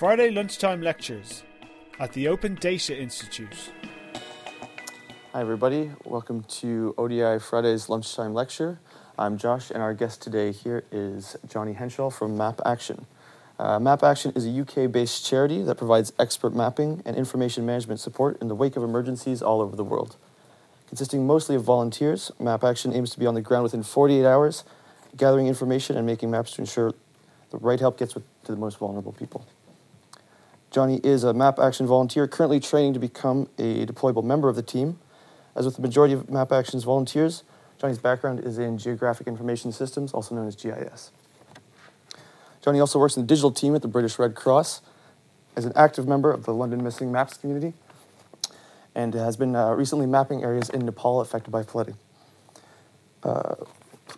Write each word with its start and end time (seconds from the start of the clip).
Friday 0.00 0.30
lunchtime 0.30 0.80
lectures 0.80 1.42
at 1.98 2.10
the 2.14 2.26
Open 2.26 2.54
Data 2.54 2.98
Institute. 2.98 3.70
Hi, 5.34 5.42
everybody. 5.42 5.90
Welcome 6.06 6.42
to 6.44 6.94
ODI 6.96 7.38
Friday's 7.38 7.90
lunchtime 7.90 8.32
lecture. 8.32 8.80
I'm 9.18 9.36
Josh, 9.36 9.70
and 9.70 9.82
our 9.82 9.92
guest 9.92 10.22
today 10.22 10.52
here 10.52 10.84
is 10.90 11.36
Johnny 11.46 11.74
Henshall 11.74 12.10
from 12.10 12.34
Map 12.34 12.62
Action. 12.64 13.04
Uh, 13.58 13.78
Map 13.78 14.02
Action 14.02 14.32
is 14.34 14.46
a 14.46 14.60
UK 14.62 14.90
based 14.90 15.26
charity 15.26 15.62
that 15.64 15.74
provides 15.74 16.14
expert 16.18 16.54
mapping 16.54 17.02
and 17.04 17.14
information 17.14 17.66
management 17.66 18.00
support 18.00 18.40
in 18.40 18.48
the 18.48 18.54
wake 18.54 18.76
of 18.76 18.82
emergencies 18.82 19.42
all 19.42 19.60
over 19.60 19.76
the 19.76 19.84
world. 19.84 20.16
Consisting 20.88 21.26
mostly 21.26 21.56
of 21.56 21.62
volunteers, 21.62 22.32
Map 22.40 22.64
Action 22.64 22.94
aims 22.94 23.10
to 23.10 23.18
be 23.18 23.26
on 23.26 23.34
the 23.34 23.42
ground 23.42 23.64
within 23.64 23.82
48 23.82 24.24
hours, 24.24 24.64
gathering 25.18 25.46
information 25.46 25.98
and 25.98 26.06
making 26.06 26.30
maps 26.30 26.52
to 26.52 26.62
ensure 26.62 26.94
the 27.50 27.58
right 27.58 27.80
help 27.80 27.98
gets 27.98 28.14
to 28.14 28.22
the 28.46 28.56
most 28.56 28.78
vulnerable 28.78 29.12
people. 29.12 29.44
Johnny 30.70 31.00
is 31.02 31.24
a 31.24 31.34
Map 31.34 31.58
Action 31.58 31.84
volunteer 31.84 32.28
currently 32.28 32.60
training 32.60 32.94
to 32.94 33.00
become 33.00 33.48
a 33.58 33.84
deployable 33.86 34.22
member 34.22 34.48
of 34.48 34.54
the 34.54 34.62
team. 34.62 35.00
As 35.56 35.64
with 35.64 35.74
the 35.74 35.82
majority 35.82 36.14
of 36.14 36.30
Map 36.30 36.52
Action's 36.52 36.84
volunteers, 36.84 37.42
Johnny's 37.80 37.98
background 37.98 38.38
is 38.38 38.56
in 38.56 38.78
geographic 38.78 39.26
information 39.26 39.72
systems, 39.72 40.12
also 40.12 40.36
known 40.36 40.46
as 40.46 40.54
GIS. 40.54 41.10
Johnny 42.62 42.78
also 42.78 43.00
works 43.00 43.16
in 43.16 43.22
the 43.22 43.26
digital 43.26 43.50
team 43.50 43.74
at 43.74 43.82
the 43.82 43.88
British 43.88 44.16
Red 44.16 44.36
Cross 44.36 44.82
as 45.56 45.64
an 45.64 45.72
active 45.74 46.06
member 46.06 46.30
of 46.30 46.44
the 46.44 46.54
London 46.54 46.84
Missing 46.84 47.10
Maps 47.10 47.36
community 47.36 47.72
and 48.94 49.14
has 49.14 49.36
been 49.36 49.56
uh, 49.56 49.72
recently 49.72 50.06
mapping 50.06 50.44
areas 50.44 50.68
in 50.70 50.84
Nepal 50.84 51.20
affected 51.20 51.50
by 51.50 51.64
flooding. 51.64 51.96
Uh, 53.24 53.56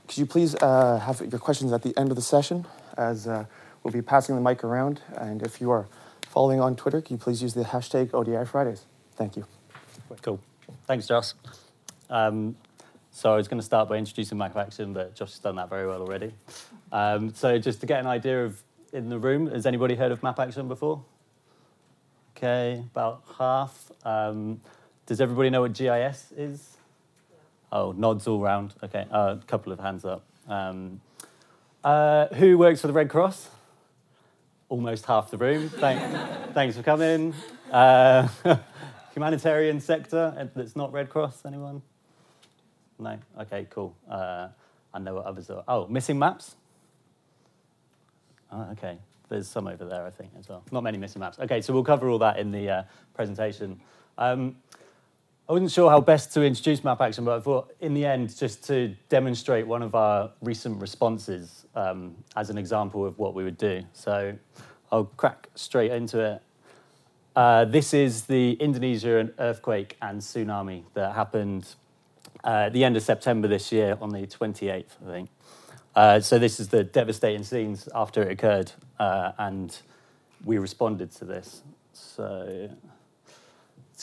could 0.07 0.19
you 0.19 0.27
please 0.27 0.55
uh, 0.57 0.99
have 0.99 1.21
your 1.21 1.41
questions 1.41 1.73
at 1.73 1.83
the 1.83 1.97
end 1.97 2.11
of 2.11 2.17
the 2.17 2.23
session 2.23 2.67
as 2.99 3.27
uh, 3.27 3.47
we'll 3.83 3.93
be 3.93 4.03
passing 4.03 4.35
the 4.35 4.41
mic 4.43 4.63
around 4.65 5.01
and 5.17 5.43
if 5.43 5.61
you 5.61 5.71
are 5.71 5.87
following 6.33 6.61
on 6.61 6.75
Twitter, 6.75 7.03
can 7.03 7.15
you 7.17 7.19
please 7.19 7.43
use 7.43 7.53
the 7.53 7.63
hashtag 7.63 8.15
ODI 8.15 8.47
Fridays? 8.47 8.87
Thank 9.17 9.37
you. 9.37 9.45
Cool. 10.23 10.41
Thanks, 10.87 11.07
Josh. 11.07 11.35
Um, 12.09 12.57
so 13.11 13.31
I 13.31 13.37
was 13.37 13.49
going 13.49 13.61
to 13.61 13.65
start 13.65 13.91
by 13.91 13.99
introducing 13.99 14.39
Map 14.39 14.57
Action, 14.57 14.95
but 14.95 15.15
Josh 15.15 15.33
has 15.33 15.39
done 15.41 15.57
that 15.57 15.69
very 15.69 15.87
well 15.87 16.01
already. 16.01 16.33
Um, 16.91 17.35
so 17.35 17.59
just 17.59 17.81
to 17.81 17.87
get 17.87 18.01
an 18.01 18.07
idea 18.07 18.47
of 18.47 18.63
in 18.95 19.11
the 19.11 19.19
room, 19.19 19.47
has 19.49 19.67
anybody 19.67 19.95
heard 19.95 20.11
of 20.11 20.23
Map 20.23 20.41
Action 20.41 20.69
before? 20.69 21.05
Okay, 22.35 22.83
about 22.93 23.23
half. 23.39 23.93
Um, 24.03 24.63
does 25.05 25.21
everybody 25.21 25.51
know 25.51 25.61
what 25.61 25.75
GIS 25.75 26.33
is? 26.35 26.79
Oh, 27.71 27.93
nods 27.93 28.27
all 28.27 28.41
round. 28.41 28.75
Okay, 28.83 29.07
uh, 29.11 29.37
a 29.39 29.47
couple 29.47 29.71
of 29.71 29.81
hands 29.81 30.07
up. 30.07 30.25
Um, 30.49 31.03
uh, 31.85 32.29
who 32.29 32.57
works 32.57 32.81
for 32.81 32.87
the 32.87 32.93
Red 32.95 33.11
Cross? 33.11 33.51
Almost 34.73 35.05
half 35.05 35.31
the 35.31 35.37
room. 35.37 35.69
Thank, 35.69 36.01
thanks 36.55 36.79
for 36.79 36.83
coming. 36.83 37.35
Uh, 37.71 38.27
humanitarian 39.13 39.79
sector 39.81 40.35
uh, 40.35 40.47
that's 40.57 40.75
not 40.75 40.91
Red 40.95 41.11
Cross, 41.11 41.43
anyone? 41.45 41.83
No? 42.99 43.19
Okay, 43.39 43.67
cool. 43.69 43.95
Uh, 44.09 44.49
I 44.95 44.99
know 44.99 45.17
what 45.17 45.27
others 45.27 45.51
are. 45.51 45.63
Oh, 45.69 45.87
missing 45.89 46.19
maps? 46.19 46.57
Oh, 48.51 48.67
okay. 48.73 48.97
There's 49.29 49.47
some 49.47 49.67
over 49.67 49.85
there, 49.85 50.07
I 50.07 50.11
think, 50.11 50.31
as 50.39 50.49
well. 50.49 50.65
Not 50.73 50.85
many 50.85 50.97
missing 50.97 51.21
maps. 51.21 51.39
Okay, 51.39 51.61
so 51.61 51.75
we'll 51.75 51.85
cover 51.85 52.09
all 52.09 52.21
that 52.21 52.39
in 52.39 52.51
the 52.51 52.71
uh, 52.71 52.83
presentation. 53.13 53.79
Um, 54.17 54.57
I 55.53 55.55
wasn't 55.55 55.71
sure 55.71 55.91
how 55.91 56.01
best 56.01 56.33
to 56.33 56.43
introduce 56.43 56.83
Map 56.83 57.03
Action, 57.03 57.27
but 57.27 57.37
I 57.37 57.41
thought 57.41 57.75
in 57.79 57.93
the 57.93 58.07
end, 58.07 58.35
just 58.35 58.65
to 58.69 58.97
demonstrate 59.11 59.67
one 59.67 59.83
of 59.83 59.95
our 59.95 60.31
recent 60.41 60.81
responses 60.81 61.67
um, 61.75 62.17
as 62.35 62.49
an 62.49 62.57
example 62.57 63.05
of 63.05 63.19
what 63.19 63.35
we 63.35 63.45
would 63.45 63.59
do. 63.59 63.83
So 63.93 64.35
I'll 64.91 65.05
crack 65.05 65.51
straight 65.55 65.93
into 65.93 66.21
it. 66.21 66.43
Uh, 67.37 67.67
this 67.67 67.93
is 67.93 68.25
the 68.25 68.53
Indonesian 68.53 69.35
earthquake 69.39 69.99
and 70.01 70.23
tsunami 70.23 70.85
that 70.95 71.15
happened 71.15 71.75
uh, 72.43 72.69
at 72.69 72.73
the 72.73 72.83
end 72.83 72.97
of 72.97 73.03
September 73.03 73.47
this 73.47 73.71
year 73.71 73.99
on 74.01 74.09
the 74.09 74.27
28th, 74.27 74.87
I 75.07 75.11
think. 75.11 75.29
Uh, 75.95 76.21
so 76.21 76.39
this 76.39 76.61
is 76.61 76.69
the 76.69 76.83
devastating 76.83 77.45
scenes 77.45 77.91
after 77.95 78.23
it 78.23 78.33
occurred, 78.33 78.73
uh, 78.99 79.33
and 79.37 79.77
we 80.47 80.57
responded 80.57 81.11
to 81.17 81.27
this. 81.27 81.61
So 81.93 82.71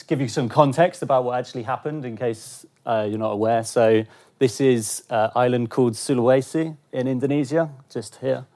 to 0.00 0.06
give 0.06 0.20
you 0.20 0.28
some 0.28 0.48
context 0.48 1.02
about 1.02 1.24
what 1.24 1.38
actually 1.38 1.62
happened, 1.62 2.04
in 2.04 2.16
case 2.16 2.66
uh, 2.86 3.06
you're 3.08 3.18
not 3.18 3.32
aware, 3.32 3.62
so 3.62 4.04
this 4.38 4.60
is 4.60 5.04
an 5.10 5.30
island 5.36 5.70
called 5.70 5.92
Sulawesi 5.92 6.76
in 6.92 7.06
Indonesia, 7.06 7.70
just 7.92 8.16
here, 8.16 8.46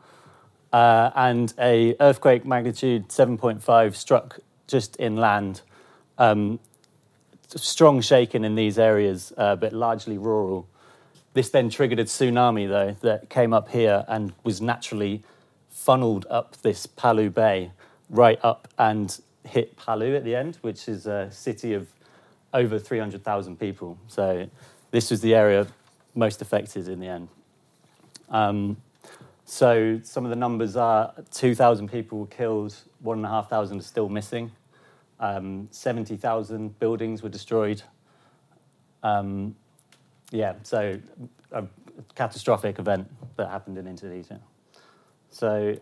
uh, 0.73 1.11
and 1.15 1.53
a 1.59 1.95
earthquake 2.01 2.47
magnitude 2.47 3.09
7.5 3.09 3.95
struck 3.95 4.41
just 4.67 4.97
inland. 4.99 5.61
Um, 6.17 6.59
strong 7.49 8.01
shaking 8.01 8.45
in 8.45 8.55
these 8.55 8.79
areas, 8.79 9.33
uh, 9.37 9.55
but 9.57 9.73
largely 9.73 10.17
rural. 10.17 10.67
This 11.35 11.51
then 11.51 11.69
triggered 11.69 11.99
a 11.99 12.05
tsunami, 12.05 12.69
though, 12.69 12.97
that 13.03 13.29
came 13.29 13.53
up 13.53 13.69
here 13.69 14.05
and 14.09 14.33
was 14.45 14.63
naturally 14.63 15.23
funneled 15.69 16.27
up 16.31 16.57
this 16.63 16.87
Palu 16.87 17.29
Bay, 17.29 17.73
right 18.09 18.39
up 18.43 18.69
and 18.79 19.21
hit 19.45 19.77
Palu 19.77 20.15
at 20.17 20.25
the 20.25 20.35
end, 20.35 20.57
which 20.63 20.89
is 20.89 21.07
a 21.07 21.31
city 21.31 21.75
of 21.75 21.89
over 22.53 22.79
300,000 22.79 23.59
people. 23.59 23.99
So 24.07 24.49
this 24.91 25.11
was 25.11 25.21
the 25.21 25.35
area 25.35 25.67
most 26.15 26.41
affected 26.41 26.89
in 26.89 27.01
the 27.01 27.09
end. 27.09 27.29
Um, 28.31 28.77
so 29.45 30.01
some 30.03 30.25
of 30.25 30.31
the 30.31 30.37
numbers 30.37 30.77
are 30.77 31.13
2,000 31.33 31.91
people 31.91 32.21
were 32.21 32.27
killed, 32.27 32.75
1,500 33.01 33.79
are 33.79 33.83
still 33.83 34.09
missing. 34.09 34.51
Um, 35.21 35.69
70,000 35.71 36.79
buildings 36.79 37.23
were 37.23 37.29
destroyed. 37.29 37.83
Um, 39.03 39.55
yeah, 40.31 40.55
so 40.63 40.99
a 41.53 41.65
catastrophic 42.15 42.79
event 42.79 43.11
that 43.37 43.51
happened 43.51 43.79
in 43.79 43.87
Indonesia. 43.87 44.41
So 45.31 45.77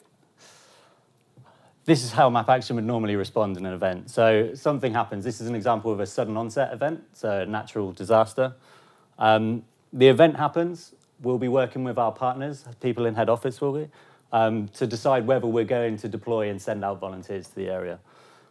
this 1.85 2.05
is 2.05 2.13
how 2.13 2.31
Map 2.31 2.49
Action 2.49 2.77
would 2.77 2.85
normally 2.85 3.17
respond 3.17 3.57
in 3.57 3.67
an 3.67 3.75
event. 3.75 4.11
So 4.11 4.55
something 4.55 4.95
happens. 4.95 5.25
This 5.25 5.41
is 5.41 5.49
an 5.49 5.55
example 5.55 5.93
of 5.93 6.01
a 6.01 6.07
sudden 6.07 6.37
onset 6.37 6.73
event, 6.73 7.03
so 7.13 7.41
a 7.41 7.47
natural 7.47 7.93
disaster. 7.93 8.55
Um, 9.19 9.65
the 9.93 10.09
event 10.09 10.37
happens. 10.37 10.95
We'll 11.21 11.39
be 11.39 11.49
working 11.49 11.85
with 11.85 11.99
our 11.99 12.13
partners, 12.13 12.65
people 12.81 13.07
in 13.07 13.15
head 13.15 13.29
office 13.29 13.61
will 13.61 13.73
be, 13.73 13.89
um, 14.33 14.69
to 14.69 14.87
decide 14.87 15.27
whether 15.27 15.47
we're 15.47 15.65
going 15.65 15.97
to 15.99 16.09
deploy 16.09 16.51
and 16.51 16.61
send 16.61 16.85
out 16.85 16.99
volunteers 16.99 17.49
to 17.49 17.55
the 17.55 17.69
area. 17.69 17.99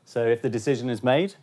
So 0.05 0.25
if 0.25 0.41
the 0.41 0.49
decision 0.49 0.89
is 0.89 1.03
made, 1.03 1.35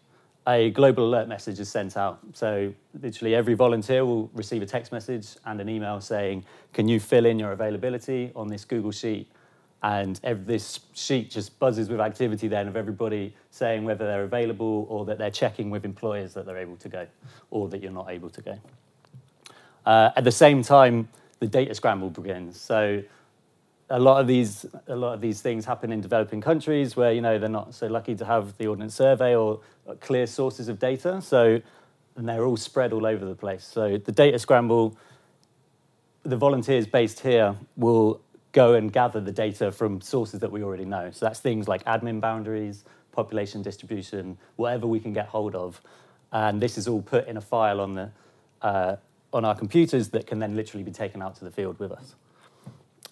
a 0.47 0.71
global 0.71 1.07
alert 1.07 1.29
message 1.29 1.61
is 1.61 1.69
sent 1.69 1.97
out. 1.97 2.21
So 2.33 2.73
literally 3.03 3.35
every 3.35 3.55
volunteer 3.55 4.07
will 4.07 4.31
receive 4.33 4.63
a 4.63 4.67
text 4.67 4.93
message 4.93 5.37
and 5.45 5.61
an 5.61 5.69
email 5.69 6.01
saying, 6.01 6.45
can 6.73 6.89
you 6.89 7.01
fill 7.01 7.27
in 7.27 7.39
your 7.39 7.53
availability 7.53 8.33
on 8.35 8.49
this 8.49 8.65
Google 8.65 8.93
Sheet? 8.93 9.31
And 9.83 10.19
every, 10.25 10.45
this 10.45 10.81
sheet 10.95 11.31
just 11.31 11.59
buzzes 11.59 11.89
with 11.89 12.01
activity 12.01 12.49
then 12.49 12.67
of 12.67 12.77
everybody 12.77 13.35
saying 13.51 13.85
whether 13.85 14.07
they're 14.07 14.25
available 14.25 14.87
or 14.89 15.05
that 15.05 15.19
they're 15.19 15.31
checking 15.31 15.71
with 15.71 15.85
employers 15.85 16.35
that 16.35 16.47
they're 16.47 16.59
able 16.59 16.77
to 16.77 16.89
go 16.89 17.07
or 17.51 17.69
that 17.69 17.81
you're 17.81 17.93
not 17.93 18.11
able 18.11 18.31
to 18.31 18.41
go. 18.41 18.59
Uh, 19.87 20.11
at 20.17 20.25
the 20.25 20.33
same 20.33 20.63
time, 20.63 21.09
the 21.39 21.47
data 21.47 21.75
scramble 21.75 22.11
begins. 22.11 22.61
So 22.61 23.03
a 23.91 23.99
lot 23.99 24.21
of 24.21 24.27
these 24.27 24.67
a 24.87 24.97
lot 24.97 25.15
of 25.15 25.21
these 25.21 25.41
things 25.41 25.65
happen 25.65 25.93
in 25.93 26.01
developing 26.01 26.41
countries 26.41 26.97
where 26.97 27.13
you 27.13 27.21
know 27.21 27.39
they're 27.39 27.49
not 27.49 27.75
so 27.75 27.87
lucky 27.87 28.15
to 28.15 28.25
have 28.25 28.57
the 28.59 28.67
ordnance 28.67 28.95
survey 28.95 29.35
or 29.35 29.61
clear 30.01 30.27
sources 30.27 30.69
of 30.69 30.79
data 30.79 31.23
so 31.23 31.61
and 32.17 32.29
they're 32.29 32.45
all 32.45 32.57
spread 32.57 32.93
all 32.93 33.07
over 33.07 33.25
the 33.25 33.35
place 33.35 33.65
so 33.65 33.97
the 33.97 34.13
data 34.13 34.39
scramble 34.39 34.97
the 36.25 36.37
volunteers 36.37 36.87
based 36.87 37.21
here 37.21 37.57
will 37.77 38.21
go 38.53 38.75
and 38.75 38.93
gather 38.93 39.21
the 39.21 39.33
data 39.33 39.71
from 39.71 40.01
sources 40.01 40.41
that 40.41 40.51
we 40.51 40.63
already 40.63 40.85
know. 40.85 41.11
So 41.11 41.27
that's 41.27 41.41
things 41.41 41.69
like 41.69 41.85
admin 41.85 42.21
boundaries 42.21 42.85
population 43.13 43.63
distribution 43.63 44.39
whatever 44.55 44.87
we 44.87 45.01
can 45.01 45.13
get 45.13 45.27
hold 45.27 45.57
of. 45.57 45.81
And 46.31 46.61
this 46.61 46.79
is 46.79 46.87
all 46.87 47.03
put 47.03 47.27
in 47.27 47.37
a 47.37 47.41
file 47.41 47.81
on 47.81 47.95
the 47.95 48.11
uh, 48.63 48.97
on 49.33 49.45
our 49.45 49.55
computers 49.55 50.09
that 50.11 50.27
can 50.27 50.39
then 50.39 50.57
literally 50.57 50.85
be 50.85 50.91
taken 50.91 51.21
out 51.21 51.35
to 51.37 51.45
the 51.45 51.51
field 51.51 51.79
with 51.79 51.93
us. 51.93 52.15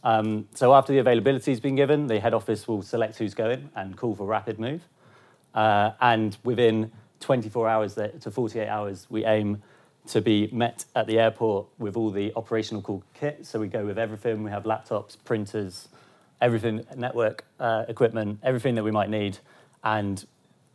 Um, 0.03 0.49
so 0.55 0.75
after 0.75 0.93
the 0.93 0.99
availability 0.99 1.51
has 1.51 1.61
been 1.61 1.75
given, 1.75 2.07
the 2.07 2.21
head 2.21 2.35
office 2.35 2.67
will 2.69 2.83
select 2.83 3.19
who's 3.19 3.35
going 3.35 3.69
and 3.75 3.97
call 3.97 4.15
for 4.15 4.27
rapid 4.27 4.59
move. 4.59 4.83
Uh, 5.55 5.91
and 6.01 6.39
within 6.45 6.93
24 7.21 7.69
hours 7.69 7.95
to 7.95 8.31
48 8.31 8.69
hours, 8.69 9.07
we 9.11 9.25
aim 9.25 9.63
to 10.09 10.21
be 10.21 10.49
met 10.53 10.85
at 10.95 11.07
the 11.07 11.19
airport 11.19 11.67
with 11.79 11.97
all 11.97 12.11
the 12.11 12.33
operational 12.37 13.03
kit. 13.15 13.47
So 13.47 13.61
we 13.61 13.69
go 13.69 13.85
with 13.85 13.99
everything. 13.99 14.43
We 14.43 14.51
have 14.51 14.65
laptops, 14.65 15.17
printers, 15.25 15.89
everything, 16.41 16.85
network 16.97 17.45
uh, 17.59 17.85
equipment, 17.89 18.39
everything 18.43 18.75
that 18.77 18.85
we 18.85 18.91
might 18.91 19.11
need. 19.11 19.39
And 19.83 20.25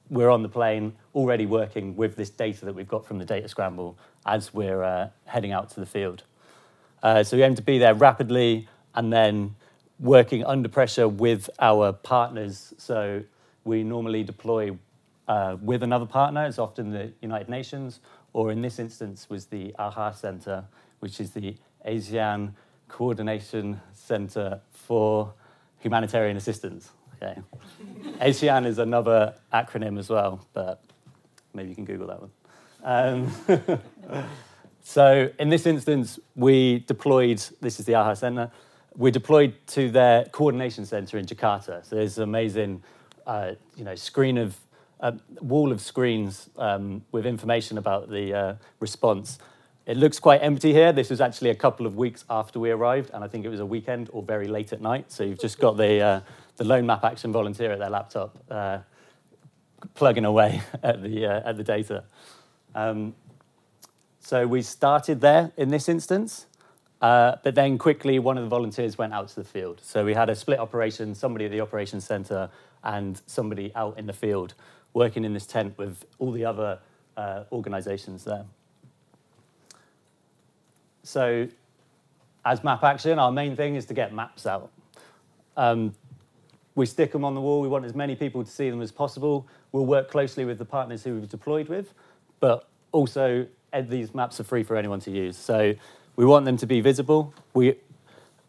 we're 0.09 0.29
on 0.29 0.43
the 0.43 0.49
plane 0.49 0.93
already 1.15 1.45
working 1.45 1.95
with 1.95 2.15
this 2.15 2.29
data 2.29 2.65
that 2.65 2.73
we've 2.73 2.87
got 2.87 3.05
from 3.05 3.17
the 3.17 3.25
data 3.25 3.47
scramble 3.47 3.97
as 4.25 4.53
we're 4.53 4.83
uh, 4.83 5.09
heading 5.25 5.51
out 5.51 5.69
to 5.71 5.79
the 5.79 5.85
field. 5.85 6.23
Uh, 7.01 7.23
so 7.23 7.37
we 7.37 7.43
aim 7.43 7.55
to 7.55 7.61
be 7.61 7.77
there 7.77 7.93
rapidly 7.93 8.67
and 8.93 9.11
then 9.11 9.55
working 9.99 10.43
under 10.45 10.67
pressure 10.67 11.07
with 11.07 11.49
our 11.59 11.93
partners. 11.93 12.73
So 12.77 13.23
we 13.63 13.83
normally 13.83 14.23
deploy 14.23 14.77
uh, 15.27 15.57
with 15.61 15.83
another 15.83 16.05
partner. 16.05 16.45
It's 16.45 16.59
often 16.59 16.91
the 16.91 17.13
United 17.21 17.49
Nations, 17.49 17.99
or 18.33 18.51
in 18.51 18.61
this 18.61 18.79
instance 18.79 19.29
was 19.29 19.47
the 19.47 19.75
AHA 19.77 20.11
Center, 20.11 20.65
which 20.99 21.19
is 21.19 21.31
the 21.31 21.55
ASEAN 21.85 22.53
Coordination 22.87 23.81
Center 23.93 24.61
for 24.71 25.33
Humanitarian 25.79 26.37
Assistance. 26.37 26.91
Okay. 27.21 27.39
ASEAN 28.19 28.65
is 28.65 28.77
another 28.77 29.35
acronym 29.53 29.99
as 29.99 30.09
well, 30.09 30.45
but 30.53 30.81
maybe 31.53 31.69
you 31.69 31.75
can 31.75 31.85
Google 31.85 32.07
that 32.07 32.21
one. 32.21 32.31
Um, 32.83 34.27
so 34.83 35.29
in 35.39 35.49
this 35.49 35.65
instance, 35.65 36.19
we 36.35 36.79
deployed, 36.79 37.43
this 37.61 37.79
is 37.79 37.85
the 37.85 37.95
AHA 37.95 38.15
Center, 38.15 38.51
we 38.95 39.11
deployed 39.11 39.55
to 39.67 39.89
their 39.89 40.25
coordination 40.25 40.85
center 40.85 41.17
in 41.17 41.25
Jakarta. 41.25 41.85
So 41.85 41.95
there's 41.95 42.17
an 42.17 42.23
amazing 42.23 42.83
uh, 43.25 43.53
you 43.75 43.83
know, 43.83 43.95
screen 43.95 44.37
of, 44.37 44.57
uh, 45.01 45.12
wall 45.42 45.71
of 45.71 45.81
screens 45.81 46.50
um, 46.57 47.03
with 47.12 47.25
information 47.25 47.77
about 47.77 48.09
the 48.09 48.33
uh, 48.33 48.56
response. 48.80 49.39
It 49.86 49.98
looks 49.98 50.19
quite 50.19 50.44
empty 50.44 50.74
here. 50.74 50.94
This 50.94 51.09
was 51.09 51.19
actually 51.19 51.50
a 51.50 51.56
couple 51.56 51.88
of 51.88 51.98
weeks 51.98 52.24
after 52.30 52.59
we 52.59 52.69
arrived, 52.69 53.09
and 53.13 53.24
I 53.24 53.27
think 53.27 53.45
it 53.45 53.50
was 53.50 53.59
a 53.59 53.65
weekend 53.65 54.09
or 54.13 54.21
very 54.21 54.48
late 54.48 54.71
at 54.74 54.81
night. 54.81 55.12
So 55.12 55.24
you've 55.24 55.39
just 55.39 55.59
got 55.59 55.75
the, 55.75 56.00
uh, 56.00 56.21
the 56.57 56.63
lone 56.63 56.86
map 56.86 57.03
action 57.03 57.31
volunteer 57.31 57.71
at 57.71 57.80
their 57.80 57.89
laptop 57.89 58.38
uh, 58.50 58.80
plugging 59.95 60.25
away 60.25 60.62
at 60.83 61.01
the, 61.01 61.25
uh, 61.25 61.50
at 61.50 61.57
the 61.57 61.63
data. 61.63 62.03
Um, 62.75 63.15
so 64.19 64.45
we 64.45 64.62
started 64.62 65.19
there 65.19 65.51
in 65.57 65.69
this 65.69 65.89
instance, 65.89 66.45
uh, 67.01 67.38
but 67.44 67.56
then 67.56 67.80
quickly 67.80 68.19
one 68.19 68.38
of 68.38 68.44
the 68.44 68.50
volunteers 68.50 69.00
went 69.00 69.13
out 69.13 69.30
to 69.30 69.36
the 69.36 69.44
field. 69.44 69.81
So 69.83 70.06
we 70.06 70.13
had 70.13 70.30
a 70.30 70.36
split 70.36 70.59
operation, 70.59 71.15
somebody 71.15 71.45
at 71.45 71.51
the 71.51 71.59
operations 71.59 72.06
center 72.06 72.51
and 72.83 73.19
somebody 73.25 73.74
out 73.75 73.98
in 73.98 74.06
the 74.06 74.13
field 74.13 74.53
working 74.93 75.25
in 75.25 75.33
this 75.33 75.45
tent 75.45 75.77
with 75.77 76.05
all 76.19 76.31
the 76.31 76.45
other 76.45 76.79
uh, 77.17 77.43
organizations 77.51 78.23
there. 78.23 78.45
So 81.03 81.47
as 82.45 82.63
map 82.63 82.83
action, 82.83 83.19
our 83.19 83.31
main 83.31 83.55
thing 83.55 83.75
is 83.75 83.85
to 83.85 83.93
get 83.93 84.13
maps 84.13 84.45
out. 84.45 84.71
Um, 85.57 85.93
we 86.75 86.85
stick 86.85 87.11
them 87.11 87.25
on 87.25 87.35
the 87.35 87.41
wall. 87.41 87.61
We 87.61 87.67
want 87.67 87.85
as 87.85 87.95
many 87.95 88.15
people 88.15 88.43
to 88.43 88.49
see 88.49 88.69
them 88.69 88.81
as 88.81 88.91
possible. 88.91 89.47
We'll 89.71 89.85
work 89.85 90.09
closely 90.09 90.45
with 90.45 90.57
the 90.57 90.65
partners 90.65 91.03
who 91.03 91.15
we've 91.15 91.29
deployed 91.29 91.67
with, 91.67 91.93
but 92.39 92.67
also 92.91 93.47
these 93.88 94.13
maps 94.13 94.39
are 94.39 94.43
free 94.43 94.63
for 94.63 94.75
anyone 94.75 94.99
to 95.01 95.11
use. 95.11 95.38
So 95.38 95.73
we 96.15 96.25
want 96.25 96.45
them 96.45 96.57
to 96.57 96.65
be 96.65 96.81
visible. 96.81 97.33
We 97.53 97.75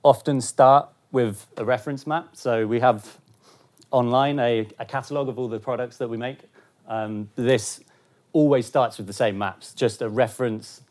often 0.02 0.40
start 0.40 0.88
with 1.10 1.46
a 1.56 1.64
reference 1.64 2.06
map. 2.06 2.30
So 2.32 2.66
we 2.66 2.80
have 2.80 3.18
online 3.92 4.38
a, 4.40 4.66
a 4.78 4.84
catalog 4.84 5.28
of 5.28 5.38
all 5.38 5.48
the 5.48 5.60
products 5.60 5.98
that 5.98 6.08
we 6.08 6.16
make. 6.16 6.38
Um, 6.88 7.30
this 7.36 7.80
always 8.32 8.66
starts 8.66 8.98
with 8.98 9.06
the 9.06 9.12
same 9.12 9.38
maps, 9.38 9.72
just 9.74 10.02
a 10.02 10.08
reference, 10.08 10.82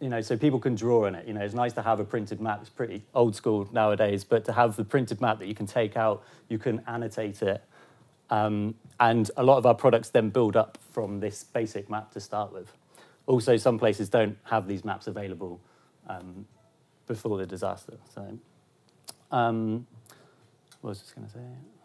you 0.00 0.08
know, 0.08 0.20
so 0.20 0.36
people 0.36 0.58
can 0.58 0.74
draw 0.74 1.06
on 1.06 1.14
it. 1.14 1.26
You 1.26 1.34
know, 1.34 1.42
it's 1.42 1.54
nice 1.54 1.74
to 1.74 1.82
have 1.82 2.00
a 2.00 2.04
printed 2.04 2.40
map. 2.40 2.60
It's 2.62 2.70
pretty 2.70 3.02
old 3.14 3.36
school 3.36 3.68
nowadays, 3.72 4.24
but 4.24 4.44
to 4.46 4.52
have 4.52 4.76
the 4.76 4.84
printed 4.84 5.20
map 5.20 5.38
that 5.38 5.46
you 5.46 5.54
can 5.54 5.66
take 5.66 5.96
out, 5.96 6.24
you 6.48 6.58
can 6.58 6.82
annotate 6.86 7.42
it. 7.42 7.62
Um, 8.30 8.74
and 8.98 9.30
a 9.36 9.42
lot 9.42 9.58
of 9.58 9.66
our 9.66 9.74
products 9.74 10.08
then 10.08 10.30
build 10.30 10.56
up 10.56 10.78
from 10.92 11.20
this 11.20 11.44
basic 11.44 11.90
map 11.90 12.12
to 12.12 12.20
start 12.20 12.52
with. 12.52 12.72
Also, 13.26 13.56
some 13.56 13.78
places 13.78 14.08
don't 14.08 14.36
have 14.44 14.66
these 14.66 14.84
maps 14.84 15.06
available 15.06 15.60
um, 16.08 16.46
before 17.06 17.38
the 17.38 17.46
disaster. 17.46 17.94
So, 18.14 18.38
um, 19.30 19.86
what 20.80 20.90
was 20.90 20.98
I 20.98 21.02
just 21.02 21.14
going 21.14 21.26
to 21.26 21.32
say? 21.32 21.79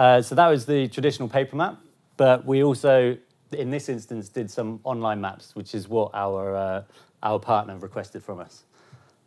Uh, 0.00 0.22
so 0.22 0.34
that 0.34 0.48
was 0.48 0.64
the 0.64 0.88
traditional 0.88 1.28
paper 1.28 1.54
map, 1.56 1.78
but 2.16 2.46
we 2.46 2.64
also, 2.64 3.18
in 3.52 3.70
this 3.70 3.86
instance, 3.90 4.30
did 4.30 4.50
some 4.50 4.80
online 4.82 5.20
maps, 5.20 5.54
which 5.54 5.74
is 5.74 5.88
what 5.88 6.10
our 6.14 6.56
uh, 6.56 6.82
our 7.22 7.38
partner 7.38 7.76
requested 7.76 8.22
from 8.22 8.40
us. 8.40 8.62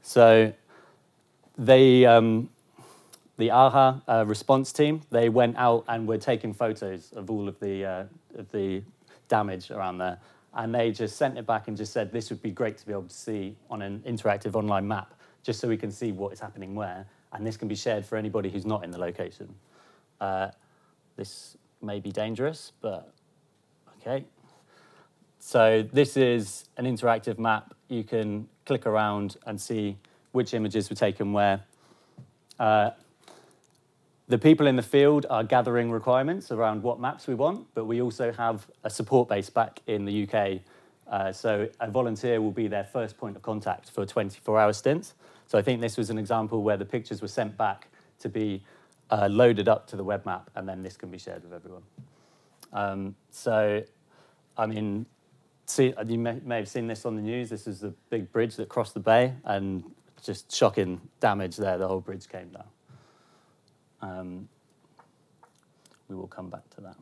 So 0.02 0.52
they, 1.60 2.08
um, 2.08 2.50
the 3.38 3.52
AHA 3.52 4.02
uh, 4.08 4.26
response 4.26 4.74
team, 4.74 5.02
they 5.12 5.30
went 5.30 5.58
out 5.58 5.86
and 5.88 6.08
were 6.08 6.18
taking 6.18 6.56
photos 6.56 7.14
of 7.16 7.30
all 7.30 7.48
of 7.48 7.60
the 7.60 7.86
uh, 7.86 8.06
of 8.40 8.52
the 8.52 8.82
damage 9.28 9.70
around 9.70 10.00
there, 10.00 10.18
and 10.56 10.74
they 10.74 10.90
just 10.90 11.18
sent 11.18 11.38
it 11.38 11.46
back 11.46 11.68
and 11.68 11.78
just 11.78 11.94
said 11.94 12.12
this 12.12 12.32
would 12.32 12.42
be 12.42 12.50
great 12.50 12.80
to 12.80 12.88
be 12.88 12.94
able 12.94 13.04
to 13.04 13.14
see 13.14 13.56
on 13.70 13.84
an 13.84 14.00
interactive 14.08 14.56
online 14.56 14.88
map, 14.88 15.14
just 15.44 15.60
so 15.60 15.68
we 15.68 15.78
can 15.78 15.92
see 15.92 16.12
what 16.12 16.34
is 16.34 16.40
happening 16.40 16.74
where, 16.74 17.06
and 17.32 17.46
this 17.46 17.58
can 17.58 17.68
be 17.68 17.76
shared 17.76 18.04
for 18.04 18.18
anybody 18.18 18.50
who's 18.50 18.66
not 18.66 18.84
in 18.84 18.90
the 18.90 18.98
location. 18.98 19.54
Uh, 20.20 20.50
this 21.16 21.58
may 21.82 22.00
be 22.00 22.12
dangerous, 22.12 22.72
but 22.82 23.12
okay. 24.00 24.26
So 25.40 25.88
this 25.92 26.16
is 26.16 26.66
an 26.78 26.86
interactive 26.86 27.38
map. 27.38 27.74
You 27.90 28.04
can 28.04 28.48
click 28.66 28.86
around 28.86 29.38
and 29.46 29.60
see 29.60 29.98
which 30.32 30.54
images 30.54 30.90
were 30.90 30.96
taken 30.96 31.34
where. 31.34 31.62
Uh, 32.60 32.92
the 34.30 34.38
people 34.38 34.68
in 34.68 34.78
the 34.78 34.84
field 34.84 35.26
are 35.30 35.44
gathering 35.44 35.92
requirements 35.92 36.50
around 36.50 36.82
what 36.82 37.00
maps 37.00 37.28
we 37.28 37.36
want, 37.36 37.68
but 37.74 37.86
we 37.86 38.02
also 38.02 38.32
have 38.32 38.68
a 38.84 38.90
support 38.90 39.28
base 39.28 39.50
back 39.50 39.82
in 39.86 40.06
the 40.06 40.24
UK. 40.28 40.62
Uh, 41.08 41.32
so 41.32 41.68
a 41.82 41.92
volunteer 41.92 42.42
will 42.42 42.52
be 42.52 42.68
their 42.68 42.86
first 42.86 43.18
point 43.18 43.36
of 43.36 43.42
contact 43.42 43.92
for 43.92 44.02
a 44.02 44.08
24-hour 44.08 44.72
stint. 44.72 45.14
So 45.48 45.58
I 45.58 45.62
think 45.62 45.82
this 45.82 45.98
was 45.98 46.10
an 46.10 46.18
example 46.18 46.64
where 46.64 46.78
the 46.78 46.86
pictures 46.86 47.22
were 47.22 47.28
sent 47.28 47.58
back 47.58 47.90
to 48.20 48.30
be 48.30 48.64
uh, 49.10 49.28
loaded 49.30 49.68
up 49.68 49.88
to 49.88 49.96
the 49.96 50.04
web 50.04 50.26
map, 50.26 50.50
and 50.56 50.68
then 50.68 50.84
this 50.84 50.98
can 50.98 51.10
be 51.10 51.18
shared 51.18 51.44
with 51.44 51.54
everyone. 51.54 51.84
Um, 52.72 53.16
so, 53.30 53.84
I 54.58 54.66
mean, 54.66 55.06
see, 55.66 55.94
you 56.08 56.18
may, 56.18 56.40
may, 56.44 56.58
have 56.58 56.68
seen 56.68 56.88
this 56.88 57.06
on 57.06 57.16
the 57.16 57.22
news. 57.22 57.50
This 57.50 57.68
is 57.68 57.82
the 57.82 57.94
big 58.10 58.32
bridge 58.32 58.56
that 58.56 58.70
crossed 58.70 58.94
the 58.94 59.00
bay, 59.00 59.34
and 59.46 59.84
just 60.24 60.54
shocking 60.54 61.02
damage 61.20 61.58
there. 61.58 61.78
The 61.78 61.88
whole 61.88 62.00
bridge 62.00 62.28
came 62.28 62.50
down. 62.50 62.68
Um, 64.02 64.50
we 66.08 66.16
will 66.16 66.28
come 66.28 66.50
back 66.50 66.70
to 66.76 66.82
that. 66.82 66.96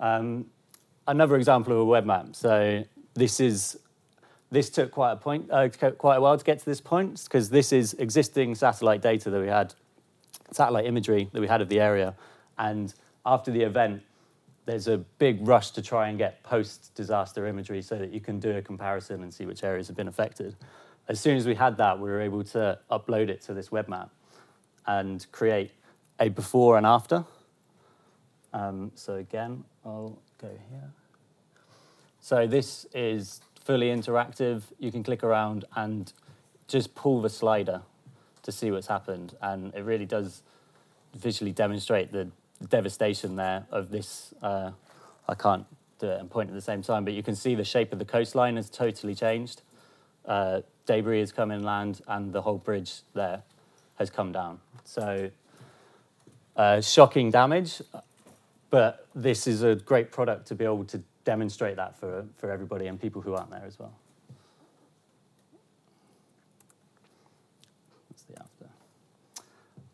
Um, 0.00 0.46
another 1.06 1.36
example 1.36 1.72
of 1.72 1.80
a 1.80 1.84
web 1.84 2.04
map. 2.04 2.34
So 2.34 2.84
this 3.14 3.40
is 3.40 3.78
this 4.52 4.68
took 4.68 4.90
quite 4.92 5.12
a 5.12 5.16
point, 5.16 5.50
uh, 5.50 5.68
quite 5.98 6.16
a 6.16 6.20
while 6.20 6.36
to 6.36 6.44
get 6.44 6.58
to 6.58 6.64
this 6.64 6.80
point 6.80 7.24
because 7.24 7.48
this 7.48 7.72
is 7.72 7.94
existing 7.94 8.54
satellite 8.54 9.00
data 9.00 9.30
that 9.30 9.40
we 9.40 9.48
had, 9.48 9.74
satellite 10.52 10.84
imagery 10.84 11.30
that 11.32 11.40
we 11.40 11.48
had 11.48 11.62
of 11.62 11.70
the 11.70 11.80
area, 11.80 12.14
and 12.58 12.94
after 13.24 13.50
the 13.50 13.62
event, 13.62 14.02
there's 14.66 14.88
a 14.88 14.98
big 15.18 15.46
rush 15.48 15.70
to 15.70 15.82
try 15.82 16.08
and 16.08 16.18
get 16.18 16.42
post-disaster 16.42 17.46
imagery 17.46 17.80
so 17.80 17.96
that 17.96 18.12
you 18.12 18.20
can 18.20 18.38
do 18.38 18.50
a 18.50 18.62
comparison 18.62 19.22
and 19.22 19.32
see 19.32 19.46
which 19.46 19.64
areas 19.64 19.86
have 19.88 19.96
been 19.96 20.06
affected. 20.06 20.54
As 21.08 21.18
soon 21.18 21.36
as 21.36 21.46
we 21.46 21.54
had 21.54 21.78
that, 21.78 21.98
we 21.98 22.10
were 22.10 22.20
able 22.20 22.44
to 22.44 22.78
upload 22.90 23.28
it 23.28 23.40
to 23.42 23.54
this 23.54 23.72
web 23.72 23.88
map 23.88 24.10
and 24.86 25.26
create 25.32 25.72
a 26.20 26.28
before 26.28 26.76
and 26.76 26.86
after. 26.86 27.24
Um, 28.52 28.92
so 28.94 29.14
again, 29.14 29.64
I'll 29.84 30.18
go 30.40 30.48
here. 30.70 30.90
So 32.20 32.46
this 32.46 32.86
is 32.94 33.40
fully 33.64 33.88
interactive. 33.88 34.62
You 34.78 34.90
can 34.90 35.02
click 35.02 35.22
around 35.22 35.64
and 35.76 36.12
just 36.68 36.94
pull 36.94 37.22
the 37.22 37.30
slider 37.30 37.82
to 38.42 38.52
see 38.52 38.70
what's 38.70 38.86
happened. 38.86 39.34
And 39.40 39.74
it 39.74 39.84
really 39.84 40.06
does 40.06 40.42
visually 41.14 41.52
demonstrate 41.52 42.12
the 42.12 42.28
devastation 42.68 43.36
there 43.36 43.66
of 43.70 43.90
this. 43.90 44.34
Uh, 44.42 44.72
I 45.28 45.34
can't 45.34 45.66
do 45.98 46.08
it 46.08 46.20
and 46.20 46.30
point 46.30 46.50
at 46.50 46.54
the 46.54 46.60
same 46.60 46.82
time, 46.82 47.04
but 47.04 47.14
you 47.14 47.22
can 47.22 47.36
see 47.36 47.54
the 47.54 47.64
shape 47.64 47.92
of 47.92 47.98
the 47.98 48.04
coastline 48.04 48.56
has 48.56 48.68
totally 48.68 49.14
changed. 49.14 49.62
Uh, 50.26 50.62
debris 50.86 51.20
has 51.20 51.32
come 51.32 51.50
inland, 51.50 52.00
and 52.08 52.32
the 52.32 52.42
whole 52.42 52.58
bridge 52.58 53.00
there 53.14 53.42
has 53.96 54.10
come 54.10 54.32
down. 54.32 54.60
So, 54.84 55.30
uh, 56.56 56.80
shocking 56.80 57.30
damage, 57.30 57.80
but 58.70 59.06
this 59.14 59.46
is 59.46 59.62
a 59.62 59.76
great 59.76 60.10
product 60.10 60.46
to 60.48 60.54
be 60.54 60.64
able 60.64 60.84
to 60.84 61.02
demonstrate 61.24 61.76
that 61.76 61.98
for, 61.98 62.24
for 62.36 62.50
everybody 62.50 62.86
and 62.86 63.00
people 63.00 63.22
who 63.22 63.34
aren't 63.34 63.50
there 63.50 63.64
as 63.66 63.78
well. 63.78 63.92
That's 68.10 68.22
the 68.22 68.38
after. 68.38 68.66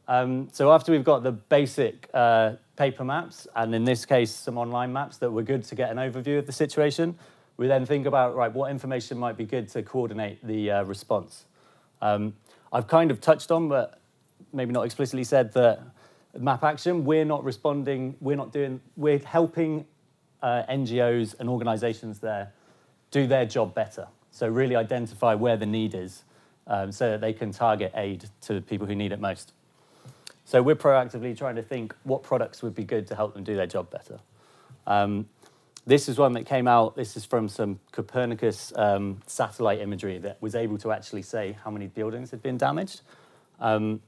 Um, 0.09 0.49
so 0.53 0.73
after 0.73 0.93
we've 0.93 1.05
got 1.05 1.23
the 1.23 1.33
basic 1.33 2.09
uh, 2.15 2.53
paper 2.77 3.05
maps, 3.05 3.47
and 3.55 3.75
in 3.75 3.85
this 3.85 4.07
case, 4.07 4.31
some 4.31 4.57
online 4.57 4.93
maps 4.93 5.19
that 5.19 5.31
were 5.31 5.43
good 5.43 5.65
to 5.65 5.75
get 5.75 5.91
an 5.91 5.99
overview 5.99 6.39
of 6.39 6.47
the 6.47 6.53
situation, 6.53 7.19
we 7.57 7.67
then 7.67 7.85
think 7.85 8.07
about, 8.07 8.37
right, 8.37 8.53
what 8.53 8.71
information 8.71 9.19
might 9.19 9.37
be 9.37 9.45
good 9.45 9.69
to 9.71 9.83
coordinate 9.83 10.47
the 10.47 10.71
uh, 10.71 10.85
response. 10.85 11.45
Um, 12.01 12.35
I've 12.73 12.87
kind 12.87 13.11
of 13.11 13.21
touched 13.21 13.51
on, 13.51 13.69
but 13.69 14.01
maybe 14.53 14.73
not 14.73 14.87
explicitly 14.87 15.25
said 15.25 15.53
that 15.55 15.83
map 16.39 16.63
action, 16.63 17.05
we're 17.05 17.25
not 17.25 17.43
responding, 17.45 18.15
we're 18.21 18.37
not 18.37 18.53
doing, 18.53 18.81
we're 18.97 19.19
helping 19.19 19.85
uh, 20.43 20.63
NGOs 20.69 21.39
and 21.39 21.49
organizations 21.49 22.21
there 22.21 22.53
do 23.11 23.27
their 23.27 23.47
job 23.47 23.75
better. 23.75 24.09
So, 24.31 24.49
really 24.49 24.77
identify 24.77 25.35
where 25.35 25.57
the 25.57 25.67
need 25.67 25.95
is 25.95 26.25
um, 26.67 26.93
so 26.93 27.11
that 27.11 27.21
they 27.21 27.33
can 27.33 27.53
target 27.53 27.93
aid 27.95 28.29
to 28.43 28.55
the 28.55 28.61
people 28.61 28.87
who 28.87 28.95
need 28.95 29.13
it 29.13 29.21
most. 29.21 29.53
So 30.49 30.63
we're 30.63 30.77
proactively 30.77 31.37
trying 31.37 31.57
to 31.57 31.63
think 31.63 31.95
what 32.05 32.23
products 32.23 32.63
would 32.63 32.75
be 32.75 32.83
good 32.83 33.07
to 33.09 33.15
help 33.15 33.35
them 33.35 33.45
do 33.45 33.55
their 33.55 33.67
job 33.67 33.91
better. 33.91 34.19
Um, 34.87 35.29
this 35.87 36.09
is 36.09 36.17
one 36.17 36.33
that 36.33 36.47
came 36.47 36.67
out. 36.67 36.97
This 36.97 37.19
is 37.19 37.27
from 37.27 37.51
some 37.51 37.81
Copernicus 37.93 38.73
um, 38.75 39.21
satellite 39.27 39.81
imagery 39.81 40.17
that 40.21 40.41
was 40.41 40.55
able 40.55 40.79
to 40.79 40.91
actually 40.91 41.21
say 41.21 41.59
how 41.63 41.71
many 41.71 41.87
buildings 41.87 42.31
had 42.31 42.43
been 42.43 42.57
damaged. 42.57 43.03
Um, 43.61 44.01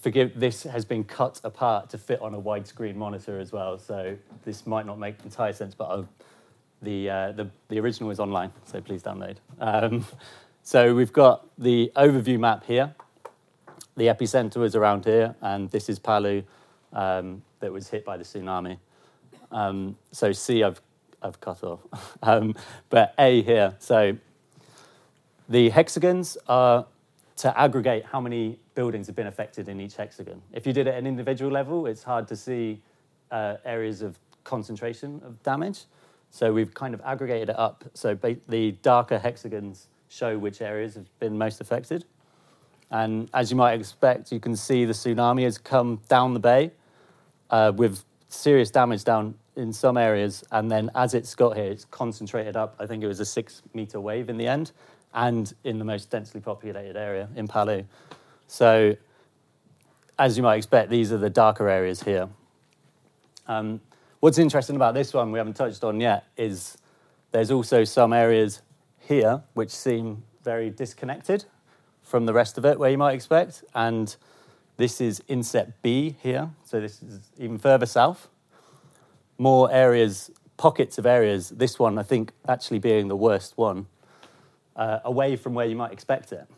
forgive, 0.00 0.38
this 0.38 0.64
has 0.64 0.84
been 0.84 1.04
cut 1.04 1.40
apart 1.44 1.90
to 1.90 1.98
fit 1.98 2.20
on 2.20 2.34
a 2.34 2.40
widescreen 2.40 2.96
monitor 2.96 3.38
as 3.38 3.52
well. 3.52 3.78
So 3.78 4.16
this 4.44 4.66
might 4.66 4.86
not 4.86 4.98
make 4.98 5.16
entire 5.24 5.52
sense, 5.52 5.74
but 5.74 5.84
I'll, 5.84 6.08
the, 6.82 7.10
uh, 7.10 7.32
the, 7.32 7.50
the 7.68 7.78
original 7.78 8.10
is 8.10 8.18
online, 8.18 8.52
so 8.64 8.80
please 8.80 9.02
download. 9.02 9.36
Um, 9.60 10.06
so 10.62 10.94
we've 10.94 11.12
got 11.12 11.46
the 11.58 11.92
overview 11.96 12.38
map 12.38 12.64
here. 12.64 12.94
The 13.96 14.06
epicenter 14.06 14.56
was 14.56 14.74
around 14.74 15.04
here, 15.04 15.34
and 15.42 15.70
this 15.70 15.88
is 15.88 15.98
Palu 15.98 16.42
um, 16.92 17.42
that 17.60 17.70
was 17.70 17.88
hit 17.88 18.04
by 18.04 18.16
the 18.16 18.24
tsunami. 18.24 18.78
Um, 19.52 19.96
so 20.12 20.32
C, 20.32 20.62
I've, 20.62 20.80
I've 21.22 21.40
cut 21.40 21.62
off. 21.62 21.80
um, 22.22 22.54
but 22.88 23.14
A 23.18 23.42
here, 23.42 23.74
so 23.78 24.16
the 25.48 25.68
hexagons 25.68 26.38
are 26.48 26.86
to 27.36 27.60
aggregate 27.60 28.04
how 28.04 28.20
many 28.20 28.58
buildings 28.80 29.06
have 29.06 29.14
been 29.14 29.26
affected 29.26 29.68
in 29.68 29.78
each 29.78 29.94
hexagon. 29.94 30.40
If 30.54 30.66
you 30.66 30.72
did 30.72 30.86
it 30.86 30.92
at 30.94 30.98
an 30.98 31.06
individual 31.06 31.52
level, 31.52 31.86
it's 31.86 32.02
hard 32.02 32.26
to 32.28 32.34
see 32.34 32.80
uh, 33.30 33.56
areas 33.66 34.00
of 34.00 34.18
concentration 34.42 35.20
of 35.22 35.42
damage. 35.42 35.80
So 36.30 36.50
we've 36.50 36.72
kind 36.72 36.94
of 36.94 37.02
aggregated 37.04 37.50
it 37.50 37.58
up. 37.58 37.84
So 37.92 38.18
the 38.48 38.72
darker 38.80 39.18
hexagons 39.18 39.88
show 40.08 40.38
which 40.38 40.62
areas 40.62 40.94
have 40.94 41.08
been 41.18 41.36
most 41.36 41.60
affected. 41.60 42.06
And 42.90 43.28
as 43.34 43.50
you 43.50 43.56
might 43.58 43.74
expect, 43.78 44.32
you 44.32 44.40
can 44.40 44.56
see 44.56 44.86
the 44.86 44.94
tsunami 44.94 45.42
has 45.42 45.58
come 45.58 46.00
down 46.08 46.32
the 46.32 46.40
bay 46.40 46.72
uh, 47.50 47.72
with 47.76 48.02
serious 48.30 48.70
damage 48.70 49.04
down 49.04 49.34
in 49.56 49.74
some 49.74 49.98
areas. 49.98 50.42
And 50.52 50.70
then 50.70 50.90
as 50.94 51.12
it's 51.12 51.34
got 51.34 51.54
here, 51.54 51.70
it's 51.70 51.84
concentrated 51.84 52.56
up. 52.56 52.76
I 52.78 52.86
think 52.86 53.04
it 53.04 53.08
was 53.08 53.20
a 53.20 53.26
six 53.26 53.60
meter 53.74 54.00
wave 54.00 54.30
in 54.30 54.38
the 54.38 54.46
end, 54.46 54.72
and 55.12 55.52
in 55.64 55.78
the 55.78 55.84
most 55.84 56.08
densely 56.08 56.40
populated 56.40 56.96
area 56.96 57.28
in 57.36 57.46
Palu. 57.46 57.84
So, 58.50 58.96
as 60.18 60.36
you 60.36 60.42
might 60.42 60.56
expect, 60.56 60.90
these 60.90 61.12
are 61.12 61.18
the 61.18 61.30
darker 61.30 61.68
areas 61.68 62.02
here. 62.02 62.28
Um, 63.46 63.80
what's 64.18 64.38
interesting 64.38 64.74
about 64.74 64.92
this 64.92 65.14
one 65.14 65.30
we 65.30 65.38
haven't 65.38 65.54
touched 65.54 65.84
on 65.84 66.00
yet 66.00 66.24
is 66.36 66.76
there's 67.30 67.52
also 67.52 67.84
some 67.84 68.12
areas 68.12 68.60
here 68.98 69.44
which 69.54 69.70
seem 69.70 70.24
very 70.42 70.68
disconnected 70.68 71.44
from 72.02 72.26
the 72.26 72.32
rest 72.32 72.58
of 72.58 72.64
it, 72.64 72.76
where 72.80 72.90
you 72.90 72.98
might 72.98 73.12
expect. 73.12 73.62
And 73.72 74.14
this 74.78 75.00
is 75.00 75.22
inset 75.28 75.80
B 75.80 76.16
here, 76.20 76.50
so 76.64 76.80
this 76.80 77.00
is 77.04 77.20
even 77.38 77.56
further 77.56 77.86
south. 77.86 78.28
More 79.38 79.70
areas, 79.70 80.28
pockets 80.56 80.98
of 80.98 81.06
areas, 81.06 81.50
this 81.50 81.78
one 81.78 81.98
I 81.98 82.02
think 82.02 82.32
actually 82.48 82.80
being 82.80 83.06
the 83.06 83.16
worst 83.16 83.56
one, 83.56 83.86
uh, 84.74 84.98
away 85.04 85.36
from 85.36 85.54
where 85.54 85.66
you 85.66 85.76
might 85.76 85.92
expect 85.92 86.32
it. 86.32 86.48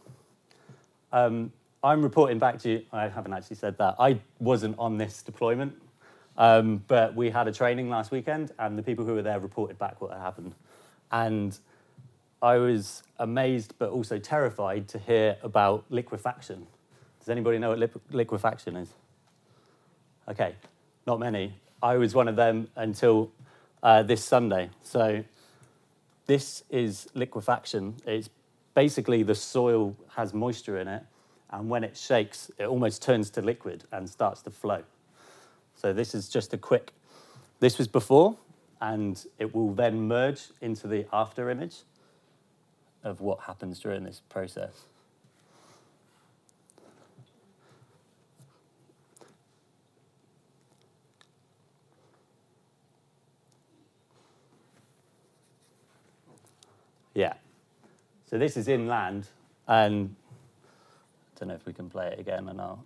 Um, 1.13 1.53
I'm 1.85 2.03
reporting 2.03 2.39
back 2.39 2.61
to 2.61 2.71
you, 2.71 2.83
I 2.93 3.09
haven't 3.09 3.33
actually 3.33 3.57
said 3.57 3.77
that. 3.79 3.97
I 3.99 4.21
wasn't 4.39 4.79
on 4.79 4.99
this 4.99 5.21
deployment, 5.23 5.75
um, 6.37 6.85
but 6.87 7.17
we 7.17 7.29
had 7.29 7.49
a 7.49 7.53
training 7.53 7.91
last 7.91 8.13
weekend, 8.13 8.53
and 8.61 8.79
the 8.79 8.83
people 8.85 9.05
who 9.05 9.15
were 9.15 9.23
there 9.23 9.41
reported 9.41 9.79
back 9.79 10.01
what 10.01 10.13
had 10.13 10.21
happened. 10.21 10.55
And 11.11 11.59
I 12.41 12.59
was 12.59 13.03
amazed 13.19 13.75
but 13.79 13.91
also 13.91 14.19
terrified 14.19 14.87
to 14.89 14.99
hear 14.99 15.37
about 15.43 15.85
liquefaction. 15.91 16.69
Does 17.19 17.29
anybody 17.29 17.59
know 17.59 17.77
what 17.77 17.91
liquefaction 18.11 18.77
is? 18.77 18.89
Okay, 20.29 20.55
not 21.05 21.19
many. 21.19 21.55
I 21.83 21.97
was 21.97 22.15
one 22.15 22.29
of 22.29 22.37
them 22.37 22.69
until 22.77 23.33
uh, 23.83 24.05
this 24.05 24.25
Sunday. 24.25 24.71
So, 24.85 25.25
this 26.27 26.63
is 26.71 27.09
liquefaction. 27.15 27.97
It's 28.07 28.31
basically 28.75 29.25
the 29.25 29.35
soil 29.35 29.97
has 30.15 30.33
moisture 30.33 30.79
in 30.79 30.87
it, 30.87 31.03
and 31.53 31.69
when 31.69 31.85
it 31.85 31.97
shakes, 31.97 32.51
it 32.59 32.65
almost 32.65 33.03
turns 33.03 33.31
to 33.31 33.43
liquid 33.43 33.85
and 33.93 34.09
starts 34.09 34.43
to 34.43 34.51
flow. 34.51 34.83
So, 35.77 35.93
this 35.93 36.15
is 36.15 36.29
just 36.29 36.53
a 36.53 36.59
quick. 36.59 36.93
This 37.61 37.79
was 37.79 37.87
before, 37.87 38.37
and 38.81 39.25
it 39.39 39.55
will 39.55 39.73
then 39.73 40.09
merge 40.09 40.49
into 40.61 40.89
the 40.89 41.07
after 41.13 41.51
image 41.51 41.77
of 43.05 43.21
what 43.21 43.41
happens 43.41 43.79
during 43.81 44.05
this 44.05 44.23
process. 44.29 44.85
Yeah. 57.15 57.35
So 58.31 58.39
this 58.39 58.57
is 58.57 58.69
inland, 58.69 59.29
and 59.69 60.17
don't 61.43 61.49
know 61.49 61.55
if 61.57 61.67
we 61.67 61.73
can 61.73 61.91
play 61.91 62.07
it 62.07 62.21
again, 62.21 62.49
and 62.49 62.61
I'll 62.61 62.85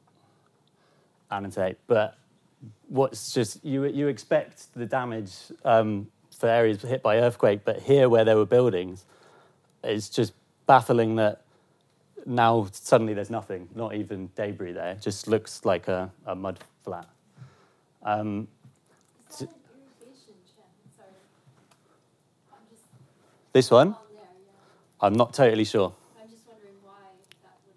annotate. 1.31 1.77
But 1.87 2.17
what's 2.89 3.31
just 3.33 3.63
you 3.63 3.85
you 3.85 4.09
expect 4.09 4.73
the 4.75 4.87
damage 4.87 5.31
um, 5.63 6.07
for 6.39 6.49
areas 6.49 6.81
hit 6.81 7.03
by 7.03 7.19
earthquake, 7.19 7.67
but 7.67 7.83
here 7.83 8.09
where 8.09 8.25
there 8.25 8.37
were 8.37 8.47
buildings, 8.47 9.05
it's 9.85 10.09
just 10.09 10.33
baffling 10.67 11.17
that 11.17 11.43
now 12.25 12.67
suddenly 12.73 13.13
there's 13.13 13.29
nothing, 13.29 13.69
not 13.75 13.95
even 13.95 14.31
debris 14.35 14.73
there. 14.73 14.93
It 14.93 15.03
just 15.03 15.29
looks 15.29 15.67
like 15.67 15.87
a, 15.89 16.11
a 16.25 16.35
mud 16.35 16.59
flat. 16.83 17.07
Um, 18.03 18.49
this 23.53 23.71
one? 23.71 23.97
I'm 24.99 25.13
not 25.13 25.35
totally 25.35 25.65
sure. 25.65 25.93
I'm 26.19 26.29
just 26.31 26.49
wondering 26.49 26.73
why 26.83 27.13
that 27.43 27.61
would. 27.67 27.77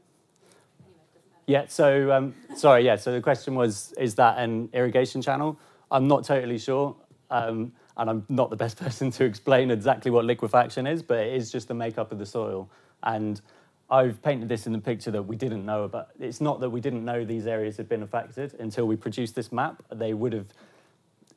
Anyway, 0.88 1.04
yeah. 1.50 1.66
So 1.68 2.12
um, 2.12 2.36
sorry. 2.56 2.86
Yeah. 2.86 2.96
So 2.96 3.12
the 3.12 3.22
question 3.22 3.56
was: 3.56 3.92
Is 3.98 4.16
that 4.16 4.38
an 4.38 4.70
irrigation 4.72 5.22
channel? 5.22 5.60
I'm 5.90 6.08
not 6.08 6.24
totally 6.24 6.60
sure. 6.60 6.96
Um, 7.32 7.74
and 7.98 8.10
I'm 8.10 8.26
not 8.30 8.52
the 8.52 8.56
best 8.56 8.78
person 8.84 9.10
to 9.12 9.26
explain 9.26 9.72
exactly 9.72 10.12
what 10.12 10.26
liquefaction 10.26 10.86
is, 10.86 11.02
but 11.02 11.18
it 11.18 11.34
is 11.34 11.52
just 11.52 11.68
the 11.68 11.74
makeup 11.74 12.12
of 12.12 12.20
the 12.20 12.26
soil. 12.26 12.70
And 13.02 13.42
I've 13.90 14.22
painted 14.22 14.48
this 14.48 14.68
in 14.68 14.74
the 14.74 14.80
picture 14.80 15.10
that 15.10 15.24
we 15.24 15.36
didn't 15.36 15.66
know 15.66 15.84
about. 15.84 16.10
It's 16.20 16.40
not 16.40 16.60
that 16.60 16.70
we 16.70 16.82
didn't 16.82 17.04
know 17.04 17.26
these 17.26 17.48
areas 17.48 17.78
had 17.78 17.90
been 17.90 18.04
affected 18.04 18.54
until 18.60 18.86
we 18.86 18.96
produced 18.96 19.34
this 19.34 19.52
map. 19.52 19.82
They 19.92 20.14
would 20.14 20.34
have, 20.34 20.48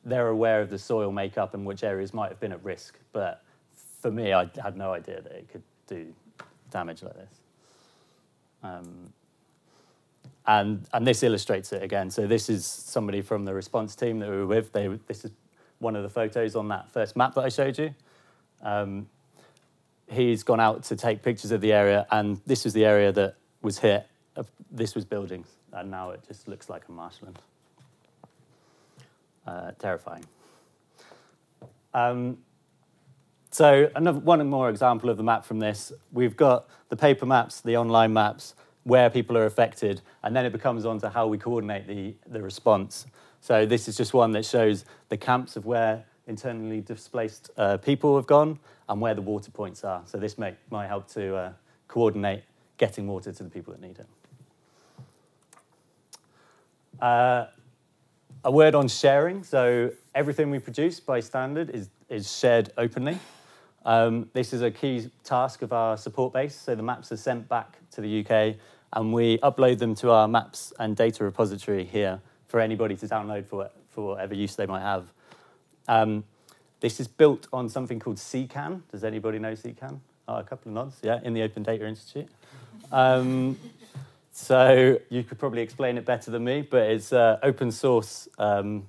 they're 0.05 0.27
aware 0.27 0.61
of 0.61 0.69
the 0.69 0.77
soil 0.77 1.11
makeup 1.11 1.55
and 1.55 1.65
which 1.65 1.83
areas 1.83 2.13
might 2.13 2.29
have 2.29 2.39
been 2.39 2.51
at 2.51 2.63
risk. 2.63 2.99
But 3.11 3.43
for 4.01 4.11
me, 4.11 4.31
I 4.31 4.47
had 4.61 4.77
no 4.77 4.93
idea 4.93 5.21
that 5.21 5.31
it 5.31 5.49
could 5.49 5.63
do 5.87 6.13
damage 6.69 7.01
like 7.01 7.15
this. 7.15 7.39
Um, 8.61 9.11
and 10.45 10.85
and 10.93 11.07
this 11.07 11.23
illustrates 11.23 11.71
it 11.71 11.83
again. 11.83 12.09
So 12.09 12.27
this 12.27 12.49
is 12.49 12.65
somebody 12.65 13.21
from 13.21 13.45
the 13.45 13.53
response 13.53 13.95
team 13.95 14.19
that 14.19 14.29
we 14.29 14.35
were 14.37 14.47
with. 14.47 14.71
They 14.71 14.87
this 15.07 15.25
is 15.25 15.31
one 15.79 15.95
of 15.95 16.03
the 16.03 16.09
photos 16.09 16.55
on 16.55 16.67
that 16.69 16.89
first 16.89 17.15
map 17.15 17.35
that 17.35 17.41
I 17.43 17.49
showed 17.49 17.77
you. 17.77 17.93
Um, 18.61 19.07
he's 20.09 20.43
gone 20.43 20.59
out 20.59 20.83
to 20.85 20.95
take 20.95 21.21
pictures 21.21 21.51
of 21.51 21.61
the 21.61 21.73
area, 21.73 22.05
and 22.11 22.39
this 22.45 22.63
was 22.63 22.73
the 22.73 22.85
area 22.85 23.11
that 23.11 23.35
was 23.61 23.79
hit. 23.79 24.07
This 24.71 24.95
was 24.95 25.05
buildings, 25.05 25.47
and 25.71 25.91
now 25.91 26.11
it 26.11 26.21
just 26.27 26.47
looks 26.47 26.69
like 26.69 26.83
a 26.87 26.91
marshland. 26.91 27.39
Uh, 29.45 29.71
terrifying. 29.77 30.25
Um, 31.93 32.37
so 33.51 33.91
another 33.95 34.19
one 34.19 34.45
more 34.47 34.69
example 34.69 35.09
of 35.09 35.17
the 35.17 35.23
map 35.23 35.45
from 35.45 35.59
this. 35.59 35.91
We've 36.11 36.35
got 36.35 36.67
the 36.89 36.95
paper 36.95 37.25
maps, 37.25 37.61
the 37.61 37.77
online 37.77 38.13
maps, 38.13 38.55
where 38.83 39.09
people 39.09 39.37
are 39.37 39.45
affected, 39.45 40.01
and 40.23 40.35
then 40.35 40.45
it 40.45 40.51
becomes 40.51 40.85
on 40.85 40.99
to 40.99 41.09
how 41.09 41.27
we 41.27 41.37
coordinate 41.37 41.87
the, 41.87 42.15
the 42.27 42.41
response. 42.41 43.05
So 43.41 43.65
this 43.65 43.87
is 43.87 43.97
just 43.97 44.13
one 44.13 44.31
that 44.31 44.45
shows 44.45 44.85
the 45.09 45.17
camps 45.17 45.55
of 45.55 45.65
where 45.65 46.05
internally 46.27 46.81
displaced 46.81 47.49
uh, 47.57 47.77
people 47.77 48.15
have 48.15 48.27
gone 48.27 48.59
and 48.87 49.01
where 49.01 49.13
the 49.13 49.21
water 49.21 49.51
points 49.51 49.83
are. 49.83 50.01
So 50.05 50.17
this 50.17 50.37
may, 50.37 50.55
might 50.69 50.87
help 50.87 51.07
to 51.13 51.35
uh, 51.35 51.53
coordinate 51.87 52.43
getting 52.77 53.07
water 53.07 53.31
to 53.31 53.43
the 53.43 53.49
people 53.49 53.73
that 53.73 53.81
need 53.81 53.99
it. 53.99 54.07
Uh, 57.01 57.47
a 58.45 58.51
word 58.51 58.75
on 58.75 58.87
sharing. 58.87 59.43
So 59.43 59.91
everything 60.13 60.49
we 60.49 60.59
produce 60.59 60.99
by 60.99 61.19
standard 61.19 61.69
is, 61.69 61.89
is 62.09 62.31
shared 62.31 62.71
openly. 62.77 63.19
Um, 63.85 64.29
this 64.33 64.53
is 64.53 64.61
a 64.61 64.71
key 64.71 65.09
task 65.23 65.61
of 65.61 65.73
our 65.73 65.97
support 65.97 66.33
base. 66.33 66.55
So 66.55 66.75
the 66.75 66.83
maps 66.83 67.11
are 67.11 67.17
sent 67.17 67.49
back 67.49 67.77
to 67.91 68.01
the 68.01 68.25
UK 68.25 68.55
and 68.93 69.11
we 69.11 69.37
upload 69.39 69.79
them 69.79 69.95
to 69.95 70.11
our 70.11 70.27
maps 70.27 70.71
and 70.79 70.95
data 70.95 71.23
repository 71.23 71.83
here 71.83 72.21
for 72.47 72.59
anybody 72.59 72.95
to 72.95 73.07
download 73.07 73.45
for, 73.47 73.69
for 73.89 74.09
whatever 74.09 74.33
use 74.33 74.55
they 74.55 74.65
might 74.65 74.81
have. 74.81 75.07
Um, 75.87 76.23
this 76.79 76.99
is 76.99 77.07
built 77.07 77.47
on 77.51 77.69
something 77.69 77.99
called 77.99 78.17
CKAN. 78.17 78.81
Does 78.91 79.03
anybody 79.03 79.39
know 79.39 79.53
CKAN? 79.53 79.99
Oh, 80.27 80.35
a 80.35 80.43
couple 80.43 80.69
of 80.69 80.75
nods, 80.75 80.97
yeah, 81.01 81.19
in 81.23 81.33
the 81.33 81.41
Open 81.41 81.63
Data 81.63 81.85
Institute. 81.85 82.29
Um, 82.91 83.57
so 84.31 84.99
you 85.09 85.23
could 85.23 85.37
probably 85.39 85.61
explain 85.61 85.97
it 85.97 86.05
better 86.05 86.31
than 86.31 86.43
me, 86.43 86.61
but 86.61 86.83
it's 86.83 87.11
an 87.11 87.37
open 87.43 87.71
source 87.71 88.27
um, 88.37 88.87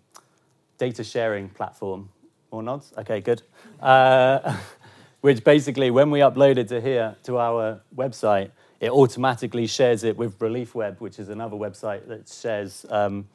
data 0.79 1.03
sharing 1.03 1.49
platform. 1.49 2.09
More 2.53 2.63
nods? 2.63 2.93
Okay, 2.99 3.21
good. 3.21 3.43
Uh, 3.81 4.57
which 5.25 5.43
basically, 5.43 5.91
when 5.91 6.11
we 6.11 6.19
upload 6.19 6.59
it 6.59 6.69
to 6.69 6.83
here, 6.83 7.17
to 7.23 7.39
our 7.39 7.81
website, 7.97 8.51
it 8.79 8.91
automatically 8.91 9.67
shares 9.67 10.05
it 10.05 10.19
with 10.19 10.39
Relief 10.39 10.75
Web, 10.75 11.01
which 11.01 11.19
is 11.19 11.31
another 11.31 11.57
website 11.57 12.07
that 12.09 12.29
shares 12.29 12.85
um, 12.91 13.27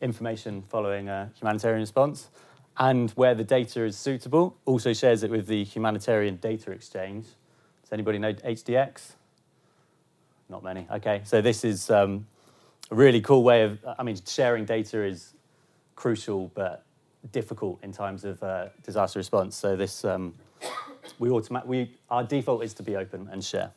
information 0.00 0.62
following 0.70 1.10
a 1.10 1.30
humanitarian 1.38 1.80
response. 1.80 2.30
And 2.78 3.10
where 3.10 3.34
the 3.34 3.44
data 3.44 3.84
is 3.84 3.94
suitable, 3.98 4.56
also 4.64 4.94
shares 4.94 5.22
it 5.22 5.30
with 5.30 5.48
the 5.48 5.64
Humanitarian 5.64 6.36
Data 6.36 6.70
Exchange. 6.70 7.26
Does 7.82 7.92
anybody 7.92 8.18
know 8.18 8.32
HDX? 8.32 9.12
Not 10.48 10.64
many. 10.64 10.88
Okay, 10.90 11.20
so 11.24 11.42
this 11.42 11.62
is 11.62 11.90
um, 11.90 12.26
a 12.90 12.94
really 12.94 13.20
cool 13.20 13.42
way 13.42 13.64
of, 13.64 13.78
I 13.98 14.02
mean, 14.02 14.16
sharing 14.26 14.64
data 14.64 15.04
is 15.04 15.34
crucial 15.94 16.50
but 16.54 16.86
difficult 17.32 17.84
in 17.84 17.92
times 17.92 18.24
of 18.24 18.42
uh, 18.42 18.68
disaster 18.82 19.18
response. 19.18 19.58
So 19.58 19.76
this, 19.76 20.06
um, 20.06 20.32
we 21.18 21.30
automat- 21.30 21.66
we, 21.66 21.94
our 22.10 22.24
default 22.24 22.64
is 22.64 22.74
to 22.74 22.82
be 22.82 22.96
open 22.96 23.28
and 23.30 23.44
share. 23.44 23.72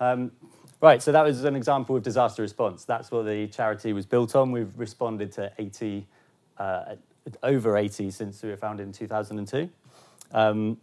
Um, 0.00 0.32
right, 0.80 1.02
so 1.02 1.12
that 1.12 1.22
was 1.22 1.44
an 1.44 1.56
example 1.56 1.96
of 1.96 2.02
disaster 2.02 2.42
response. 2.42 2.84
That's 2.84 3.10
what 3.10 3.24
the 3.26 3.46
charity 3.48 3.92
was 3.92 4.06
built 4.06 4.34
on. 4.34 4.52
We've 4.52 4.72
responded 4.76 5.32
to 5.32 5.52
80, 5.58 6.06
uh, 6.58 6.96
over 7.42 7.76
80 7.76 8.10
since 8.10 8.42
we 8.42 8.50
were 8.50 8.56
founded 8.56 8.86
in 8.86 8.92
2002. 8.92 9.70
Um, 10.32 10.78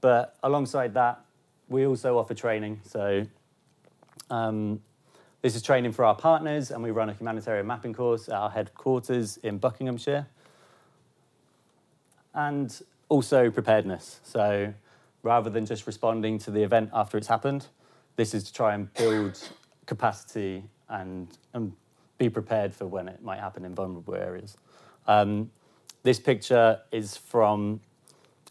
but 0.00 0.36
alongside 0.42 0.94
that, 0.94 1.20
we 1.68 1.86
also 1.86 2.18
offer 2.18 2.34
training. 2.34 2.80
So 2.84 3.26
um, 4.30 4.80
this 5.42 5.54
is 5.54 5.62
training 5.62 5.92
for 5.92 6.04
our 6.04 6.14
partners, 6.14 6.70
and 6.70 6.82
we 6.82 6.90
run 6.90 7.10
a 7.10 7.12
humanitarian 7.12 7.66
mapping 7.66 7.92
course 7.92 8.28
at 8.28 8.34
our 8.34 8.50
headquarters 8.50 9.36
in 9.38 9.58
Buckinghamshire. 9.58 10.26
And 12.36 12.80
also 13.08 13.50
preparedness. 13.50 14.20
So 14.22 14.72
rather 15.22 15.50
than 15.50 15.66
just 15.66 15.86
responding 15.86 16.38
to 16.40 16.50
the 16.52 16.62
event 16.62 16.90
after 16.92 17.18
it's 17.18 17.26
happened, 17.26 17.66
this 18.16 18.34
is 18.34 18.44
to 18.44 18.52
try 18.52 18.74
and 18.74 18.92
build 18.94 19.42
capacity 19.86 20.64
and, 20.88 21.28
and 21.54 21.72
be 22.18 22.28
prepared 22.28 22.74
for 22.74 22.86
when 22.86 23.08
it 23.08 23.22
might 23.22 23.40
happen 23.40 23.64
in 23.64 23.74
vulnerable 23.74 24.14
areas. 24.14 24.56
Um, 25.06 25.50
this 26.02 26.20
picture 26.20 26.80
is 26.92 27.16
from 27.16 27.80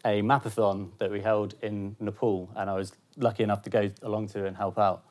a 0.04 0.20
mapathon 0.22 0.90
that 0.98 1.10
we 1.10 1.20
held 1.20 1.54
in 1.62 1.96
Nepal, 1.98 2.50
and 2.54 2.68
I 2.68 2.74
was 2.74 2.92
lucky 3.16 3.42
enough 3.42 3.62
to 3.62 3.70
go 3.70 3.90
along 4.02 4.28
to 4.28 4.46
and 4.46 4.56
help 4.56 4.78
out. 4.78 5.04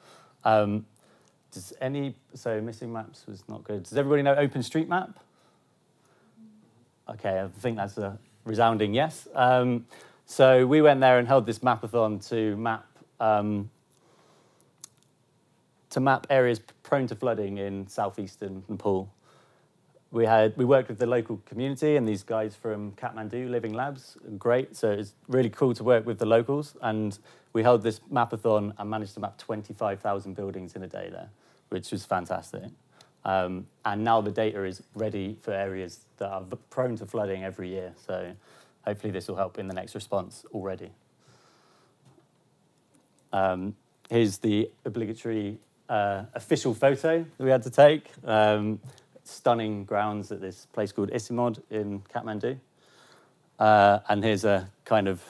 Um, 0.43 0.85
does 1.51 1.73
any 1.81 2.15
so 2.33 2.61
missing 2.61 2.93
maps 2.93 3.25
was 3.27 3.43
not 3.47 3.63
good? 3.63 3.83
Does 3.83 3.97
everybody 3.97 4.21
know 4.21 4.35
OpenStreetMap? 4.35 5.15
Okay, 7.09 7.41
I 7.41 7.47
think 7.59 7.77
that's 7.77 7.97
a 7.97 8.17
resounding 8.45 8.93
yes. 8.93 9.27
Um, 9.35 9.85
so 10.25 10.65
we 10.65 10.81
went 10.81 11.01
there 11.01 11.19
and 11.19 11.27
held 11.27 11.45
this 11.45 11.59
mapathon 11.59 12.25
to 12.29 12.55
map 12.55 12.85
um, 13.19 13.69
to 15.89 15.99
map 15.99 16.27
areas 16.29 16.59
prone 16.83 17.07
to 17.07 17.15
flooding 17.15 17.57
in 17.57 17.87
southeastern 17.87 18.63
Nepal. 18.67 19.11
We 20.11 20.25
had 20.25 20.55
we 20.57 20.65
worked 20.65 20.89
with 20.89 20.99
the 20.99 21.05
local 21.05 21.41
community 21.45 21.95
and 21.95 22.07
these 22.07 22.23
guys 22.23 22.55
from 22.55 22.93
Kathmandu 22.93 23.49
Living 23.49 23.73
Labs. 23.73 24.17
Great, 24.37 24.75
so 24.75 24.91
it's 24.91 25.13
really 25.27 25.49
cool 25.49 25.73
to 25.73 25.83
work 25.83 26.05
with 26.05 26.19
the 26.19 26.25
locals. 26.25 26.75
And 26.81 27.17
we 27.53 27.63
held 27.63 27.83
this 27.83 27.99
mapathon 28.11 28.73
and 28.77 28.89
managed 28.89 29.13
to 29.15 29.19
map 29.19 29.37
25,000 29.37 30.35
buildings 30.35 30.75
in 30.75 30.83
a 30.83 30.87
day 30.87 31.09
there, 31.11 31.29
which 31.69 31.91
was 31.91 32.05
fantastic. 32.05 32.63
Um, 33.25 33.65
and 33.83 34.03
now 34.03 34.21
the 34.21 34.31
data 34.31 34.63
is 34.63 34.83
ready 34.93 35.35
for 35.41 35.51
areas 35.51 36.05
that 36.17 36.29
are 36.29 36.43
prone 36.69 36.95
to 36.97 37.05
flooding 37.07 37.43
every 37.43 37.69
year. 37.69 37.93
So 38.05 38.31
hopefully 38.85 39.11
this 39.11 39.27
will 39.27 39.35
help 39.35 39.57
in 39.57 39.67
the 39.67 39.73
next 39.73 39.95
response 39.95 40.45
already. 40.53 40.91
Um, 43.33 43.75
here's 44.09 44.37
the 44.37 44.69
obligatory 44.85 45.57
uh, 45.89 46.23
official 46.35 46.73
photo 46.73 47.25
that 47.37 47.43
we 47.43 47.49
had 47.49 47.63
to 47.63 47.71
take. 47.71 48.09
Um, 48.23 48.79
stunning 49.23 49.85
grounds 49.85 50.31
at 50.31 50.39
this 50.39 50.67
place 50.67 50.91
called 50.91 51.09
ICIMOD 51.11 51.61
in 51.71 52.01
Kathmandu. 52.13 52.57
Uh, 53.57 53.99
and 54.07 54.23
here's 54.23 54.45
a 54.45 54.69
kind 54.85 55.07
of 55.07 55.23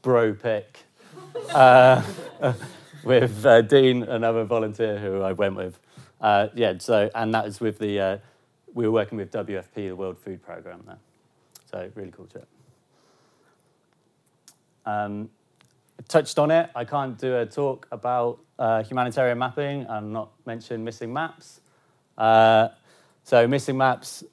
bro 0.00 0.32
pic 0.32 0.78
uh, 1.50 2.02
with 3.04 3.44
uh, 3.44 3.60
Dean, 3.60 4.04
another 4.04 4.44
volunteer 4.44 4.98
who 4.98 5.20
I 5.20 5.32
went 5.32 5.56
with. 5.56 5.78
Uh, 6.20 6.48
yeah, 6.54 6.74
so, 6.78 7.10
and 7.14 7.34
that 7.34 7.46
is 7.46 7.60
with 7.60 7.78
the, 7.78 8.00
uh, 8.00 8.18
we 8.74 8.86
were 8.86 8.92
working 8.92 9.18
with 9.18 9.30
WFP, 9.32 9.74
the 9.74 9.92
World 9.92 10.18
Food 10.18 10.42
Programme 10.42 10.82
there. 10.86 10.98
So, 11.70 11.90
really 11.94 12.10
cool 12.10 12.26
trip. 12.26 12.48
Um, 14.86 15.30
touched 16.08 16.38
on 16.38 16.50
it. 16.50 16.70
I 16.74 16.84
can't 16.84 17.18
do 17.18 17.36
a 17.36 17.46
talk 17.46 17.88
about 17.90 18.38
uh, 18.58 18.82
humanitarian 18.82 19.38
mapping 19.38 19.82
and 19.88 20.12
not 20.12 20.30
mention 20.46 20.84
missing 20.84 21.12
maps. 21.12 21.60
Uh, 22.16 22.68
so 23.24 23.46
missing 23.46 23.76
maps, 23.76 24.24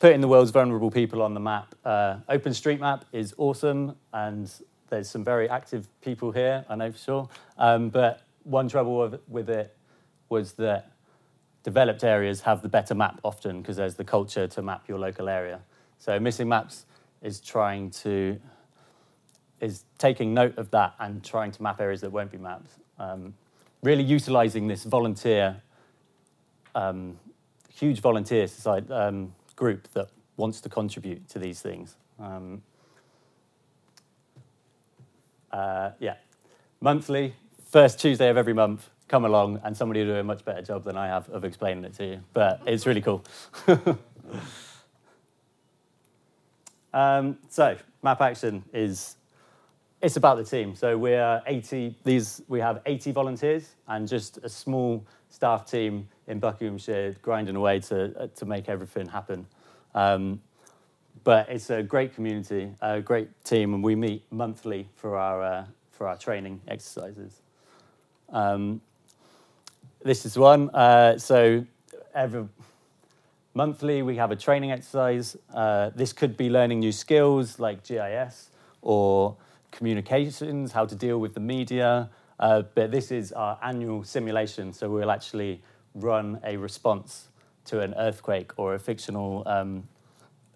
putting 0.00 0.20
the 0.20 0.28
world's 0.28 0.50
vulnerable 0.50 0.90
people 0.90 1.22
on 1.22 1.34
the 1.34 1.40
map. 1.40 1.74
Uh, 1.84 2.16
OpenStreetMap 2.28 3.02
is 3.12 3.34
awesome, 3.38 3.96
and 4.12 4.52
there's 4.88 5.08
some 5.08 5.24
very 5.24 5.48
active 5.48 5.88
people 6.00 6.32
here, 6.32 6.64
I 6.68 6.74
know 6.74 6.90
for 6.90 6.98
sure. 6.98 7.28
Um, 7.56 7.90
but 7.90 8.22
one 8.42 8.68
trouble 8.68 8.98
with, 8.98 9.20
with 9.28 9.48
it 9.48 9.76
was 10.28 10.52
that 10.54 10.89
developed 11.62 12.04
areas 12.04 12.40
have 12.42 12.62
the 12.62 12.68
better 12.68 12.94
map 12.94 13.20
often 13.22 13.60
because 13.60 13.76
there's 13.76 13.94
the 13.94 14.04
culture 14.04 14.46
to 14.46 14.62
map 14.62 14.88
your 14.88 14.98
local 14.98 15.28
area. 15.28 15.60
So 15.98 16.18
missing 16.18 16.48
maps 16.48 16.86
is 17.22 17.40
trying 17.40 17.90
to 17.90 18.40
is 19.60 19.84
taking 19.98 20.32
note 20.32 20.56
of 20.56 20.70
that 20.70 20.94
and 20.98 21.22
trying 21.22 21.52
to 21.52 21.62
map 21.62 21.80
areas 21.80 22.00
that 22.00 22.10
won't 22.10 22.30
be 22.30 22.38
mapped. 22.38 22.72
Um, 22.98 23.34
really 23.82 24.02
utilizing 24.02 24.66
this 24.68 24.84
volunteer, 24.84 25.62
um, 26.74 27.18
huge 27.68 28.00
volunteer 28.00 28.46
society, 28.46 28.90
um, 28.90 29.34
group 29.56 29.88
that 29.92 30.08
wants 30.38 30.62
to 30.62 30.70
contribute 30.70 31.28
to 31.28 31.38
these 31.38 31.60
things. 31.60 31.96
Um, 32.18 32.62
uh, 35.52 35.90
yeah, 35.98 36.16
monthly, 36.80 37.34
first 37.70 38.00
Tuesday 38.00 38.30
of 38.30 38.36
every 38.36 38.54
month, 38.54 38.88
come 39.10 39.24
along 39.24 39.60
and 39.64 39.76
somebody 39.76 40.00
will 40.00 40.14
do 40.14 40.20
a 40.20 40.22
much 40.22 40.44
better 40.44 40.62
job 40.62 40.84
than 40.84 40.96
I 40.96 41.08
have 41.08 41.28
of 41.30 41.44
explaining 41.44 41.84
it 41.84 41.94
to 41.94 42.06
you. 42.06 42.20
But 42.32 42.62
it's 42.64 42.86
really 42.86 43.02
cool. 43.02 43.24
Um, 46.92 47.38
so, 47.48 47.76
Map 48.02 48.20
Action 48.20 48.64
is 48.72 49.14
it's 50.02 50.16
about 50.16 50.38
the 50.38 50.44
team. 50.44 50.74
So 50.74 50.96
we're 50.98 51.42
80. 51.46 51.94
These 52.04 52.42
we 52.48 52.58
have 52.58 52.80
80 52.86 53.12
volunteers 53.12 53.76
and 53.86 54.08
just 54.08 54.38
a 54.38 54.48
small 54.48 55.06
staff 55.28 55.70
team 55.70 56.08
in 56.26 56.40
Buckinghamshire 56.40 57.16
grinding 57.22 57.54
away 57.54 57.80
to 57.80 58.28
to 58.34 58.44
make 58.44 58.68
everything 58.68 59.06
happen. 59.06 59.46
Um, 59.94 60.40
but 61.22 61.48
it's 61.48 61.70
a 61.70 61.82
great 61.82 62.14
community, 62.14 62.72
a 62.80 63.00
great 63.00 63.28
team, 63.44 63.74
and 63.74 63.84
we 63.84 63.94
meet 63.94 64.24
monthly 64.32 64.88
for 64.96 65.16
our 65.16 65.42
uh, 65.42 65.64
for 65.92 66.08
our 66.08 66.16
training 66.16 66.60
exercises. 66.66 67.42
Um, 68.30 68.80
this 70.02 70.24
is 70.24 70.38
one. 70.38 70.70
Uh, 70.70 71.18
so 71.18 71.64
every 72.14 72.46
monthly 73.54 74.02
we 74.02 74.16
have 74.16 74.30
a 74.30 74.36
training 74.36 74.70
exercise. 74.72 75.36
Uh, 75.52 75.90
this 75.94 76.12
could 76.12 76.36
be 76.36 76.48
learning 76.48 76.80
new 76.80 76.92
skills 76.92 77.58
like 77.58 77.86
GIS 77.86 78.50
or 78.82 79.36
communications, 79.70 80.72
how 80.72 80.86
to 80.86 80.94
deal 80.94 81.18
with 81.18 81.34
the 81.34 81.40
media. 81.40 82.08
Uh, 82.38 82.62
but 82.74 82.90
this 82.90 83.10
is 83.10 83.32
our 83.32 83.58
annual 83.62 84.02
simulation, 84.02 84.72
so 84.72 84.88
we'll 84.88 85.10
actually 85.10 85.60
run 85.94 86.40
a 86.44 86.56
response 86.56 87.28
to 87.66 87.80
an 87.80 87.94
earthquake 87.98 88.52
or 88.56 88.74
a 88.74 88.78
fictional, 88.78 89.42
um, 89.46 89.86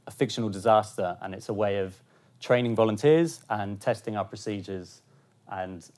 a 0.07 0.11
fictional 0.11 0.49
disaster, 0.49 1.19
and 1.21 1.35
it's 1.35 1.51
a 1.51 1.53
way 1.53 1.79
of 1.79 1.95
training 2.41 2.75
volunteers 2.75 3.43
and 3.51 3.81
testing 3.81 4.17
our 4.17 4.25
procedures, 4.25 5.03
and 5.51 5.91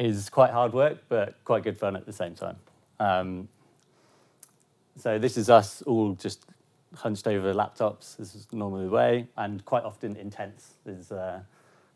is 0.00 0.30
quite 0.30 0.50
hard 0.50 0.72
work, 0.72 0.98
but 1.08 1.34
quite 1.44 1.62
good 1.62 1.78
fun 1.78 1.94
at 1.94 2.06
the 2.06 2.12
same 2.12 2.34
time. 2.34 2.56
Um, 2.98 3.48
so 4.96 5.18
this 5.18 5.36
is 5.36 5.50
us 5.50 5.82
all 5.82 6.14
just 6.14 6.46
hunched 6.94 7.26
over 7.26 7.52
laptops. 7.52 8.16
This 8.16 8.34
is 8.34 8.46
normally 8.50 8.86
the 8.86 8.90
way, 8.90 9.26
and 9.36 9.64
quite 9.64 9.84
often 9.84 10.16
intense. 10.16 10.74
Is 10.86 11.12
uh, 11.12 11.40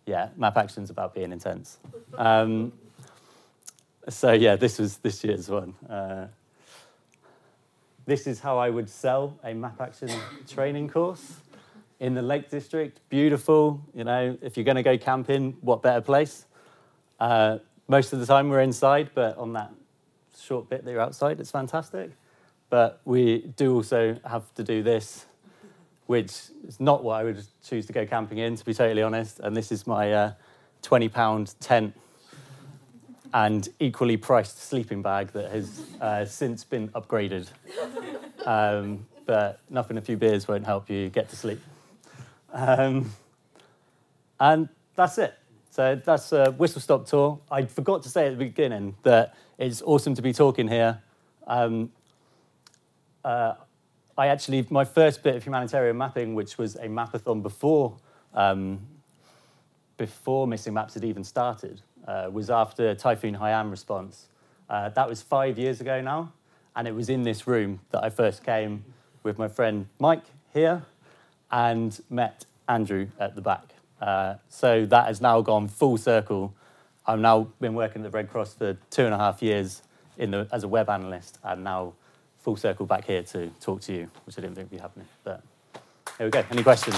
yeah, 0.07 0.29
map 0.37 0.57
action's 0.57 0.91
about 0.91 1.15
being 1.15 1.33
intense. 1.33 1.79
Um, 2.19 2.73
so 4.09 4.33
yeah, 4.33 4.57
this 4.57 4.79
was 4.79 4.99
this 4.99 5.25
year's 5.25 5.49
one. 5.49 5.75
Uh, 5.89 6.27
this 8.05 8.27
is 8.27 8.39
how 8.39 8.59
I 8.59 8.69
would 8.69 8.91
sell 8.91 9.39
a 9.43 9.55
map 9.55 9.81
action 9.81 10.11
training 10.47 10.91
course 10.91 11.41
in 12.01 12.13
the 12.13 12.21
Lake 12.21 12.51
District, 12.51 13.01
beautiful. 13.09 13.81
You 13.95 14.05
know, 14.05 14.37
if 14.43 14.59
you're 14.59 14.65
going 14.65 14.77
to 14.77 14.83
go 14.83 14.99
camping, 14.99 15.57
what 15.63 15.83
better 15.83 16.03
place? 16.03 16.45
Uh, 17.19 17.59
most 17.89 18.13
of 18.13 18.21
the 18.21 18.27
time 18.27 18.49
we're 18.49 18.61
inside, 18.61 19.11
but 19.15 19.37
on 19.37 19.53
that 19.55 19.73
short 20.39 20.69
bit 20.69 20.85
that 20.85 20.91
you're 20.91 21.01
outside, 21.01 21.41
it's 21.41 21.51
fantastic. 21.51 22.11
But 22.71 23.01
we 23.05 23.53
do 23.57 23.75
also 23.75 24.19
have 24.25 24.53
to 24.55 24.65
do 24.65 24.83
this, 24.83 25.27
which 26.07 26.33
is 26.67 26.81
not 26.81 27.05
what 27.05 27.21
I 27.21 27.25
would 27.25 27.45
choose 27.63 27.87
to 27.87 27.93
go 27.93 28.07
camping 28.07 28.39
in, 28.39 28.57
to 28.57 28.65
be 28.65 28.75
totally 28.75 29.03
honest. 29.03 29.41
And 29.41 29.57
this 29.57 29.71
is 29.71 29.87
my 29.87 30.13
uh, 30.13 30.33
20 30.83 31.09
pound 31.09 31.55
tent 31.61 31.95
and 33.33 33.69
equally 33.81 34.17
priced 34.17 34.63
sleeping 34.63 35.03
bag 35.03 35.33
that 35.33 35.51
has 35.51 35.83
uh, 36.01 36.25
since 36.25 36.65
been 36.65 36.89
upgraded. 36.91 37.49
Um, 38.47 39.07
but 39.27 39.61
nothing 39.69 39.97
a 39.97 40.01
few 40.01 40.17
beers 40.17 40.47
won't 40.47 40.65
help 40.65 40.89
you 40.89 41.09
get 41.09 41.29
to 41.31 41.37
sleep. 41.37 41.61
Um, 42.53 43.13
and 44.39 44.69
that's 44.95 45.19
it. 45.19 45.35
So 45.75 46.01
that's 46.05 46.31
a 46.31 46.53
whistle 46.53 46.81
stop 46.81 47.05
tour. 47.05 47.41
I 47.51 47.65
forgot 47.65 48.05
to 48.05 48.09
say 48.09 48.29
at 48.29 48.39
the 48.39 48.45
beginning 48.45 48.95
that 49.03 49.35
it's 49.59 49.83
awesome 49.83 50.15
to 50.15 50.23
be 50.23 50.33
talking 50.33 50.69
here. 50.69 51.03
Um, 51.49 51.91
uh, 53.25 53.55
I 54.17 54.29
actually, 54.29 54.65
my 54.71 54.85
first 54.85 55.25
bit 55.25 55.35
of 55.35 55.43
humanitarian 55.43 55.99
mapping, 55.99 56.37
which 56.37 56.59
was 56.59 56.77
a 56.77 56.87
mapathon 56.87 57.43
before, 57.43 57.97
um, 58.35 58.87
before 59.97 60.47
Missing 60.47 60.75
Maps 60.75 60.95
had 60.95 61.03
even 61.03 61.25
started, 61.25 61.83
uh, 62.07 62.29
was 62.31 62.51
after 62.51 62.95
Typhoon 62.95 63.35
Haiyan 63.35 63.69
response. 63.69 64.29
Uh, 64.71 64.91
that 64.91 65.09
was 65.09 65.23
five 65.23 65.59
years 65.59 65.81
ago 65.81 66.01
now, 66.01 66.33
and 66.77 66.87
it 66.87 66.95
was 66.95 67.09
in 67.09 67.25
this 67.25 67.49
room 67.49 67.81
that 67.91 68.05
I 68.05 68.11
first 68.11 68.45
came 68.45 68.85
with 69.25 69.39
my 69.39 69.49
friend 69.49 69.89
Mike 69.99 70.27
here 70.53 70.85
and 71.51 72.01
met 72.11 72.45
Andrew 72.69 73.09
at 73.19 73.35
the 73.35 73.43
back. 73.43 73.74
Uh, 74.01 74.35
so 74.49 74.85
that 74.87 75.07
has 75.07 75.21
now 75.21 75.41
gone 75.41 75.69
full 75.69 75.97
circle. 75.97 76.55
I've 77.07 77.21
now 77.21 77.49
been 77.61 77.75
working 77.75 78.05
at 78.05 78.11
the 78.11 78.17
Red 78.17 78.31
Cross 78.31 78.55
for 78.55 78.77
two 78.91 79.05
and 79.05 79.15
a 79.15 79.19
half 79.19 79.43
years 79.43 79.83
in 80.19 80.31
the, 80.31 80.49
as 80.53 80.65
a 80.65 80.69
web 80.69 80.89
analyst, 80.89 81.39
and 81.43 81.65
now 81.65 81.95
full 82.39 82.57
circle 82.57 82.87
back 82.87 83.07
here 83.07 83.23
to 83.23 83.49
talk 83.61 83.81
to 83.83 83.93
you, 83.93 84.11
which 84.27 84.39
I 84.39 84.43
didn't 84.43 84.57
think 84.57 84.71
would 84.71 84.77
be 84.77 84.81
happening. 84.81 85.07
But 85.23 85.43
here 86.19 86.27
we 86.27 86.31
go. 86.31 86.45
Any 86.51 86.63
questions? 86.63 86.97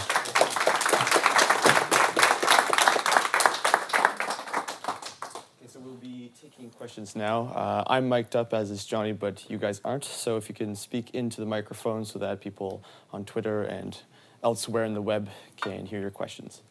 Okay, 5.59 5.69
so 5.69 5.81
we'll 5.81 5.95
be 5.95 6.33
taking 6.41 6.71
questions 6.71 7.15
now. 7.15 7.47
Uh, 7.55 7.85
I'm 7.87 8.09
mic'd 8.09 8.37
up 8.37 8.53
as 8.53 8.71
is 8.71 8.85
Johnny, 8.85 9.13
but 9.13 9.49
you 9.49 9.59
guys 9.59 9.81
aren't. 9.85 10.05
So 10.05 10.37
if 10.37 10.49
you 10.49 10.55
can 10.55 10.75
speak 10.75 11.15
into 11.15 11.41
the 11.41 11.47
microphone 11.47 12.05
so 12.05 12.19
that 12.19 12.41
people 12.41 12.83
on 13.13 13.25
Twitter 13.25 13.63
and 13.63 13.97
elsewhere 14.43 14.85
in 14.85 14.95
the 14.95 15.03
web 15.03 15.29
can 15.57 15.87
hear 15.87 16.01
your 16.01 16.11
questions. 16.11 16.63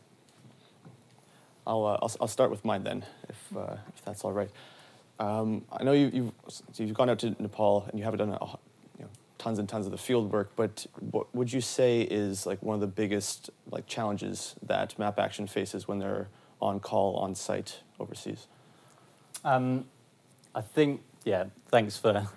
I'll, 1.67 1.85
uh, 1.85 1.97
I'll, 2.01 2.11
I'll 2.21 2.27
start 2.27 2.51
with 2.51 2.63
mine 2.63 2.83
then, 2.83 3.05
if, 3.29 3.57
uh, 3.57 3.75
if 3.95 4.05
that's 4.05 4.23
all 4.23 4.31
right. 4.31 4.49
Um, 5.19 5.63
I 5.71 5.83
know 5.83 5.93
you, 5.93 6.11
you've, 6.13 6.31
so 6.47 6.83
you've 6.83 6.93
gone 6.93 7.09
out 7.09 7.19
to 7.19 7.35
Nepal 7.39 7.85
and 7.89 7.97
you 7.97 8.03
haven't 8.03 8.19
done 8.19 8.29
a, 8.29 8.45
you 8.97 9.05
know, 9.05 9.09
tons 9.37 9.59
and 9.59 9.67
tons 9.67 9.85
of 9.85 9.91
the 9.91 9.97
field 9.97 10.31
work, 10.31 10.51
but 10.55 10.85
what 11.11 11.33
would 11.33 11.51
you 11.51 11.61
say 11.61 12.01
is 12.01 12.45
like 12.45 12.61
one 12.61 12.75
of 12.75 12.81
the 12.81 12.87
biggest 12.87 13.49
like 13.71 13.87
challenges 13.87 14.55
that 14.61 14.97
Map 14.99 15.17
Action 15.17 15.47
faces 15.47 15.87
when 15.87 15.99
they're 15.99 16.27
on 16.61 16.79
call 16.79 17.15
on 17.15 17.33
site 17.33 17.79
overseas? 17.99 18.47
Um, 19.43 19.85
I 20.53 20.61
think, 20.61 21.01
yeah, 21.23 21.45
thanks 21.69 21.97
for. 21.97 22.27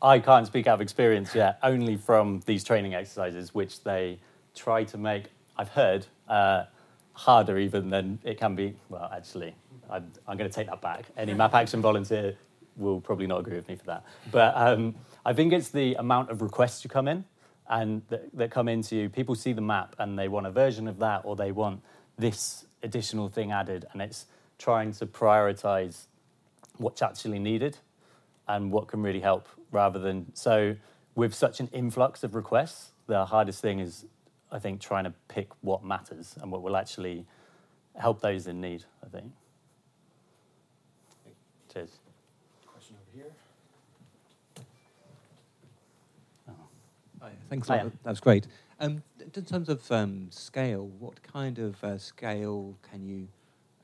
I 0.00 0.20
can't 0.20 0.46
speak 0.46 0.68
out 0.68 0.74
of 0.74 0.80
experience 0.80 1.34
yet, 1.34 1.58
only 1.62 1.96
from 1.96 2.40
these 2.46 2.62
training 2.62 2.94
exercises, 2.94 3.52
which 3.52 3.82
they 3.82 4.20
try 4.54 4.84
to 4.84 4.96
make, 4.96 5.24
I've 5.56 5.70
heard, 5.70 6.06
uh, 6.28 6.66
harder 7.18 7.58
even 7.58 7.90
than 7.90 8.20
it 8.22 8.38
can 8.38 8.54
be. 8.54 8.76
Well, 8.88 9.10
actually, 9.12 9.52
I'm, 9.90 10.06
I'm 10.28 10.36
going 10.36 10.48
to 10.48 10.54
take 10.54 10.68
that 10.68 10.80
back. 10.80 11.06
Any 11.16 11.34
map 11.34 11.52
action 11.52 11.82
volunteer 11.82 12.36
will 12.76 13.00
probably 13.00 13.26
not 13.26 13.40
agree 13.40 13.56
with 13.56 13.66
me 13.66 13.74
for 13.74 13.86
that. 13.86 14.04
But 14.30 14.56
um, 14.56 14.94
I 15.26 15.32
think 15.32 15.52
it's 15.52 15.70
the 15.70 15.94
amount 15.94 16.30
of 16.30 16.42
requests 16.42 16.84
you 16.84 16.90
come 16.90 17.08
in 17.08 17.24
and 17.68 18.02
that, 18.08 18.30
that 18.34 18.50
come 18.52 18.68
into 18.68 18.94
you. 18.94 19.08
People 19.08 19.34
see 19.34 19.52
the 19.52 19.60
map 19.60 19.96
and 19.98 20.16
they 20.16 20.28
want 20.28 20.46
a 20.46 20.52
version 20.52 20.86
of 20.86 21.00
that 21.00 21.22
or 21.24 21.34
they 21.34 21.50
want 21.50 21.82
this 22.16 22.66
additional 22.84 23.28
thing 23.28 23.50
added. 23.50 23.84
And 23.92 24.00
it's 24.00 24.26
trying 24.56 24.92
to 24.92 25.06
prioritize 25.06 26.06
what's 26.76 27.02
actually 27.02 27.40
needed 27.40 27.78
and 28.46 28.70
what 28.70 28.86
can 28.86 29.02
really 29.02 29.20
help 29.20 29.48
rather 29.72 29.98
than. 29.98 30.26
So, 30.34 30.76
with 31.16 31.34
such 31.34 31.58
an 31.58 31.68
influx 31.72 32.22
of 32.22 32.36
requests, 32.36 32.92
the 33.08 33.24
hardest 33.24 33.60
thing 33.60 33.80
is 33.80 34.06
I 34.50 34.58
think 34.58 34.80
trying 34.80 35.04
to 35.04 35.12
pick 35.28 35.48
what 35.60 35.84
matters 35.84 36.36
and 36.40 36.50
what 36.50 36.62
will 36.62 36.76
actually 36.76 37.26
help 37.96 38.20
those 38.20 38.46
in 38.46 38.60
need. 38.60 38.84
I 39.04 39.08
think. 39.08 39.32
Cheers. 41.72 41.98
Question 42.66 42.96
over 42.96 43.24
here. 43.24 43.32
Hi, 47.20 47.30
Thanks 47.50 47.68
a 47.68 47.72
lot. 47.72 47.80
Hiya. 47.80 47.92
That 48.04 48.10
was 48.10 48.20
great. 48.20 48.46
Um, 48.80 49.02
in 49.34 49.44
terms 49.44 49.68
of 49.68 49.90
um, 49.90 50.28
scale, 50.30 50.86
what 50.98 51.20
kind 51.22 51.58
of 51.58 51.82
uh, 51.82 51.98
scale 51.98 52.76
can 52.88 53.04
you, 53.04 53.28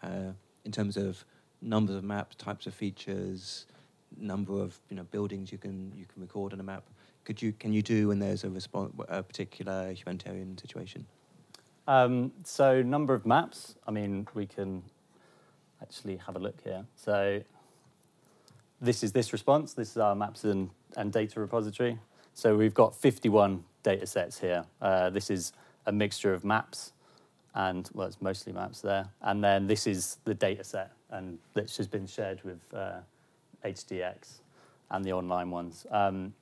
uh, 0.02 0.32
in 0.64 0.70
terms 0.70 0.96
of 0.96 1.24
numbers 1.60 1.96
of 1.96 2.04
maps, 2.04 2.36
types 2.36 2.66
of 2.66 2.74
features, 2.74 3.66
number 4.16 4.60
of 4.60 4.78
you 4.88 4.96
know 4.96 5.02
buildings 5.10 5.50
you 5.50 5.58
can 5.58 5.92
you 5.96 6.06
can 6.06 6.22
record 6.22 6.52
on 6.52 6.60
a 6.60 6.62
map? 6.62 6.84
Could 7.24 7.40
you 7.40 7.52
can 7.52 7.72
you 7.72 7.82
do 7.82 8.08
when 8.08 8.18
there's 8.18 8.44
a 8.44 8.50
response 8.50 8.92
a 9.08 9.22
particular 9.22 9.92
humanitarian 9.92 10.58
situation? 10.58 11.06
Um, 11.86 12.32
so 12.44 12.82
number 12.82 13.14
of 13.14 13.26
maps. 13.26 13.76
I 13.86 13.90
mean, 13.90 14.26
we 14.34 14.46
can 14.46 14.82
actually 15.82 16.16
have 16.16 16.36
a 16.36 16.38
look 16.38 16.60
here. 16.62 16.84
So 16.96 17.42
this 18.80 19.02
is 19.02 19.12
this 19.12 19.32
response. 19.32 19.74
This 19.74 19.90
is 19.90 19.98
our 19.98 20.14
maps 20.14 20.44
and, 20.44 20.70
and 20.96 21.12
data 21.12 21.40
repository. 21.40 21.98
So 22.32 22.56
we've 22.56 22.74
got 22.74 22.94
51 22.94 23.64
data 23.82 24.06
sets 24.06 24.40
here. 24.40 24.64
Uh, 24.80 25.10
this 25.10 25.30
is 25.30 25.52
a 25.86 25.92
mixture 25.92 26.32
of 26.32 26.44
maps 26.44 26.92
and, 27.54 27.88
well, 27.94 28.08
it's 28.08 28.20
mostly 28.20 28.52
maps 28.52 28.80
there. 28.80 29.08
And 29.22 29.42
then 29.42 29.66
this 29.66 29.86
is 29.86 30.18
the 30.24 30.34
data 30.34 30.64
set, 30.64 30.90
and 31.10 31.38
that's 31.54 31.76
just 31.76 31.90
been 31.90 32.06
shared 32.06 32.42
with 32.42 32.58
uh, 32.74 32.98
HDX 33.64 34.40
and 34.90 35.04
the 35.04 35.12
online 35.12 35.50
ones. 35.50 35.86
Um, 35.90 36.34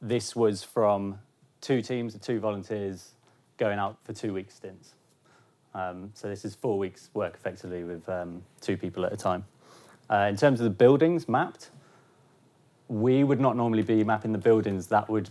this 0.00 0.34
was 0.34 0.62
from 0.62 1.18
two 1.60 1.82
teams 1.82 2.14
of 2.14 2.20
two 2.20 2.40
volunteers 2.40 3.12
going 3.58 3.78
out 3.78 3.98
for 4.04 4.12
two 4.12 4.32
week 4.32 4.50
stints. 4.50 4.94
Um, 5.74 6.10
so 6.14 6.28
this 6.28 6.44
is 6.44 6.54
four 6.54 6.78
weeks 6.78 7.10
work 7.14 7.34
effectively 7.34 7.84
with 7.84 8.08
um, 8.08 8.42
two 8.60 8.76
people 8.76 9.04
at 9.04 9.12
a 9.12 9.16
time. 9.16 9.44
Uh, 10.08 10.26
in 10.28 10.36
terms 10.36 10.60
of 10.60 10.64
the 10.64 10.70
buildings 10.70 11.28
mapped, 11.28 11.70
we 12.88 13.22
would 13.22 13.40
not 13.40 13.56
normally 13.56 13.82
be 13.82 14.02
mapping 14.02 14.32
the 14.32 14.38
buildings. 14.38 14.88
That 14.88 15.08
would 15.08 15.30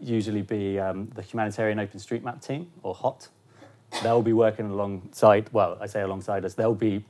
usually 0.00 0.42
be 0.42 0.78
um, 0.78 1.10
the 1.14 1.22
Humanitarian 1.22 1.78
OpenStreetMap 1.78 2.44
team, 2.44 2.70
or 2.82 2.94
HOT. 2.94 3.28
They'll 4.02 4.22
be 4.22 4.32
working 4.32 4.70
alongside, 4.70 5.50
well, 5.52 5.76
I 5.80 5.86
say 5.86 6.02
alongside 6.02 6.44
us, 6.44 6.54
they'll 6.54 6.74
be 6.74 7.04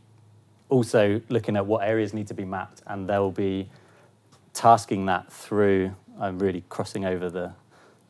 also 0.69 1.21
looking 1.29 1.57
at 1.57 1.67
what 1.67 1.87
areas 1.87 2.13
need 2.13 2.27
to 2.29 2.35
be 2.35 2.45
mapped, 2.45 2.83
and 2.87 3.09
they'll 3.09 3.31
be 3.31 3.69
tasking 4.53 5.07
that 5.07 5.33
through. 5.33 5.95
I'm 6.21 6.39
really 6.39 6.65
crossing 6.69 7.05
over 7.05 7.31
the 7.31 7.53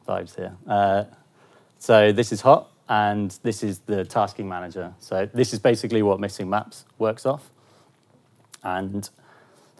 vibes 0.06 0.34
here. 0.34 0.56
Uh, 0.66 1.04
so 1.78 2.12
this 2.12 2.32
is 2.32 2.40
HOT, 2.40 2.70
and 2.88 3.38
this 3.42 3.62
is 3.62 3.80
the 3.80 4.04
tasking 4.04 4.48
manager. 4.48 4.94
So 4.98 5.28
this 5.32 5.52
is 5.52 5.58
basically 5.58 6.02
what 6.02 6.20
Missing 6.20 6.48
Maps 6.48 6.84
works 6.98 7.26
off. 7.26 7.50
And 8.62 9.08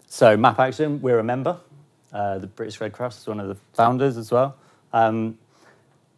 so 0.07 0.37
Map 0.37 0.59
Action, 0.59 1.01
we're 1.01 1.19
a 1.19 1.23
member. 1.23 1.59
Uh, 2.13 2.39
the 2.39 2.47
British 2.47 2.79
Red 2.81 2.93
Cross 2.93 3.19
is 3.21 3.27
one 3.27 3.39
of 3.39 3.47
the 3.47 3.57
founders 3.73 4.17
as 4.17 4.31
well. 4.31 4.55
Um, 4.93 5.37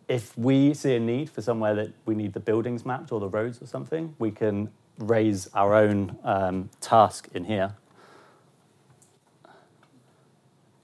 if 0.08 0.38
we 0.38 0.74
see 0.74 0.96
a 0.96 1.00
need 1.00 1.30
for 1.30 1.42
somewhere 1.42 1.74
that 1.76 1.94
we 2.06 2.16
need 2.16 2.34
the 2.34 2.40
buildings 2.40 2.86
mapped 2.86 3.12
or 3.12 3.20
the 3.20 3.30
roads 3.30 3.62
or 3.62 3.66
something, 3.66 4.14
we 4.20 4.32
can 4.32 4.70
raise 4.98 5.50
our 5.54 5.74
own 5.74 6.18
um, 6.24 6.70
task 6.82 7.30
in 7.34 7.46
here, 7.46 7.74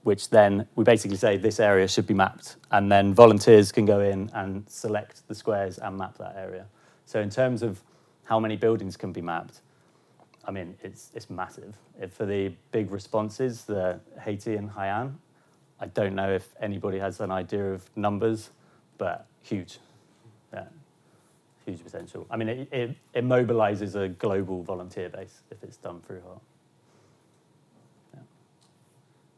which 0.08 0.30
then 0.30 0.66
we 0.74 0.84
basically 0.84 1.18
say 1.18 1.36
this 1.36 1.60
area 1.60 1.86
should 1.86 2.06
be 2.06 2.14
mapped, 2.14 2.56
and 2.70 2.90
then 2.90 3.12
volunteers 3.12 3.70
can 3.70 3.84
go 3.84 4.00
in 4.00 4.30
and 4.32 4.64
select 4.66 5.28
the 5.28 5.34
squares 5.34 5.76
and 5.76 5.98
map 5.98 6.16
that 6.16 6.34
area. 6.34 6.64
So 7.04 7.20
in 7.20 7.28
terms 7.28 7.62
of 7.62 7.82
how 8.24 8.40
many 8.40 8.56
buildings 8.56 8.96
can 8.96 9.12
be 9.12 9.20
mapped, 9.20 9.60
I 10.46 10.50
mean 10.50 10.78
it's 10.82 11.10
it's 11.14 11.28
massive. 11.28 11.74
If 12.00 12.14
for 12.14 12.24
the 12.24 12.54
big 12.72 12.90
responses, 12.90 13.64
the 13.64 14.00
Haiti 14.24 14.56
and 14.56 14.70
Haiyan, 14.70 15.12
I 15.78 15.86
don't 15.88 16.14
know 16.14 16.32
if 16.32 16.54
anybody 16.58 16.98
has 16.98 17.20
an 17.20 17.30
idea 17.30 17.74
of 17.74 17.84
numbers, 17.94 18.48
but 18.96 19.26
huge, 19.42 19.78
yeah, 20.54 20.68
huge 21.66 21.84
potential. 21.84 22.26
I 22.30 22.38
mean, 22.38 22.48
it, 22.48 22.68
it, 22.72 22.96
it 23.12 23.24
mobilizes 23.26 23.94
a 23.94 24.08
global 24.08 24.62
volunteer 24.62 25.10
base 25.10 25.42
if 25.50 25.62
it's 25.62 25.76
done 25.76 26.00
through 26.00 26.22
HOT. 26.22 26.40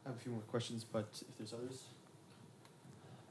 have 0.11 0.19
a 0.19 0.23
few 0.23 0.31
more 0.31 0.41
questions, 0.41 0.85
but 0.89 1.07
if 1.21 1.37
there's 1.37 1.53
others. 1.53 1.83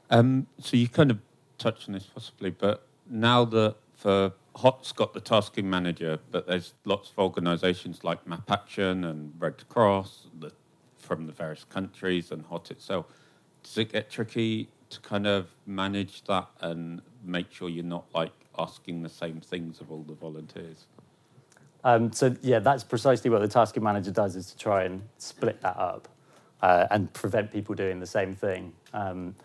Um, 0.09 0.47
so 0.59 0.77
you 0.77 0.89
kind 0.89 1.11
of 1.11 1.19
touched 1.57 1.87
on 1.87 1.93
this 1.93 2.03
possibly, 2.03 2.49
but 2.49 2.85
now 3.09 3.45
that 3.45 3.75
for 3.93 4.33
HOT's 4.55 4.91
got 4.91 5.13
the 5.13 5.21
tasking 5.21 5.69
manager, 5.69 6.19
but 6.31 6.47
there's 6.47 6.73
lots 6.85 7.11
of 7.11 7.19
organisations 7.19 8.03
like 8.03 8.25
Map 8.27 8.49
Action 8.49 9.05
and 9.05 9.33
Red 9.39 9.67
Cross 9.69 10.27
the, 10.39 10.51
from 10.97 11.27
the 11.27 11.31
various 11.31 11.63
countries 11.63 12.31
and 12.31 12.43
HOT 12.45 12.71
itself. 12.71 13.05
Does 13.63 13.77
it 13.77 13.91
get 13.93 14.09
tricky 14.09 14.69
to 14.89 14.99
kind 15.01 15.27
of 15.27 15.47
manage 15.65 16.23
that 16.25 16.47
and 16.59 17.01
make 17.23 17.51
sure 17.51 17.69
you're 17.69 17.83
not 17.83 18.05
like 18.13 18.33
asking 18.57 19.03
the 19.03 19.09
same 19.09 19.39
things 19.39 19.79
of 19.79 19.91
all 19.91 20.03
the 20.03 20.15
volunteers? 20.15 20.87
Um, 21.83 22.11
so 22.11 22.35
yeah, 22.41 22.59
that's 22.59 22.83
precisely 22.83 23.29
what 23.29 23.41
the 23.41 23.47
tasking 23.47 23.83
manager 23.83 24.11
does 24.11 24.35
is 24.35 24.47
to 24.47 24.57
try 24.57 24.83
and 24.83 25.01
split 25.17 25.61
that 25.61 25.77
up 25.77 26.07
uh, 26.61 26.87
and 26.91 27.11
prevent 27.13 27.51
people 27.51 27.75
doing 27.75 27.99
the 27.99 28.05
same 28.05 28.35
thing. 28.35 28.73
Um, 28.93 29.35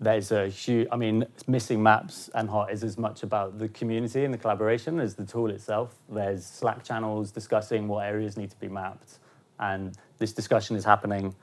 there's 0.00 0.32
a 0.32 0.48
huge, 0.48 0.88
I 0.90 0.96
mean, 0.96 1.24
missing 1.46 1.82
maps 1.82 2.28
and 2.34 2.48
hot 2.50 2.72
is 2.72 2.82
as 2.82 2.98
much 2.98 3.22
about 3.22 3.58
the 3.58 3.68
community 3.68 4.24
and 4.24 4.34
the 4.34 4.38
collaboration 4.38 4.98
as 4.98 5.14
the 5.14 5.24
tool 5.24 5.50
itself. 5.50 5.94
There's 6.08 6.44
Slack 6.44 6.82
channels 6.82 7.30
discussing 7.30 7.86
what 7.86 8.04
areas 8.06 8.36
need 8.36 8.50
to 8.50 8.58
be 8.58 8.68
mapped, 8.68 9.18
and 9.60 9.96
this 10.18 10.32
discussion 10.32 10.74
is 10.74 10.84
happening 10.84 11.34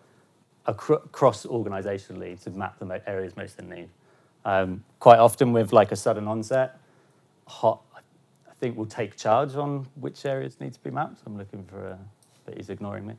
acro- 0.67 0.97
across 0.97 1.45
organisationally 1.45 2.41
to 2.43 2.49
map 2.51 2.77
the 2.79 2.85
mo- 2.85 3.01
areas 3.07 3.37
most 3.37 3.57
in 3.57 3.69
need. 3.69 3.89
Um, 4.43 4.83
quite 4.99 5.19
often, 5.19 5.53
with 5.53 5.71
like 5.71 5.91
a 5.91 5.95
sudden 5.95 6.27
onset, 6.27 6.79
hot, 7.47 7.81
I 7.95 8.53
think, 8.59 8.75
will 8.75 8.85
take 8.85 9.15
charge 9.15 9.55
on 9.55 9.87
which 9.95 10.25
areas 10.25 10.59
need 10.59 10.73
to 10.73 10.79
be 10.81 10.91
mapped. 10.91 11.21
I'm 11.25 11.37
looking 11.37 11.63
for 11.63 11.85
a, 11.85 11.99
but 12.51 12.57
he's 12.57 12.69
ignoring 12.69 13.07
me. 13.07 13.13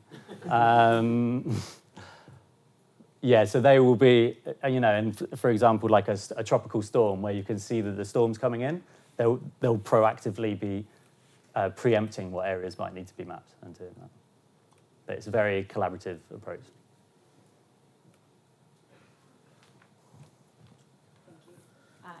Um, 0.47 1.59
yeah, 3.21 3.45
so 3.45 3.59
they 3.59 3.79
will 3.79 3.95
be, 3.95 4.37
uh, 4.63 4.67
you 4.67 4.79
know, 4.79 4.93
and 4.93 5.27
for 5.35 5.49
example, 5.49 5.89
like 5.89 6.07
a 6.07 6.43
tropical 6.43 6.83
storm 6.83 7.23
where 7.23 7.33
you 7.33 7.41
can 7.41 7.57
see 7.57 7.81
that 7.81 7.97
the 7.97 8.05
storm's 8.05 8.37
coming 8.37 8.61
in, 8.61 8.83
they'll, 9.17 9.41
they'll 9.59 9.79
proactively 9.79 10.59
be 10.59 10.85
uh, 11.55 11.69
preempting 11.69 12.31
what 12.31 12.47
areas 12.47 12.77
might 12.77 12.93
need 12.93 13.07
to 13.07 13.17
be 13.17 13.23
mapped 13.23 13.53
and 13.63 13.75
doing 13.75 13.95
that. 13.99 14.09
But 15.07 15.17
it's 15.17 15.25
a 15.25 15.31
very 15.31 15.63
collaborative 15.63 16.19
approach. 16.31 16.61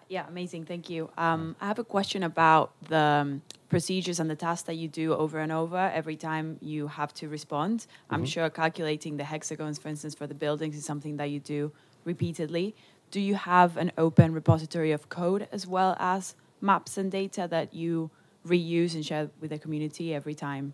Yeah, 0.09 0.25
amazing. 0.27 0.65
Thank 0.65 0.89
you. 0.89 1.09
Um, 1.17 1.55
I 1.61 1.67
have 1.67 1.79
a 1.79 1.83
question 1.83 2.23
about 2.23 2.71
the 2.89 2.97
um, 2.97 3.41
procedures 3.69 4.19
and 4.19 4.29
the 4.29 4.35
tasks 4.35 4.65
that 4.67 4.75
you 4.75 4.87
do 4.87 5.13
over 5.13 5.39
and 5.39 5.51
over 5.51 5.77
every 5.93 6.15
time 6.15 6.57
you 6.61 6.87
have 6.87 7.13
to 7.15 7.27
respond. 7.27 7.87
I'm 8.09 8.23
Mhm. 8.23 8.27
sure 8.27 8.49
calculating 8.49 9.17
the 9.17 9.23
hexagons, 9.23 9.79
for 9.79 9.87
instance, 9.89 10.13
for 10.15 10.27
the 10.27 10.35
buildings 10.35 10.75
is 10.75 10.85
something 10.85 11.17
that 11.17 11.29
you 11.31 11.39
do 11.39 11.71
repeatedly. 12.05 12.75
Do 13.11 13.19
you 13.19 13.35
have 13.35 13.77
an 13.77 13.91
open 13.97 14.33
repository 14.33 14.91
of 14.91 15.09
code 15.09 15.47
as 15.51 15.65
well 15.67 15.95
as 15.99 16.35
maps 16.61 16.97
and 16.97 17.11
data 17.11 17.47
that 17.49 17.73
you 17.73 18.09
reuse 18.45 18.93
and 18.95 19.05
share 19.05 19.29
with 19.39 19.49
the 19.51 19.59
community 19.59 20.13
every 20.13 20.35
time 20.35 20.73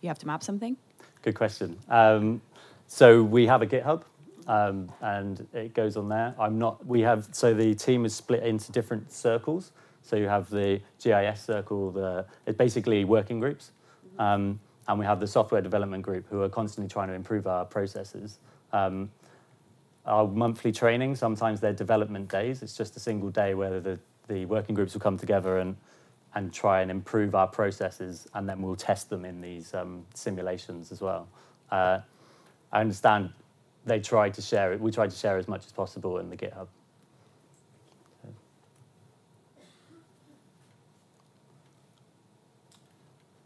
you 0.00 0.08
have 0.08 0.18
to 0.18 0.26
map 0.26 0.42
something? 0.42 0.76
Good 1.22 1.34
question. 1.34 1.78
Um, 1.88 2.40
so 2.86 3.22
we 3.22 3.46
have 3.46 3.62
a 3.62 3.66
GitHub, 3.66 4.02
um, 4.46 4.90
and 5.00 5.46
it 5.52 5.74
goes 5.74 5.96
on 5.96 6.08
there. 6.08 6.34
I'm 6.38 6.58
not. 6.58 6.84
We 6.86 7.00
have 7.02 7.28
so 7.32 7.54
the 7.54 7.74
team 7.74 8.04
is 8.04 8.14
split 8.14 8.42
into 8.42 8.72
different 8.72 9.12
circles. 9.12 9.72
So 10.02 10.16
you 10.16 10.28
have 10.28 10.50
the 10.50 10.80
GIS 11.02 11.42
circle. 11.42 11.90
The 11.90 12.26
it's 12.46 12.56
basically 12.56 13.04
working 13.04 13.40
groups, 13.40 13.72
um, 14.18 14.60
and 14.88 14.98
we 14.98 15.04
have 15.04 15.20
the 15.20 15.26
software 15.26 15.60
development 15.60 16.02
group 16.02 16.26
who 16.28 16.42
are 16.42 16.48
constantly 16.48 16.88
trying 16.88 17.08
to 17.08 17.14
improve 17.14 17.46
our 17.46 17.64
processes. 17.64 18.38
Um, 18.72 19.10
our 20.06 20.26
monthly 20.26 20.72
training 20.72 21.14
sometimes 21.14 21.60
they're 21.60 21.72
development 21.72 22.28
days. 22.28 22.62
It's 22.62 22.76
just 22.76 22.96
a 22.96 23.00
single 23.00 23.30
day 23.30 23.54
where 23.54 23.80
the 23.80 23.98
the 24.28 24.46
working 24.46 24.74
groups 24.74 24.94
will 24.94 25.00
come 25.00 25.18
together 25.18 25.58
and 25.58 25.76
and 26.34 26.52
try 26.52 26.80
and 26.80 26.90
improve 26.90 27.34
our 27.34 27.48
processes, 27.48 28.28
and 28.34 28.48
then 28.48 28.62
we'll 28.62 28.76
test 28.76 29.10
them 29.10 29.24
in 29.24 29.40
these 29.40 29.74
um, 29.74 30.06
simulations 30.14 30.92
as 30.92 31.00
well. 31.00 31.28
Uh, 31.70 32.00
I 32.72 32.80
understand 32.80 33.30
they 33.90 33.98
tried 33.98 34.34
to 34.34 34.40
share 34.40 34.72
it. 34.72 34.80
We 34.80 34.92
tried 34.92 35.10
to 35.10 35.16
share 35.16 35.36
as 35.36 35.48
much 35.48 35.66
as 35.66 35.72
possible 35.72 36.18
in 36.18 36.30
the 36.30 36.36
GitHub. 36.36 36.68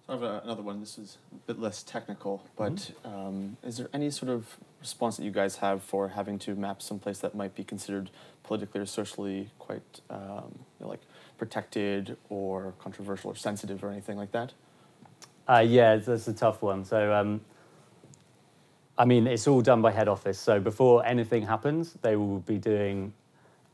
So 0.07 0.11
I 0.11 0.12
have 0.12 0.22
a, 0.22 0.42
another 0.44 0.61
one. 0.61 0.80
This 0.80 0.98
is 0.98 1.16
a 1.33 1.37
bit 1.46 1.59
less 1.59 1.83
technical, 1.83 2.44
but 2.57 2.90
um, 3.07 3.57
is 3.64 3.78
there 3.78 3.88
any 3.94 4.11
sort 4.11 4.30
of 4.30 4.59
response 4.80 5.16
that 5.16 5.24
you 5.24 5.30
guys 5.30 5.57
have 5.57 5.83
for 5.83 6.09
having 6.09 6.38
to 6.40 6.54
map 6.54 6.83
someplace 6.83 7.20
that 7.20 7.35
might 7.35 7.54
be 7.54 7.64
considered 7.64 8.11
politically 8.42 8.83
or 8.83 8.87
socially 8.87 9.48
quite 9.59 10.02
um, 10.11 10.59
you 10.78 10.85
know, 10.85 10.88
like 10.88 11.00
protected 11.38 12.18
or 12.28 12.74
controversial 12.78 13.33
or 13.33 13.35
sensitive 13.35 13.83
or 13.83 13.90
anything 13.90 14.18
like 14.18 14.33
that? 14.33 14.52
Uh, 15.48 15.64
yeah, 15.66 15.96
that's 15.96 16.28
a 16.28 16.35
tough 16.35 16.61
one. 16.61 16.85
So, 16.85 17.14
um, 17.14 17.40
I 18.96 19.04
mean, 19.04 19.26
it's 19.26 19.48
all 19.48 19.61
done 19.61 19.83
by 19.83 19.90
head 19.90 20.09
office. 20.09 20.38
So 20.38 20.61
before 20.61 21.04
anything 21.04 21.44
happens, 21.46 21.94
they 22.02 22.16
will 22.16 22.40
be 22.40 22.59
doing 22.59 23.12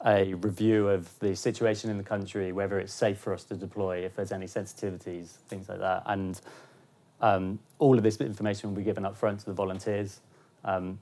a 0.06 0.32
review 0.34 0.88
of 0.88 1.18
the 1.18 1.36
situation 1.36 1.90
in 1.90 1.98
the 1.98 2.04
country, 2.04 2.52
whether 2.52 2.78
it's 2.78 2.92
safe 2.92 3.18
for 3.18 3.34
us 3.34 3.44
to 3.44 3.54
deploy, 3.54 3.98
if 3.98 4.16
there's 4.16 4.32
any 4.32 4.46
sensitivities, 4.46 5.36
things 5.48 5.68
like 5.68 5.80
that. 5.80 6.04
And 6.06 6.40
um, 7.20 7.58
all 7.78 7.98
of 7.98 8.02
this 8.02 8.16
information 8.18 8.70
will 8.70 8.76
be 8.76 8.82
given 8.82 9.04
up 9.04 9.14
front 9.14 9.40
to 9.40 9.46
the 9.46 9.52
volunteers. 9.52 10.20
Um, 10.64 10.98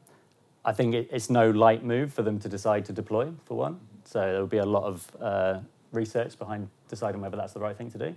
I 0.65 0.73
think 0.73 0.95
it, 0.95 1.09
it's 1.13 1.31
no 1.31 1.51
light 1.51 1.85
move 1.85 2.13
for 2.13 2.23
them 2.23 2.41
to 2.41 2.49
decide 2.49 2.85
to 2.87 2.93
deploy, 2.93 3.31
for 3.45 3.57
one. 3.57 3.79
So 4.05 4.21
there 4.21 4.41
will 4.41 4.49
be 4.49 4.59
a 4.59 4.67
lot 4.67 4.83
of 4.83 5.07
uh, 5.21 5.61
research 5.93 6.37
behind 6.37 6.69
deciding 6.89 7.21
whether 7.21 7.37
that's 7.37 7.53
the 7.53 7.61
right 7.61 7.77
thing 7.77 7.91
to 7.93 7.99
do. 7.99 8.15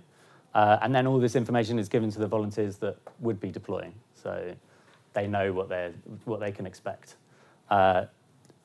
Uh, 0.52 0.78
and 0.82 0.92
then 0.92 1.06
all 1.06 1.20
this 1.20 1.36
information 1.36 1.78
is 1.78 1.88
given 1.88 2.10
to 2.10 2.18
the 2.18 2.26
volunteers 2.26 2.76
that 2.78 2.96
would 3.20 3.40
be 3.40 3.50
deploying. 3.50 3.94
So 4.14 4.54
they 5.12 5.26
know 5.26 5.52
what, 5.52 5.68
they 5.68 5.92
what 6.24 6.40
they 6.40 6.52
can 6.52 6.66
expect. 6.66 7.16
Uh, 7.70 8.06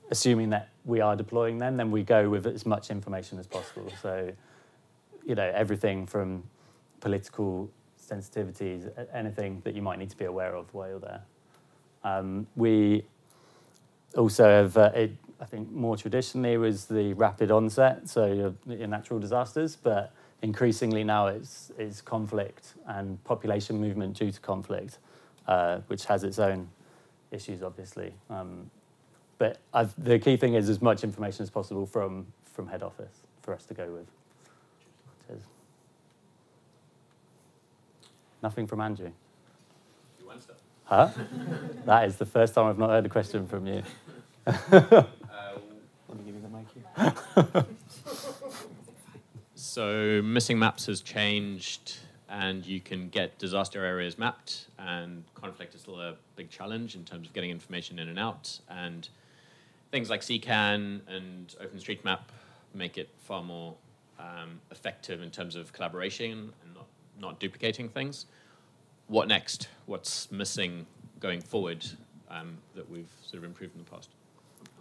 assuming 0.09 0.49
that 0.49 0.69
we 0.85 1.01
are 1.01 1.15
deploying 1.15 1.57
them, 1.57 1.77
then 1.77 1.91
we 1.91 2.03
go 2.03 2.29
with 2.29 2.45
as 2.47 2.65
much 2.65 2.89
information 2.89 3.39
as 3.39 3.47
possible. 3.47 3.91
So, 4.01 4.31
you 5.25 5.35
know, 5.35 5.51
everything 5.53 6.05
from 6.05 6.43
political 7.01 7.69
sensitivities, 8.01 8.89
anything 9.13 9.61
that 9.65 9.75
you 9.75 9.81
might 9.81 9.99
need 9.99 10.09
to 10.09 10.17
be 10.17 10.25
aware 10.25 10.55
of 10.55 10.73
while 10.73 10.89
you're 10.89 10.99
there. 10.99 11.21
Um, 12.03 12.47
we 12.55 13.03
also 14.15 14.45
have, 14.45 14.77
uh, 14.77 14.91
it, 14.95 15.11
I 15.41 15.45
think 15.45 15.69
more 15.71 15.97
traditionally 15.97 16.57
was 16.57 16.85
the 16.85 17.13
rapid 17.13 17.51
onset, 17.51 18.07
so 18.07 18.31
your, 18.31 18.53
your 18.65 18.87
natural 18.87 19.19
disasters, 19.19 19.75
but 19.75 20.13
increasingly 20.41 21.03
now 21.03 21.27
it's, 21.27 21.71
it's 21.77 22.01
conflict 22.01 22.75
and 22.87 23.21
population 23.25 23.79
movement 23.79 24.17
due 24.17 24.31
to 24.31 24.39
conflict, 24.39 24.99
uh, 25.47 25.79
which 25.87 26.05
has 26.05 26.23
its 26.23 26.39
own 26.39 26.69
issues, 27.31 27.63
obviously. 27.63 28.13
Um, 28.29 28.69
but 29.37 29.59
I've, 29.73 29.93
the 30.03 30.19
key 30.19 30.37
thing 30.37 30.55
is 30.55 30.69
as 30.69 30.81
much 30.81 31.03
information 31.03 31.43
as 31.43 31.49
possible 31.49 31.85
from, 31.85 32.27
from 32.45 32.67
head 32.67 32.83
office 32.83 33.23
for 33.41 33.53
us 33.53 33.63
to 33.65 33.73
go 33.73 33.85
with. 33.91 34.07
Cheers. 35.27 35.41
Nothing 38.41 38.67
from 38.67 38.81
Andrew. 38.81 39.11
Huh? 40.85 41.09
that 41.85 42.07
is 42.07 42.15
the 42.15 42.25
first 42.25 42.53
time 42.53 42.65
I've 42.65 42.79
not 42.79 42.89
heard 42.89 43.05
a 43.05 43.09
question 43.09 43.47
from 43.47 43.67
you. 43.67 43.83
Let 44.45 44.71
me 44.71 46.23
give 46.25 46.35
you 46.35 46.41
the 46.41 46.49
mic 46.49 46.67
here. 46.73 47.65
So 49.77 50.21
missing 50.23 50.57
maps 50.57 50.87
has 50.87 51.01
changed, 51.01 51.97
and 52.29 52.65
you 52.65 52.79
can 52.79 53.09
get 53.09 53.37
disaster 53.37 53.83
areas 53.83 54.17
mapped. 54.17 54.67
And 54.77 55.23
conflict 55.35 55.75
is 55.75 55.81
still 55.81 55.99
a 55.99 56.15
big 56.35 56.49
challenge 56.49 56.95
in 56.95 57.03
terms 57.03 57.27
of 57.27 57.33
getting 57.33 57.49
information 57.49 57.99
in 57.99 58.09
and 58.09 58.19
out. 58.19 58.59
And 58.69 59.07
things 59.91 60.09
like 60.09 60.21
CKAN 60.21 61.01
and 61.07 61.55
OpenStreetMap 61.61 62.19
make 62.73 62.97
it 62.97 63.09
far 63.17 63.43
more 63.43 63.75
um, 64.19 64.59
effective 64.71 65.21
in 65.21 65.29
terms 65.31 65.55
of 65.55 65.71
collaboration 65.73 66.51
and 66.63 66.73
not, 66.73 66.87
not 67.19 67.39
duplicating 67.39 67.89
things. 67.89 68.25
What 69.07 69.27
next? 69.27 69.69
What's 69.85 70.31
missing 70.31 70.85
going 71.19 71.41
forward 71.41 71.85
um, 72.29 72.57
that 72.75 72.89
we've 72.89 73.11
sort 73.21 73.37
of 73.37 73.45
improved 73.45 73.75
in 73.75 73.83
the 73.83 73.89
past? 73.89 74.09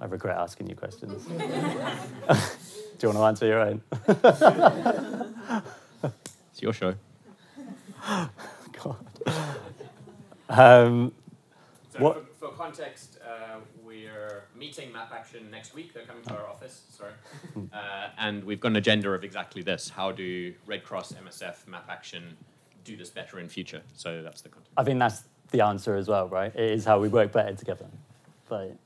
I 0.00 0.06
regret 0.06 0.36
asking 0.36 0.68
you 0.68 0.74
questions. 0.74 1.24
Do 2.98 3.06
you 3.06 3.14
want 3.14 3.18
to 3.18 3.24
answer 3.24 3.46
your 3.46 3.60
own? 3.60 3.82
It's 6.56 6.62
your 6.62 6.72
show. 6.72 6.94
God. 8.82 9.06
Um, 10.48 11.12
So 11.90 11.98
What- 12.00 12.14
For, 12.38 12.48
for 12.48 12.56
context, 12.56 13.18
uh, 13.26 13.56
we're 13.84 14.44
meeting 14.54 14.92
Map 14.92 15.10
Action 15.12 15.50
next 15.50 15.74
week. 15.74 15.92
They're 15.94 16.04
coming 16.04 16.22
to 16.24 16.34
our 16.36 16.46
office. 16.46 16.82
Sorry, 16.90 17.12
uh, 17.72 18.08
and 18.18 18.44
we've 18.44 18.60
got 18.60 18.68
an 18.68 18.76
agenda 18.76 19.10
of 19.10 19.24
exactly 19.24 19.62
this: 19.62 19.88
how 19.88 20.12
do 20.12 20.52
Red 20.66 20.84
Cross, 20.84 21.12
MSF, 21.14 21.66
Map 21.66 21.86
Action 21.88 22.36
do 22.84 22.96
this 22.96 23.10
better 23.10 23.40
in 23.40 23.48
future? 23.48 23.82
So 23.94 24.22
that's 24.22 24.42
the 24.42 24.50
context. 24.50 24.72
I 24.76 24.84
think 24.84 24.98
that's 24.98 25.24
the 25.50 25.62
answer 25.62 25.96
as 25.96 26.08
well, 26.08 26.28
right? 26.28 26.54
It 26.54 26.70
is 26.72 26.84
how 26.84 27.00
we 27.00 27.08
work 27.08 27.32
better 27.32 27.54
together. 27.54 27.86
But 28.48 28.76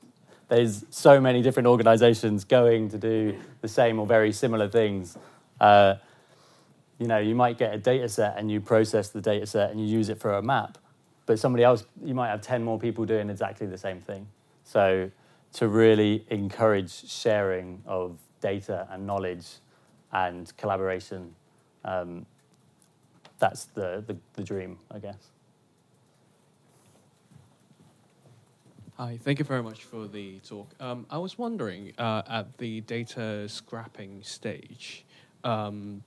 there's 0.49 0.85
so 0.91 1.21
many 1.21 1.43
different 1.43 1.67
organisations 1.67 2.45
going 2.45 2.89
to 2.91 2.99
do 2.99 3.39
the 3.61 3.69
same 3.69 3.99
or 3.99 4.07
very 4.07 4.33
similar 4.33 4.69
things, 4.69 5.17
Uh, 5.61 5.97
you 7.01 7.07
know, 7.07 7.19
you 7.19 7.35
might 7.35 7.57
get 7.57 7.75
a 7.75 7.79
data 7.79 8.09
set 8.09 8.37
and 8.37 8.51
you 8.51 8.61
process 8.61 9.09
the 9.09 9.23
data 9.23 9.47
set 9.47 9.71
and 9.71 9.81
you 9.81 9.87
use 9.87 10.11
it 10.11 10.21
for 10.21 10.35
a 10.35 10.43
map, 10.43 10.77
but 11.25 11.39
somebody 11.39 11.65
else, 11.65 11.85
you 12.05 12.15
might 12.15 12.29
have 12.29 12.43
10 12.43 12.63
more 12.63 12.79
people 12.79 13.07
doing 13.07 13.31
exactly 13.31 13.67
the 13.67 13.79
same 13.79 14.03
thing. 14.03 14.29
So 14.65 15.11
to 15.55 15.69
really 15.69 16.27
encourage 16.29 17.11
sharing 17.11 17.83
of 17.87 18.19
data 18.43 18.87
and 18.91 19.07
knowledge 19.07 19.47
and 20.13 20.55
collaboration, 20.59 21.35
um, 21.87 22.27
that's 23.39 23.65
the, 23.65 24.05
the, 24.07 24.19
the 24.35 24.45
dream, 24.45 24.79
I 24.91 24.99
guess. 24.99 25.31
Hi, 28.99 29.19
thank 29.23 29.39
you 29.39 29.47
very 29.47 29.63
much 29.63 29.85
for 29.85 30.07
the 30.07 30.39
talk. 30.41 30.75
Um, 30.79 31.07
I 31.09 31.17
was 31.17 31.39
wondering, 31.39 31.95
uh, 31.97 32.21
at 32.29 32.59
the 32.59 32.83
data 32.83 33.49
scrapping 33.49 34.23
stage, 34.23 35.07
um, 35.43 36.03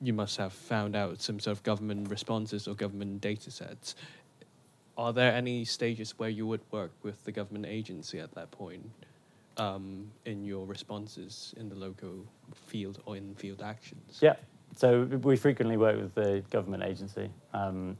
you 0.00 0.12
must 0.12 0.36
have 0.36 0.52
found 0.52 0.94
out 0.94 1.20
some 1.20 1.40
sort 1.40 1.56
of 1.56 1.62
government 1.62 2.10
responses 2.10 2.68
or 2.68 2.74
government 2.74 3.20
data 3.20 3.50
sets. 3.50 3.94
Are 4.98 5.12
there 5.12 5.32
any 5.32 5.64
stages 5.64 6.18
where 6.18 6.30
you 6.30 6.46
would 6.46 6.62
work 6.70 6.92
with 7.02 7.24
the 7.24 7.32
government 7.32 7.66
agency 7.66 8.18
at 8.18 8.34
that 8.34 8.50
point 8.50 8.90
um, 9.56 10.10
in 10.24 10.44
your 10.44 10.66
responses 10.66 11.54
in 11.58 11.68
the 11.68 11.74
local 11.74 12.24
field 12.54 13.02
or 13.06 13.16
in 13.16 13.34
field 13.34 13.62
actions? 13.62 14.18
Yeah, 14.20 14.36
so 14.74 15.04
we 15.04 15.36
frequently 15.36 15.76
work 15.76 15.96
with 15.96 16.14
the 16.14 16.42
government 16.50 16.82
agency. 16.82 17.30
Um, 17.52 17.96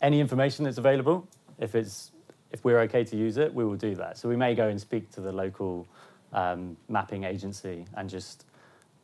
any 0.00 0.20
information 0.20 0.64
that's 0.64 0.78
available, 0.78 1.26
if 1.58 1.74
it's 1.74 2.12
if 2.50 2.64
we're 2.64 2.80
okay 2.80 3.02
to 3.04 3.16
use 3.16 3.38
it, 3.38 3.52
we 3.52 3.64
will 3.64 3.76
do 3.76 3.94
that. 3.94 4.18
So 4.18 4.28
we 4.28 4.36
may 4.36 4.54
go 4.54 4.68
and 4.68 4.80
speak 4.80 5.10
to 5.12 5.20
the 5.20 5.32
local 5.32 5.86
um, 6.32 6.76
mapping 6.88 7.24
agency 7.24 7.86
and 7.96 8.08
just, 8.08 8.44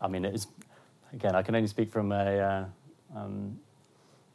I 0.01 0.09
mean, 0.09 0.25
it's 0.25 0.47
again, 1.13 1.35
I 1.35 1.43
can 1.43 1.55
only 1.55 1.69
speak 1.69 1.91
from 1.91 2.13
a 2.13 2.39
uh, 2.39 2.65
um, 3.17 3.59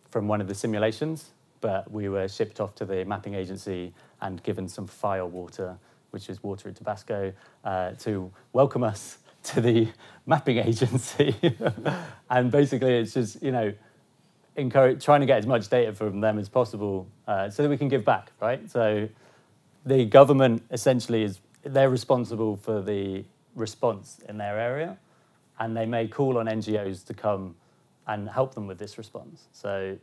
from 0.09 0.27
one 0.27 0.41
of 0.41 0.47
the 0.47 0.55
simulations, 0.55 1.31
but 1.61 1.89
we 1.91 2.09
were 2.09 2.27
shipped 2.27 2.59
off 2.59 2.75
to 2.75 2.85
the 2.85 3.03
mapping 3.05 3.33
agency 3.33 3.93
and 4.21 4.41
given 4.43 4.67
some 4.67 4.87
fire 4.87 5.25
water, 5.25 5.77
which 6.11 6.29
is 6.29 6.43
water 6.43 6.69
in 6.69 6.75
Tabasco, 6.75 7.33
uh, 7.63 7.91
to 7.91 8.31
welcome 8.51 8.83
us 8.83 9.17
to 9.43 9.61
the 9.61 9.87
mapping 10.25 10.57
agency. 10.57 11.35
and 12.29 12.51
basically, 12.51 12.95
it's 12.97 13.13
just 13.13 13.41
you 13.41 13.51
know 13.51 13.73
encourage 14.55 15.03
trying 15.03 15.21
to 15.21 15.25
get 15.25 15.39
as 15.39 15.47
much 15.47 15.67
data 15.69 15.93
from 15.93 16.21
them 16.21 16.37
as 16.37 16.47
possible 16.47 17.07
uh, 17.27 17.49
so 17.49 17.63
that 17.63 17.69
we 17.69 17.77
can 17.77 17.87
give 17.87 18.05
back 18.05 18.31
right 18.39 18.69
so 18.69 19.07
the 19.85 20.05
government 20.05 20.63
essentially 20.71 21.23
is 21.23 21.39
they're 21.63 21.89
responsible 21.89 22.55
for 22.57 22.81
the 22.81 23.23
response 23.55 24.19
in 24.29 24.37
their 24.37 24.59
area 24.59 24.97
and 25.63 25.77
they 25.77 25.85
may 25.85 26.07
call 26.07 26.37
on 26.37 26.47
ngos 26.47 27.05
to 27.05 27.13
come 27.13 27.55
and 28.07 28.29
help 28.29 28.53
them 28.53 28.67
with 28.67 28.77
this 28.77 28.97
response. 28.97 29.47
So 29.53 29.97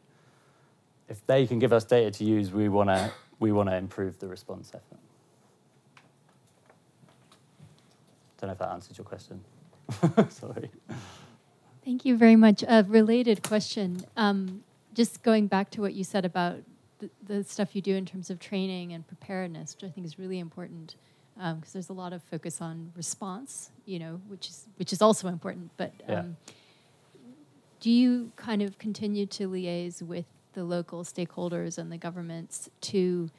if 1.09 1.25
they 1.27 1.47
can 1.47 1.59
give 1.59 1.73
us 1.73 1.85
data 1.85 2.11
to 2.13 2.25
use 2.25 2.51
we 2.51 2.69
want 2.71 2.89
to 2.89 3.13
we 3.39 3.53
want 3.53 3.69
to 3.69 3.77
improve 3.77 4.19
the 4.19 4.27
response 4.27 4.73
effort. 4.75 5.01
Don't 8.39 8.49
know 8.49 8.53
if 8.53 8.59
that 8.59 8.71
answered 8.71 8.97
your 8.97 9.05
question. 9.05 9.45
Sorry. 10.31 10.71
Thank 11.85 12.05
you 12.07 12.17
very 12.17 12.37
much. 12.37 12.63
A 12.67 12.85
related 12.89 13.43
question. 13.43 14.05
Um, 14.17 14.63
just 14.95 15.23
going 15.23 15.47
back 15.47 15.71
to 15.73 15.83
what 15.83 15.93
you 15.93 16.05
said 16.05 16.25
about 16.25 16.59
the, 17.01 17.11
the, 17.27 17.45
stuff 17.45 17.75
you 17.75 17.83
do 17.83 17.95
in 17.97 18.07
terms 18.07 18.31
of 18.31 18.39
training 18.39 18.93
and 18.93 19.07
preparedness, 19.07 19.75
which 19.75 19.89
I 19.89 19.93
think 19.93 20.07
is 20.07 20.19
really 20.19 20.39
important, 20.39 20.97
because 21.35 21.53
um, 21.55 21.63
there's 21.73 21.89
a 21.89 21.95
lot 21.95 22.13
of 22.13 22.23
focus 22.23 22.61
on 22.61 22.93
response, 22.97 23.71
you 23.87 23.99
know, 23.99 24.21
which 24.29 24.49
is 24.49 24.67
which 24.77 24.93
is 24.93 25.01
also 25.01 25.29
important. 25.29 25.71
But 25.77 25.93
um, 26.09 26.37
yeah. 26.47 26.53
do 27.81 27.91
you 27.91 28.33
kind 28.37 28.63
of 28.63 28.79
continue 28.79 29.27
to 29.27 29.49
liaise 29.49 30.03
with 30.03 30.27
the 30.53 30.65
local 30.65 31.05
stakeholders 31.05 31.79
and 31.79 31.91
the 31.91 31.97
governments 31.97 32.69
to 32.83 33.31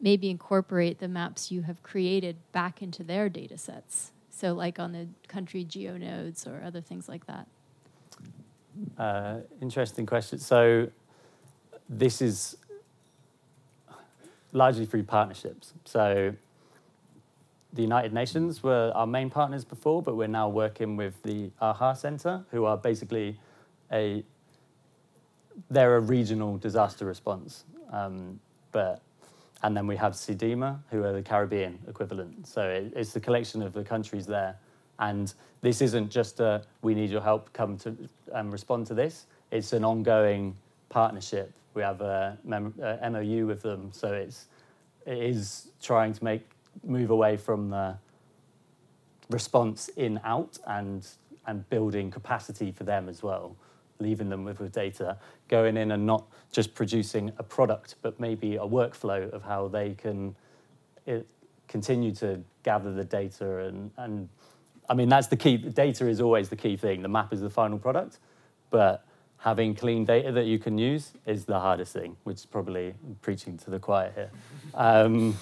maybe 0.00 0.30
incorporate 0.30 0.98
the 0.98 1.08
maps 1.08 1.50
you 1.50 1.62
have 1.62 1.82
created 1.82 2.36
back 2.52 2.82
into 2.82 3.04
their 3.04 3.28
data 3.28 3.58
sets? 3.58 4.10
So, 4.30 4.52
like 4.52 4.80
on 4.80 4.92
the 4.92 5.06
country 5.28 5.64
GeoNodes 5.64 6.46
or 6.46 6.62
other 6.64 6.80
things 6.80 7.08
like 7.08 7.26
that. 7.26 7.46
Uh, 8.98 9.38
interesting 9.60 10.06
question. 10.06 10.38
So 10.38 10.88
this 11.88 12.20
is 12.20 12.56
largely 14.52 14.86
through 14.86 15.04
partnerships. 15.04 15.72
So 15.84 16.34
the 17.74 17.82
United 17.82 18.12
Nations 18.12 18.62
were 18.62 18.92
our 18.94 19.06
main 19.06 19.30
partners 19.30 19.64
before, 19.64 20.02
but 20.02 20.16
we're 20.16 20.28
now 20.28 20.48
working 20.48 20.96
with 20.96 21.22
the 21.22 21.50
AHA 21.60 21.94
Center, 21.94 22.44
who 22.50 22.64
are 22.64 22.76
basically 22.76 23.38
a 23.92 24.24
they're 25.70 25.96
a 25.96 26.00
regional 26.00 26.56
disaster 26.56 27.04
response. 27.06 27.64
Um, 27.92 28.40
but 28.72 29.02
and 29.62 29.76
then 29.76 29.86
we 29.86 29.96
have 29.96 30.12
CDEMA, 30.14 30.78
who 30.90 31.04
are 31.04 31.12
the 31.12 31.22
Caribbean 31.22 31.78
equivalent. 31.88 32.46
So 32.46 32.68
it, 32.68 32.92
it's 32.96 33.12
the 33.12 33.20
collection 33.20 33.62
of 33.62 33.72
the 33.72 33.84
countries 33.84 34.26
there 34.26 34.56
and 34.98 35.32
this 35.60 35.80
isn't 35.80 36.10
just 36.10 36.40
a 36.40 36.62
we 36.82 36.94
need 36.94 37.10
your 37.10 37.20
help, 37.20 37.52
come 37.52 37.76
to 37.78 37.96
um, 38.32 38.50
respond 38.50 38.86
to 38.88 38.94
this. 38.94 39.26
It's 39.50 39.72
an 39.72 39.84
ongoing 39.84 40.56
partnership. 40.88 41.52
We 41.74 41.82
have 41.82 42.00
a, 42.00 42.38
mem- 42.44 42.74
MOU 42.78 43.46
with 43.46 43.62
them, 43.62 43.90
so 43.92 44.12
it's 44.12 44.46
it 45.06 45.18
is 45.18 45.70
trying 45.82 46.12
to 46.14 46.24
make 46.24 46.42
move 46.82 47.10
away 47.10 47.36
from 47.36 47.70
the 47.70 47.96
response 49.30 49.88
in 49.96 50.20
out 50.24 50.58
and 50.66 51.06
and 51.46 51.68
building 51.68 52.10
capacity 52.10 52.72
for 52.72 52.84
them 52.84 53.08
as 53.08 53.22
well, 53.22 53.54
leaving 53.98 54.28
them 54.28 54.44
with, 54.44 54.60
with 54.60 54.72
data, 54.72 55.16
going 55.48 55.76
in 55.76 55.90
and 55.90 56.06
not 56.06 56.26
just 56.50 56.74
producing 56.74 57.30
a 57.38 57.42
product, 57.42 57.96
but 58.02 58.18
maybe 58.18 58.56
a 58.56 58.60
workflow 58.60 59.30
of 59.30 59.42
how 59.42 59.68
they 59.68 59.92
can 59.94 60.34
it, 61.06 61.26
continue 61.68 62.12
to 62.14 62.42
gather 62.62 62.92
the 62.92 63.04
data 63.04 63.58
and, 63.58 63.90
and 63.98 64.28
I 64.88 64.94
mean, 64.94 65.08
that's 65.08 65.28
the 65.28 65.36
key. 65.36 65.56
Data 65.56 66.06
is 66.06 66.20
always 66.20 66.48
the 66.48 66.56
key 66.56 66.76
thing. 66.76 67.02
The 67.02 67.08
map 67.08 67.32
is 67.32 67.40
the 67.40 67.50
final 67.50 67.78
product, 67.78 68.18
but 68.70 69.06
having 69.38 69.74
clean 69.74 70.04
data 70.04 70.32
that 70.32 70.44
you 70.44 70.58
can 70.58 70.76
use 70.78 71.12
is 71.26 71.44
the 71.44 71.58
hardest 71.58 71.92
thing, 71.92 72.16
which 72.24 72.38
is 72.38 72.46
probably 72.46 72.94
preaching 73.22 73.56
to 73.58 73.70
the 73.70 73.78
choir 73.78 74.12
here. 74.14 74.30
Um, 74.74 75.36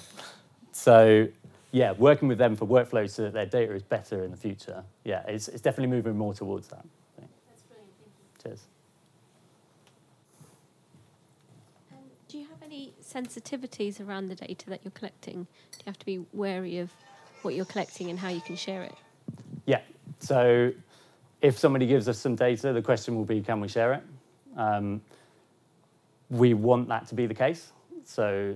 so, 0.73 1.27
yeah, 1.71 1.93
working 1.93 2.27
with 2.27 2.37
them 2.37 2.55
for 2.55 2.67
workflows 2.67 3.11
so 3.11 3.23
that 3.23 3.33
their 3.33 3.45
data 3.45 3.73
is 3.73 3.83
better 3.83 4.23
in 4.23 4.31
the 4.31 4.37
future. 4.37 4.83
Yeah, 5.03 5.23
it's, 5.27 5.47
it's 5.47 5.61
definitely 5.61 5.95
moving 5.95 6.17
more 6.17 6.33
towards 6.33 6.67
that. 6.67 6.85
That's 7.47 7.63
brilliant. 7.63 7.91
Thank 8.43 8.45
you. 8.45 8.49
Cheers. 8.49 8.67
Um, 11.91 11.97
do 12.27 12.37
you 12.39 12.47
have 12.47 12.61
any 12.63 12.93
sensitivities 13.01 14.05
around 14.05 14.27
the 14.27 14.35
data 14.35 14.69
that 14.69 14.81
you're 14.83 14.91
collecting? 14.91 15.47
Do 15.71 15.77
you 15.77 15.85
have 15.85 15.99
to 15.99 16.05
be 16.05 16.25
wary 16.33 16.79
of 16.79 16.91
what 17.43 17.55
you're 17.55 17.65
collecting 17.65 18.09
and 18.09 18.19
how 18.19 18.29
you 18.29 18.41
can 18.41 18.55
share 18.55 18.83
it? 18.83 18.95
Yeah. 19.65 19.81
So 20.19 20.71
if 21.41 21.59
somebody 21.59 21.85
gives 21.85 22.07
us 22.07 22.17
some 22.17 22.35
data, 22.35 22.73
the 22.73 22.81
question 22.81 23.15
will 23.15 23.25
be, 23.25 23.41
can 23.41 23.59
we 23.59 23.67
share 23.67 23.93
it? 23.93 24.03
Um, 24.57 25.01
we 26.29 26.53
want 26.53 26.87
that 26.87 27.07
to 27.07 27.15
be 27.15 27.27
the 27.27 27.33
case. 27.33 27.71
So 28.05 28.55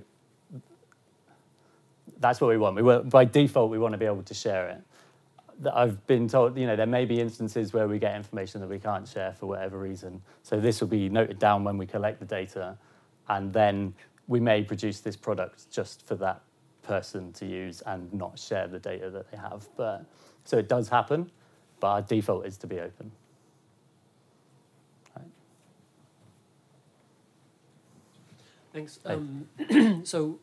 that's 2.20 2.42
what 2.42 2.50
we 2.50 2.58
want. 2.58 2.76
We 2.76 2.84
want, 2.84 3.10
by 3.10 3.26
default, 3.26 3.72
we 3.72 3.80
want 3.80 3.94
to 3.94 3.98
be 3.98 4.06
able 4.06 4.24
to 4.24 4.34
share 4.34 4.70
it. 4.70 4.82
I've 5.74 6.06
been 6.06 6.28
told, 6.28 6.58
you 6.58 6.68
know, 6.68 6.76
there 6.76 6.86
may 6.86 7.06
be 7.06 7.20
instances 7.20 7.74
where 7.74 7.88
we 7.88 7.98
get 7.98 8.16
information 8.16 8.62
that 8.62 8.70
we 8.70 8.80
can't 8.80 9.08
share 9.08 9.34
for 9.34 9.48
whatever 9.48 9.80
reason. 9.80 10.22
So 10.44 10.60
this 10.60 10.82
will 10.82 10.88
be 10.88 11.10
noted 11.10 11.40
down 11.40 11.64
when 11.64 11.78
we 11.78 11.88
collect 11.88 12.20
the 12.20 12.26
data, 12.26 12.78
and 13.28 13.52
then 13.52 13.96
we 14.28 14.40
may 14.40 14.64
produce 14.64 15.00
this 15.00 15.16
product 15.16 15.72
just 15.72 16.06
for 16.06 16.16
that 16.16 16.42
person 16.84 17.34
to 17.34 17.46
use 17.46 17.82
and 17.82 18.12
not 18.14 18.38
share 18.38 18.68
the 18.68 18.80
data 18.80 19.10
that 19.10 19.32
they 19.32 19.38
have. 19.38 19.68
But 19.76 20.06
so 20.44 20.58
it 20.58 20.70
does 20.70 20.90
happen, 20.90 21.32
but 21.80 21.88
our 21.88 22.02
default 22.02 22.46
is 22.46 22.58
to 22.58 22.68
be 22.68 22.80
open. 22.80 23.12
Right. 25.16 25.26
Thanks. 28.74 29.00
Um, 29.06 29.48
so 30.06 30.40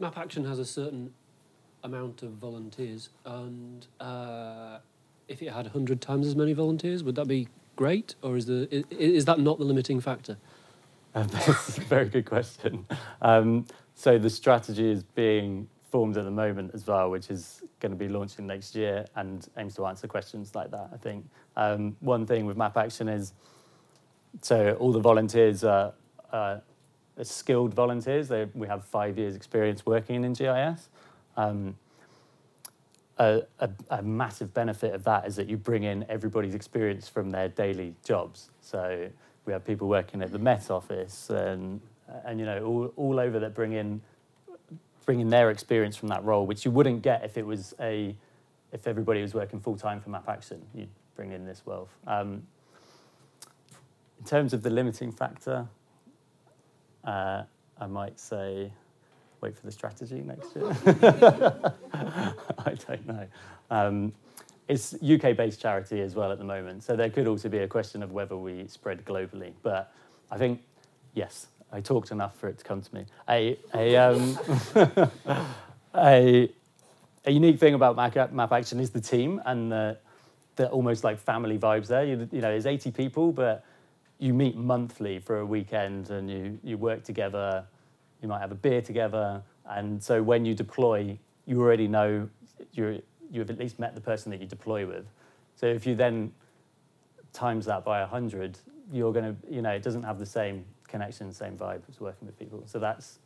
MapAction 0.00 0.46
has 0.46 0.58
a 0.58 0.64
certain 0.64 1.12
amount 1.82 2.22
of 2.22 2.32
volunteers, 2.32 3.10
and 3.24 3.86
uh, 4.00 4.78
if 5.28 5.42
it 5.42 5.52
had 5.52 5.66
100 5.66 6.00
times 6.00 6.26
as 6.26 6.34
many 6.34 6.52
volunteers, 6.52 7.02
would 7.04 7.14
that 7.16 7.28
be 7.28 7.48
great, 7.76 8.14
or 8.22 8.36
is, 8.36 8.46
the, 8.46 8.68
is, 8.70 8.84
is 8.90 9.24
that 9.26 9.38
not 9.38 9.58
the 9.58 9.64
limiting 9.64 10.00
factor? 10.00 10.36
Uh, 11.14 11.22
that's 11.24 11.78
a 11.78 11.80
very 11.82 12.08
good 12.08 12.26
question. 12.26 12.86
Um, 13.22 13.66
so 13.94 14.18
the 14.18 14.30
strategy 14.30 14.90
is 14.90 15.02
being 15.02 15.68
formed 15.90 16.16
at 16.16 16.24
the 16.24 16.30
moment 16.30 16.72
as 16.74 16.86
well, 16.86 17.10
which 17.10 17.30
is 17.30 17.62
going 17.78 17.92
to 17.92 17.96
be 17.96 18.08
launching 18.08 18.46
next 18.46 18.74
year 18.74 19.06
and 19.14 19.46
aims 19.56 19.76
to 19.76 19.86
answer 19.86 20.08
questions 20.08 20.54
like 20.54 20.70
that. 20.72 20.90
I 20.92 20.96
think 20.96 21.24
um, 21.56 21.96
one 22.00 22.26
thing 22.26 22.46
with 22.46 22.56
MapAction 22.56 23.12
is 23.12 23.32
so 24.42 24.76
all 24.80 24.90
the 24.90 25.00
volunteers 25.00 25.62
are, 25.62 25.92
are 26.32 26.62
skilled 27.22 27.74
volunteers. 27.74 28.28
They, 28.28 28.46
we 28.54 28.66
have 28.66 28.84
five 28.84 29.18
years 29.18 29.36
experience 29.36 29.86
working 29.86 30.24
in 30.24 30.32
GIS. 30.32 30.88
Um, 31.36 31.76
a, 33.18 33.42
a, 33.60 33.70
a 33.90 34.02
massive 34.02 34.52
benefit 34.52 34.94
of 34.94 35.04
that 35.04 35.26
is 35.26 35.36
that 35.36 35.48
you 35.48 35.56
bring 35.56 35.84
in 35.84 36.04
everybody's 36.08 36.54
experience 36.54 37.08
from 37.08 37.30
their 37.30 37.48
daily 37.48 37.94
jobs. 38.04 38.50
So 38.60 39.08
we 39.44 39.52
have 39.52 39.64
people 39.64 39.88
working 39.88 40.22
at 40.22 40.32
the 40.32 40.38
Met 40.38 40.70
Office 40.70 41.30
and, 41.30 41.80
and 42.24 42.40
you 42.40 42.46
know, 42.46 42.64
all, 42.64 42.92
all 42.96 43.20
over 43.20 43.38
that 43.38 43.54
bring 43.54 43.72
in, 43.72 44.00
bring 45.06 45.20
in 45.20 45.28
their 45.28 45.50
experience 45.50 45.96
from 45.96 46.08
that 46.08 46.24
role, 46.24 46.46
which 46.46 46.64
you 46.64 46.70
wouldn't 46.70 47.02
get 47.02 47.24
if 47.24 47.36
it 47.36 47.46
was 47.46 47.74
a, 47.80 48.16
if 48.72 48.86
everybody 48.88 49.22
was 49.22 49.34
working 49.34 49.60
full 49.60 49.76
time 49.76 50.00
for 50.00 50.10
MapAction. 50.10 50.58
You'd 50.74 50.88
bring 51.14 51.30
in 51.30 51.44
this 51.44 51.62
wealth. 51.64 51.96
Um, 52.06 52.42
in 54.18 54.24
terms 54.24 54.52
of 54.52 54.62
the 54.62 54.70
limiting 54.70 55.12
factor, 55.12 55.68
uh, 57.04 57.42
I 57.78 57.86
might 57.86 58.18
say 58.18 58.72
wait 59.40 59.56
for 59.56 59.66
the 59.66 59.72
strategy 59.72 60.22
next 60.22 60.56
year. 60.56 60.74
I 61.92 62.74
don't 62.88 63.06
know. 63.06 63.26
Um, 63.70 64.12
it's 64.68 64.94
UK 64.94 65.36
based 65.36 65.60
charity 65.60 66.00
as 66.00 66.14
well 66.14 66.32
at 66.32 66.38
the 66.38 66.44
moment, 66.44 66.82
so 66.82 66.96
there 66.96 67.10
could 67.10 67.26
also 67.26 67.48
be 67.48 67.58
a 67.58 67.68
question 67.68 68.02
of 68.02 68.12
whether 68.12 68.36
we 68.36 68.66
spread 68.66 69.04
globally. 69.04 69.52
But 69.62 69.92
I 70.30 70.38
think, 70.38 70.62
yes, 71.12 71.48
I 71.70 71.80
talked 71.80 72.10
enough 72.10 72.36
for 72.38 72.48
it 72.48 72.58
to 72.58 72.64
come 72.64 72.80
to 72.80 72.94
me. 72.94 73.04
A, 73.28 73.58
a, 73.74 73.96
um, 73.96 74.38
a, 75.94 76.50
a 77.26 77.30
unique 77.30 77.58
thing 77.58 77.74
about 77.74 77.96
Map, 77.96 78.14
MapAction 78.32 78.80
is 78.80 78.90
the 78.90 79.00
team 79.00 79.42
and 79.44 79.70
the, 79.70 79.98
the 80.56 80.68
almost 80.68 81.04
like 81.04 81.18
family 81.18 81.58
vibes 81.58 81.88
there. 81.88 82.04
You, 82.04 82.28
you 82.32 82.40
know, 82.40 82.50
there's 82.50 82.66
80 82.66 82.90
people, 82.92 83.32
but 83.32 83.64
you 84.24 84.32
meet 84.32 84.56
monthly 84.56 85.18
for 85.18 85.38
a 85.38 85.46
weekend 85.46 86.10
and 86.10 86.30
you, 86.30 86.58
you 86.62 86.78
work 86.78 87.04
together 87.04 87.64
you 88.24 88.28
might 88.28 88.40
have 88.40 88.52
a 88.52 88.56
beer 88.56 88.80
together. 88.80 89.42
And 89.68 90.02
so 90.02 90.22
when 90.22 90.46
you 90.46 90.54
deploy, 90.54 91.18
you 91.44 91.60
already 91.60 91.86
know 91.86 92.26
you're, 92.72 92.96
you've 93.30 93.50
at 93.50 93.58
least 93.58 93.78
met 93.78 93.94
the 93.94 94.00
person 94.00 94.30
that 94.32 94.40
you 94.40 94.46
deploy 94.46 94.86
with. 94.86 95.04
So 95.56 95.66
if 95.66 95.86
you 95.86 95.94
then 95.94 96.32
times 97.34 97.66
that 97.66 97.84
by 97.84 98.00
100, 98.00 98.58
you're 98.90 99.12
going 99.12 99.36
to, 99.36 99.54
you 99.54 99.60
know, 99.60 99.72
it 99.72 99.82
doesn't 99.82 100.04
have 100.04 100.18
the 100.18 100.24
same 100.24 100.64
connection, 100.88 101.32
same 101.32 101.58
vibe 101.58 101.82
as 101.86 102.00
working 102.00 102.24
with 102.24 102.38
people. 102.38 102.62
So 102.64 102.78
that's, 102.78 103.18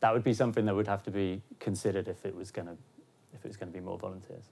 that 0.00 0.14
would 0.14 0.24
be 0.24 0.32
something 0.32 0.64
that 0.64 0.74
would 0.74 0.88
have 0.88 1.02
to 1.02 1.10
be 1.10 1.42
considered 1.60 2.08
if 2.08 2.24
it 2.24 2.34
was 2.34 2.50
going 2.50 2.68
to, 2.68 2.76
if 3.34 3.44
it 3.44 3.48
was 3.48 3.58
going 3.58 3.70
to 3.70 3.78
be 3.78 3.84
more 3.84 3.98
volunteers. 3.98 4.44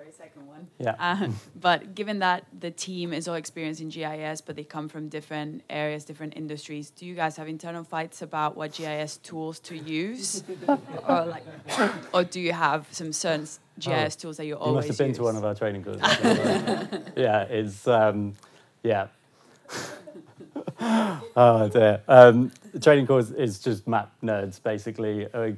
Sorry, 0.00 0.12
second 0.12 0.46
one. 0.46 0.66
Yeah. 0.78 0.94
Uh, 0.98 1.28
but 1.60 1.94
given 1.94 2.20
that 2.20 2.46
the 2.58 2.70
team 2.70 3.12
is 3.12 3.28
all 3.28 3.34
experienced 3.34 3.82
in 3.82 3.90
GIS, 3.90 4.40
but 4.40 4.56
they 4.56 4.64
come 4.64 4.88
from 4.88 5.10
different 5.10 5.62
areas, 5.68 6.04
different 6.04 6.38
industries, 6.38 6.88
do 6.88 7.04
you 7.04 7.14
guys 7.14 7.36
have 7.36 7.48
internal 7.48 7.84
fights 7.84 8.22
about 8.22 8.56
what 8.56 8.72
GIS 8.72 9.18
tools 9.18 9.58
to 9.60 9.76
use, 9.76 10.42
or 11.06 11.26
like, 11.26 11.44
or 12.14 12.24
do 12.24 12.40
you 12.40 12.54
have 12.54 12.86
some 12.90 13.12
certain 13.12 13.46
GIS 13.78 14.16
tools 14.16 14.38
that 14.38 14.44
you 14.44 14.54
You 14.54 14.56
always 14.56 14.88
must 14.88 14.88
have 14.88 14.98
been 14.98 15.08
use? 15.08 15.16
to 15.18 15.22
one 15.22 15.36
of 15.36 15.44
our 15.44 15.54
training 15.54 15.84
courses. 15.84 16.02
yeah, 17.16 17.42
it's 17.42 17.86
um, 17.86 18.32
yeah. 18.82 19.08
oh 20.80 21.68
dear. 21.70 22.00
Um, 22.08 22.52
the 22.72 22.80
training 22.80 23.06
course 23.06 23.32
is 23.32 23.58
just 23.58 23.86
map 23.86 24.12
nerds, 24.22 24.62
basically. 24.62 25.24
A, 25.34 25.54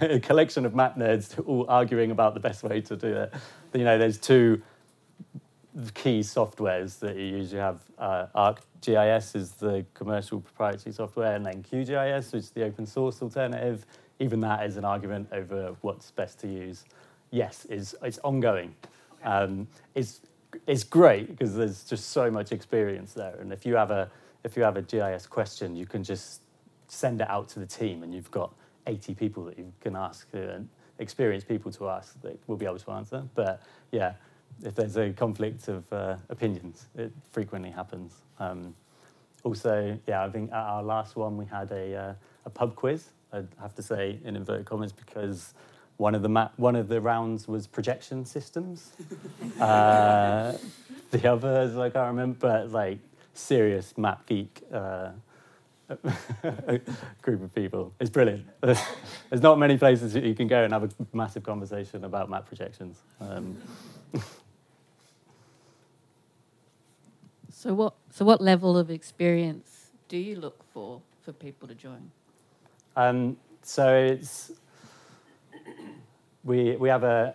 a 0.00 0.20
collection 0.20 0.64
of 0.64 0.74
map 0.74 0.96
nerds 0.96 1.40
all 1.46 1.66
arguing 1.68 2.10
about 2.10 2.34
the 2.34 2.40
best 2.40 2.62
way 2.62 2.80
to 2.80 2.96
do 2.96 3.08
it. 3.08 3.34
You 3.76 3.84
know, 3.84 3.98
there's 3.98 4.18
two 4.18 4.62
key 5.92 6.20
softwares 6.20 6.98
that 7.00 7.16
you 7.16 7.24
usually 7.24 7.60
have. 7.60 7.80
Uh, 7.98 8.26
ArcGIS 8.34 9.36
is 9.36 9.52
the 9.52 9.84
commercial 9.92 10.40
proprietary 10.40 10.94
software, 10.94 11.36
and 11.36 11.44
then 11.44 11.62
QGIS, 11.62 12.32
which 12.32 12.44
is 12.44 12.50
the 12.50 12.64
open 12.64 12.86
source 12.86 13.20
alternative. 13.20 13.84
Even 14.18 14.40
that 14.40 14.64
is 14.64 14.78
an 14.78 14.84
argument 14.84 15.28
over 15.32 15.76
what's 15.82 16.10
best 16.10 16.40
to 16.40 16.48
use. 16.48 16.84
Yes, 17.30 17.66
is 17.66 17.94
it's 18.02 18.18
ongoing. 18.18 18.74
Um, 19.24 19.68
it's 19.94 20.20
it's 20.66 20.84
great 20.84 21.28
because 21.28 21.54
there's 21.54 21.84
just 21.84 22.10
so 22.10 22.30
much 22.30 22.52
experience 22.52 23.12
there, 23.12 23.36
and 23.40 23.52
if 23.52 23.66
you 23.66 23.76
have 23.76 23.90
a 23.90 24.10
if 24.42 24.56
you 24.56 24.62
have 24.62 24.78
a 24.78 24.82
GIS 24.82 25.26
question, 25.26 25.76
you 25.76 25.86
can 25.86 26.02
just 26.02 26.40
send 26.88 27.20
it 27.20 27.28
out 27.28 27.48
to 27.50 27.58
the 27.58 27.66
team, 27.66 28.02
and 28.02 28.14
you've 28.14 28.30
got 28.30 28.54
80 28.86 29.14
people 29.14 29.44
that 29.44 29.58
you 29.58 29.72
can 29.80 29.96
ask 29.96 30.28
uh, 30.34 30.38
and 30.38 30.68
experienced 30.98 31.48
people 31.48 31.70
to 31.72 31.88
ask 31.88 32.20
that 32.22 32.38
will 32.46 32.56
be 32.56 32.66
able 32.66 32.78
to 32.78 32.90
answer. 32.92 33.22
But 33.34 33.62
yeah, 33.92 34.14
if 34.62 34.74
there's 34.74 34.96
a 34.96 35.10
conflict 35.10 35.68
of 35.68 35.90
uh, 35.92 36.16
opinions, 36.28 36.86
it 36.96 37.12
frequently 37.30 37.70
happens. 37.70 38.14
Um, 38.38 38.74
also, 39.44 39.98
yeah, 40.06 40.24
I 40.24 40.30
think 40.30 40.50
at 40.50 40.58
our 40.58 40.82
last 40.82 41.16
one 41.16 41.36
we 41.36 41.44
had 41.44 41.70
a, 41.70 41.94
uh, 41.94 42.14
a 42.46 42.50
pub 42.50 42.74
quiz. 42.74 43.10
I'd 43.32 43.48
have 43.60 43.74
to 43.74 43.82
say 43.82 44.18
in 44.24 44.36
inverted 44.36 44.66
commas 44.66 44.92
because 44.92 45.54
one 45.98 46.14
of 46.14 46.22
the 46.22 46.28
ma- 46.28 46.50
one 46.56 46.76
of 46.76 46.88
the 46.88 47.00
rounds 47.00 47.48
was 47.48 47.66
projection 47.66 48.24
systems. 48.24 48.92
uh, 49.60 50.56
the 51.10 51.32
others 51.32 51.76
I 51.76 51.90
can't 51.90 52.08
remember, 52.08 52.38
but 52.40 52.70
like 52.70 52.98
serious 53.34 53.96
map 53.96 54.26
geek. 54.26 54.62
Group 57.22 57.42
of 57.42 57.54
people. 57.54 57.92
It's 58.00 58.10
brilliant. 58.10 58.46
There's 58.60 59.42
not 59.42 59.58
many 59.58 59.78
places 59.78 60.12
that 60.14 60.24
you 60.24 60.34
can 60.34 60.48
go 60.48 60.64
and 60.64 60.72
have 60.72 60.84
a 60.84 60.88
massive 61.12 61.44
conversation 61.44 62.04
about 62.04 62.28
map 62.28 62.46
projections. 62.46 63.02
Um, 63.20 63.56
So 67.50 67.72
what 67.72 67.94
so 68.10 68.24
what 68.24 68.40
level 68.42 68.76
of 68.76 68.90
experience 68.90 69.90
do 70.08 70.18
you 70.18 70.36
look 70.36 70.62
for 70.74 71.00
for 71.22 71.32
people 71.32 71.66
to 71.66 71.74
join? 71.74 72.10
um, 72.96 73.36
so 73.62 73.96
it's 73.96 74.52
we 76.44 76.76
we 76.76 76.88
have 76.90 77.02
a 77.02 77.34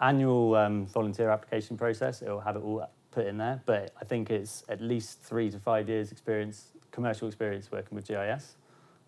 annual 0.00 0.54
um, 0.54 0.86
volunteer 0.86 1.30
application 1.30 1.76
process. 1.76 2.20
It'll 2.22 2.40
have 2.40 2.56
it 2.56 2.62
all 2.62 2.86
put 3.10 3.26
in 3.26 3.38
there, 3.38 3.62
but 3.66 3.92
I 4.00 4.04
think 4.04 4.30
it's 4.30 4.62
at 4.68 4.80
least 4.80 5.20
three 5.22 5.50
to 5.50 5.58
five 5.58 5.88
years 5.88 6.12
experience, 6.12 6.72
commercial 6.98 7.28
experience 7.28 7.70
working 7.70 7.94
with 7.94 8.08
GIS. 8.08 8.56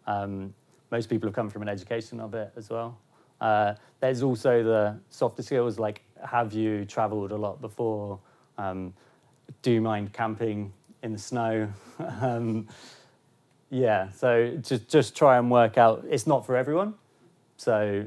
Um, 0.06 0.54
most 0.92 1.10
people 1.10 1.26
have 1.26 1.34
come 1.34 1.50
from 1.50 1.62
an 1.62 1.68
education 1.68 2.20
of 2.20 2.34
it 2.34 2.52
as 2.56 2.70
well. 2.70 2.96
Uh, 3.40 3.74
there's 3.98 4.22
also 4.22 4.62
the 4.62 4.96
softer 5.08 5.42
skills, 5.42 5.76
like 5.76 6.02
have 6.24 6.52
you 6.52 6.84
travelled 6.84 7.32
a 7.32 7.36
lot 7.36 7.60
before? 7.60 8.20
Um, 8.58 8.94
do 9.62 9.72
you 9.72 9.80
mind 9.80 10.12
camping 10.12 10.72
in 11.02 11.12
the 11.12 11.18
snow? 11.18 11.68
um, 12.20 12.68
yeah, 13.70 14.10
so 14.10 14.56
just 14.62 14.88
just 14.88 15.16
try 15.16 15.36
and 15.36 15.50
work 15.50 15.76
out. 15.76 16.04
It's 16.08 16.28
not 16.28 16.46
for 16.46 16.56
everyone, 16.56 16.94
so 17.56 18.06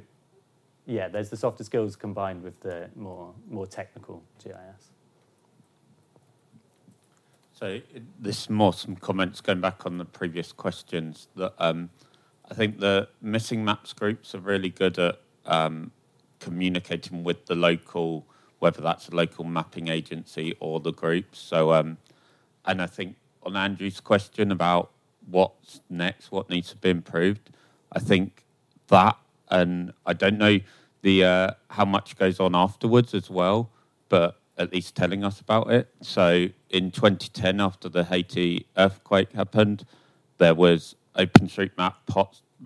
yeah, 0.85 1.09
there's 1.09 1.29
the 1.29 1.37
softer 1.37 1.65
skills 1.65 1.97
combined 1.97 2.41
with 2.41 2.57
the 2.61 2.89
more 2.95 3.33
more 3.49 3.67
technical 3.67 4.23
GIS. 4.41 4.92
So 7.53 7.79
this 8.19 8.49
more 8.49 8.73
some 8.73 8.95
comments 8.95 9.39
going 9.39 9.61
back 9.61 9.85
on 9.85 9.99
the 9.99 10.05
previous 10.05 10.51
questions 10.51 11.27
that 11.35 11.53
um, 11.59 11.91
I 12.49 12.55
think 12.55 12.79
the 12.79 13.07
missing 13.21 13.63
maps 13.63 13.93
groups 13.93 14.33
are 14.33 14.39
really 14.39 14.69
good 14.69 14.97
at 14.97 15.19
um, 15.45 15.91
communicating 16.39 17.23
with 17.23 17.45
the 17.45 17.53
local, 17.55 18.25
whether 18.57 18.81
that's 18.81 19.07
a 19.07 19.15
local 19.15 19.43
mapping 19.43 19.87
agency 19.87 20.55
or 20.59 20.79
the 20.79 20.91
groups. 20.91 21.37
So, 21.39 21.73
um, 21.73 21.97
and 22.65 22.81
I 22.81 22.87
think 22.87 23.17
on 23.43 23.55
Andrew's 23.55 23.99
question 23.99 24.51
about 24.51 24.89
what's 25.29 25.79
next, 25.91 26.31
what 26.31 26.49
needs 26.49 26.69
to 26.71 26.77
be 26.77 26.89
improved, 26.89 27.51
I 27.91 27.99
think 27.99 28.45
that, 28.87 29.15
and 29.49 29.93
I 30.07 30.13
don't 30.13 30.39
know 30.39 30.59
the 31.03 31.23
uh, 31.23 31.51
how 31.69 31.85
much 31.85 32.17
goes 32.17 32.39
on 32.39 32.55
afterwards 32.55 33.13
as 33.13 33.29
well, 33.29 33.69
but 34.09 34.39
at 34.57 34.71
least 34.71 34.95
telling 34.95 35.23
us 35.23 35.39
about 35.39 35.71
it. 35.71 35.89
So 36.01 36.49
in 36.69 36.91
2010, 36.91 37.59
after 37.59 37.89
the 37.89 38.03
Haiti 38.05 38.67
earthquake 38.77 39.33
happened, 39.33 39.85
there 40.37 40.53
was 40.55 40.95
OpenStreetMap 41.17 41.93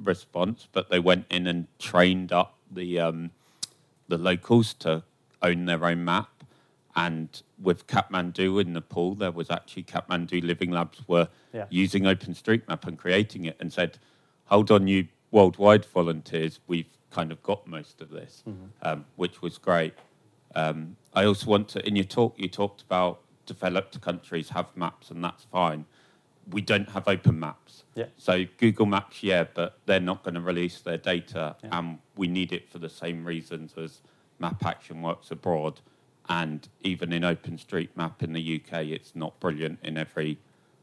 response, 0.03 0.67
but 0.71 0.89
they 0.89 0.99
went 0.99 1.25
in 1.29 1.47
and 1.47 1.67
trained 1.79 2.31
up 2.31 2.57
the 2.71 2.99
um, 2.99 3.31
the 4.07 4.17
locals 4.17 4.73
to 4.75 5.03
own 5.41 5.65
their 5.65 5.83
own 5.85 6.03
map. 6.05 6.29
And 6.95 7.41
with 7.61 7.85
Kathmandu 7.87 8.59
in 8.61 8.73
Nepal, 8.73 9.13
there 9.15 9.31
was 9.31 9.51
actually 9.51 9.83
Kathmandu 9.83 10.43
Living 10.43 10.71
Labs 10.71 11.07
were 11.07 11.27
Yeah. 11.53 11.65
using 11.69 12.03
OpenStreetMap 12.03 12.85
and 12.87 12.97
creating 12.97 13.45
it, 13.45 13.55
and 13.59 13.71
said, 13.71 13.97
"Hold 14.45 14.71
on, 14.71 14.87
you 14.87 15.07
worldwide 15.31 15.85
volunteers, 15.85 16.59
we've 16.67 16.89
kind 17.11 17.31
of 17.31 17.41
got 17.43 17.67
most 17.67 18.01
of 18.01 18.09
this," 18.09 18.43
um, 18.81 19.05
which 19.15 19.41
was 19.41 19.57
great. 19.57 19.93
Um, 20.55 20.95
I 21.17 21.25
also 21.25 21.47
want 21.49 21.67
to, 21.69 21.85
in 21.87 21.95
your 21.95 22.05
talk, 22.05 22.35
you 22.37 22.47
talked 22.47 22.83
about 22.83 23.21
developed 23.47 23.99
countries 24.01 24.49
have 24.49 24.67
maps, 24.75 25.09
and 25.09 25.23
that's 25.23 25.45
fine. 25.45 25.85
We 26.51 26.61
don't 26.61 26.89
have 26.91 27.07
open 27.07 27.39
maps. 27.39 27.85
Yeah. 27.95 28.05
So 28.17 28.45
Google 28.59 28.85
Maps, 28.85 29.23
yeah, 29.23 29.45
but 29.51 29.79
they're 29.87 29.99
not 29.99 30.21
going 30.23 30.35
to 30.35 30.41
release 30.41 30.79
their 30.81 30.97
data, 30.97 31.55
Yeah. 31.63 31.69
and 31.79 31.97
we 32.15 32.27
need 32.27 32.53
it 32.53 32.69
for 32.69 32.77
the 32.77 32.89
same 32.89 33.25
reasons 33.25 33.73
as 33.77 34.01
MapAction 34.39 35.01
works 35.01 35.31
abroad. 35.31 35.81
And 36.29 36.67
even 36.83 37.11
in 37.11 37.23
OpenStreetMap 37.23 38.21
in 38.21 38.33
the 38.33 38.55
UK, 38.61 38.85
it's 38.91 39.15
not 39.15 39.39
brilliant 39.39 39.79
in 39.81 39.97
every 39.97 40.37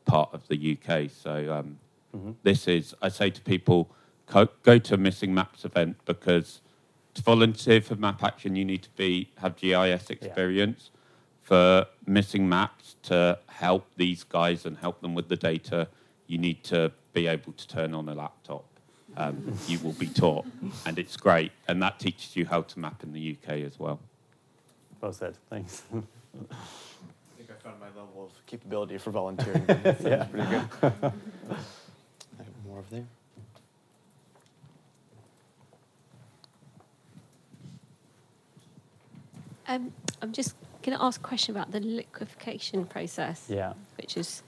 part 0.04 0.30
of 0.34 0.48
the 0.48 0.56
UK. 0.72 1.08
So 1.10 1.52
um, 1.54 1.78
Mhm. 2.12 2.34
this 2.42 2.66
is, 2.66 2.92
I 3.00 3.08
say 3.08 3.30
to 3.30 3.40
people, 3.40 3.88
co- 4.26 4.48
go 4.64 4.78
to 4.78 4.94
a 4.94 4.96
missing 4.96 5.32
maps 5.32 5.64
event 5.64 5.96
because 6.06 6.60
to 7.14 7.22
volunteer 7.22 7.80
for 7.80 7.96
MapAction 7.96 8.56
you 8.56 8.64
need 8.64 8.82
to 8.82 8.90
be 8.96 9.30
have 9.38 9.56
GIS 9.56 10.10
experience. 10.10 10.90
For 11.42 11.86
missing 12.06 12.48
maps 12.48 12.96
to 13.04 13.38
help 13.48 13.86
these 13.96 14.24
guys 14.24 14.64
and 14.64 14.78
help 14.78 15.00
them 15.02 15.14
with 15.14 15.28
the 15.28 15.36
data, 15.36 15.88
you 16.26 16.38
need 16.38 16.64
to 16.64 16.90
be 17.12 17.26
able 17.26 17.52
to 17.52 17.68
turn 17.68 17.92
on 17.94 18.08
a 18.08 18.14
laptop. 18.14 18.64
Um, 19.16 19.54
you 19.68 19.78
will 19.80 19.92
be 19.92 20.06
taught, 20.08 20.46
and 20.86 20.98
it's 20.98 21.16
great, 21.16 21.52
and 21.68 21.80
that 21.82 22.00
teaches 22.00 22.34
you 22.34 22.46
how 22.46 22.62
to 22.62 22.78
map 22.80 23.02
in 23.04 23.12
the 23.12 23.36
UK 23.40 23.58
as 23.60 23.78
well. 23.78 24.00
Well 25.00 25.12
said. 25.12 25.36
Thanks. 25.50 25.82
I 25.92 26.00
think 27.36 27.50
I 27.50 27.62
found 27.62 27.78
my 27.78 27.86
level 27.88 28.24
of 28.24 28.46
capability 28.46 28.96
for 28.98 29.10
volunteering. 29.12 29.64
That's 29.66 30.02
Yeah. 30.02 30.24
pretty 30.24 30.48
good. 30.48 30.64
I 30.82 30.88
have 32.38 32.64
more 32.66 32.78
over 32.78 32.88
there. 32.90 33.04
Um, 39.66 39.92
I'm 40.22 40.32
just 40.32 40.54
going 40.82 40.96
to 40.96 41.02
ask 41.02 41.20
a 41.20 41.24
question 41.24 41.54
about 41.54 41.72
the 41.72 41.80
liquefaction 41.80 42.84
process. 42.86 43.46
Yeah. 43.48 43.74
Which 43.96 44.16
is 44.16 44.42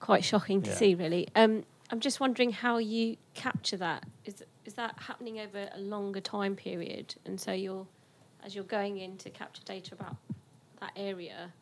quite 0.00 0.24
shocking 0.24 0.62
to 0.62 0.70
Yeah. 0.70 0.76
see, 0.76 0.94
really. 0.94 1.28
Um, 1.34 1.64
I'm 1.90 2.00
just 2.00 2.20
wondering 2.20 2.52
how 2.52 2.78
you 2.78 3.16
capture 3.34 3.76
that. 3.78 4.04
Is 4.24 4.44
is 4.64 4.74
that 4.74 4.94
happening 4.98 5.40
over 5.40 5.70
a 5.74 5.78
longer 5.80 6.20
time 6.20 6.54
period? 6.54 7.14
And 7.24 7.40
so 7.40 7.52
you're, 7.52 7.86
as 8.44 8.54
you're 8.54 8.64
going 8.64 8.98
in 8.98 9.16
to 9.18 9.30
capture 9.30 9.62
data 9.64 9.94
about 9.94 10.16
that 10.80 10.92
area, 10.94 11.54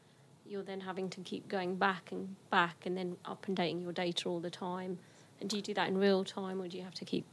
you're 0.45 0.65
then 0.65 0.81
having 0.81 1.09
to 1.11 1.21
keep 1.21 1.47
going 1.47 1.77
back 1.77 2.11
and 2.11 2.35
back, 2.51 2.85
and 2.85 2.97
then 2.97 3.17
up 3.25 3.47
and 3.47 3.57
dating 3.57 3.81
your 3.83 3.93
data 3.93 4.29
all 4.29 4.41
the 4.41 4.51
time. 4.51 4.99
And 5.41 5.49
do 5.49 5.55
you 5.57 5.63
do 5.63 5.75
that 5.75 5.87
in 5.87 5.97
real 5.97 6.25
time, 6.25 6.61
or 6.61 6.67
do 6.67 6.77
you 6.77 6.83
have 6.83 6.95
to 6.95 7.05
keep? 7.05 7.25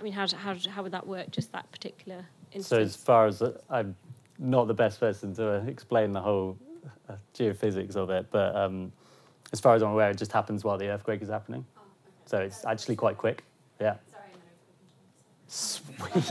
I 0.00 0.02
mean, 0.02 0.14
how 0.14 0.26
how 0.28 0.56
how 0.70 0.82
would 0.82 0.92
that 0.92 1.06
work? 1.06 1.30
Just 1.30 1.52
that 1.52 1.70
particular 1.70 2.24
Instance? 2.52 2.66
So 2.68 2.78
as 2.80 2.96
far 2.96 3.26
as 3.26 3.42
I'm 3.68 3.94
not 4.38 4.66
the 4.66 4.74
best 4.74 5.00
person 5.00 5.34
to 5.34 5.56
uh, 5.56 5.64
explain 5.66 6.12
the 6.12 6.20
whole 6.20 6.58
uh, 7.08 7.14
geophysics 7.34 7.96
of 7.96 8.10
it, 8.10 8.26
but 8.30 8.54
um, 8.56 8.92
as 9.52 9.60
far 9.60 9.74
as 9.74 9.82
I'm 9.82 9.90
aware, 9.90 10.10
it 10.10 10.18
just 10.18 10.32
happens 10.32 10.64
while 10.64 10.78
the 10.78 10.88
earthquake 10.88 11.22
is 11.22 11.28
happening. 11.28 11.64
So 12.26 12.38
it's 12.38 12.64
actually 12.64 12.96
quite 12.96 13.18
quick. 13.18 13.44
Yeah. 13.80 13.96
Sweet. 15.46 16.24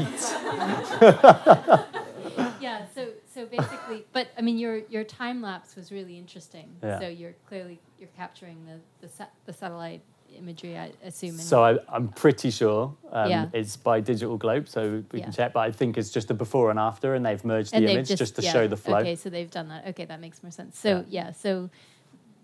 yeah. 2.59 2.85
So 2.95 3.09
so 3.31 3.45
basically, 3.45 4.05
but 4.13 4.29
I 4.37 4.41
mean, 4.41 4.57
your 4.57 4.77
your 4.89 5.03
time 5.03 5.41
lapse 5.41 5.75
was 5.75 5.91
really 5.91 6.17
interesting. 6.17 6.75
Yeah. 6.81 6.99
So 6.99 7.07
you're 7.07 7.35
clearly 7.47 7.79
you're 7.99 8.09
capturing 8.17 8.65
the 8.65 8.79
the, 9.05 9.13
sa- 9.13 9.27
the 9.45 9.53
satellite 9.53 10.01
imagery, 10.37 10.77
I 10.77 10.91
assume. 11.03 11.37
So 11.37 11.63
I, 11.63 11.77
I'm 11.89 12.07
pretty 12.09 12.49
sure 12.51 12.95
um, 13.11 13.29
Yeah. 13.29 13.49
it's 13.53 13.77
by 13.77 14.01
DigitalGlobe, 14.01 14.67
so 14.67 15.03
we 15.11 15.19
Yeah. 15.19 15.25
can 15.25 15.33
check. 15.33 15.53
But 15.53 15.61
I 15.61 15.71
think 15.71 15.97
it's 15.97 16.09
just 16.09 16.31
a 16.31 16.33
before 16.33 16.69
and 16.69 16.79
after, 16.79 17.13
and 17.15 17.25
they've 17.25 17.43
merged 17.43 17.73
and 17.73 17.83
the 17.83 17.87
they've 17.87 17.97
image 17.97 18.17
just, 18.17 18.35
to 18.37 18.41
yeah, 18.41 18.51
show 18.53 18.67
the 18.67 18.77
flow. 18.77 18.97
Okay, 18.99 19.15
so 19.15 19.29
they've 19.29 19.51
done 19.51 19.69
that. 19.69 19.87
Okay, 19.87 20.05
that 20.05 20.19
makes 20.19 20.41
more 20.43 20.51
sense. 20.51 20.77
So 20.79 21.05
yeah, 21.09 21.31
so 21.31 21.69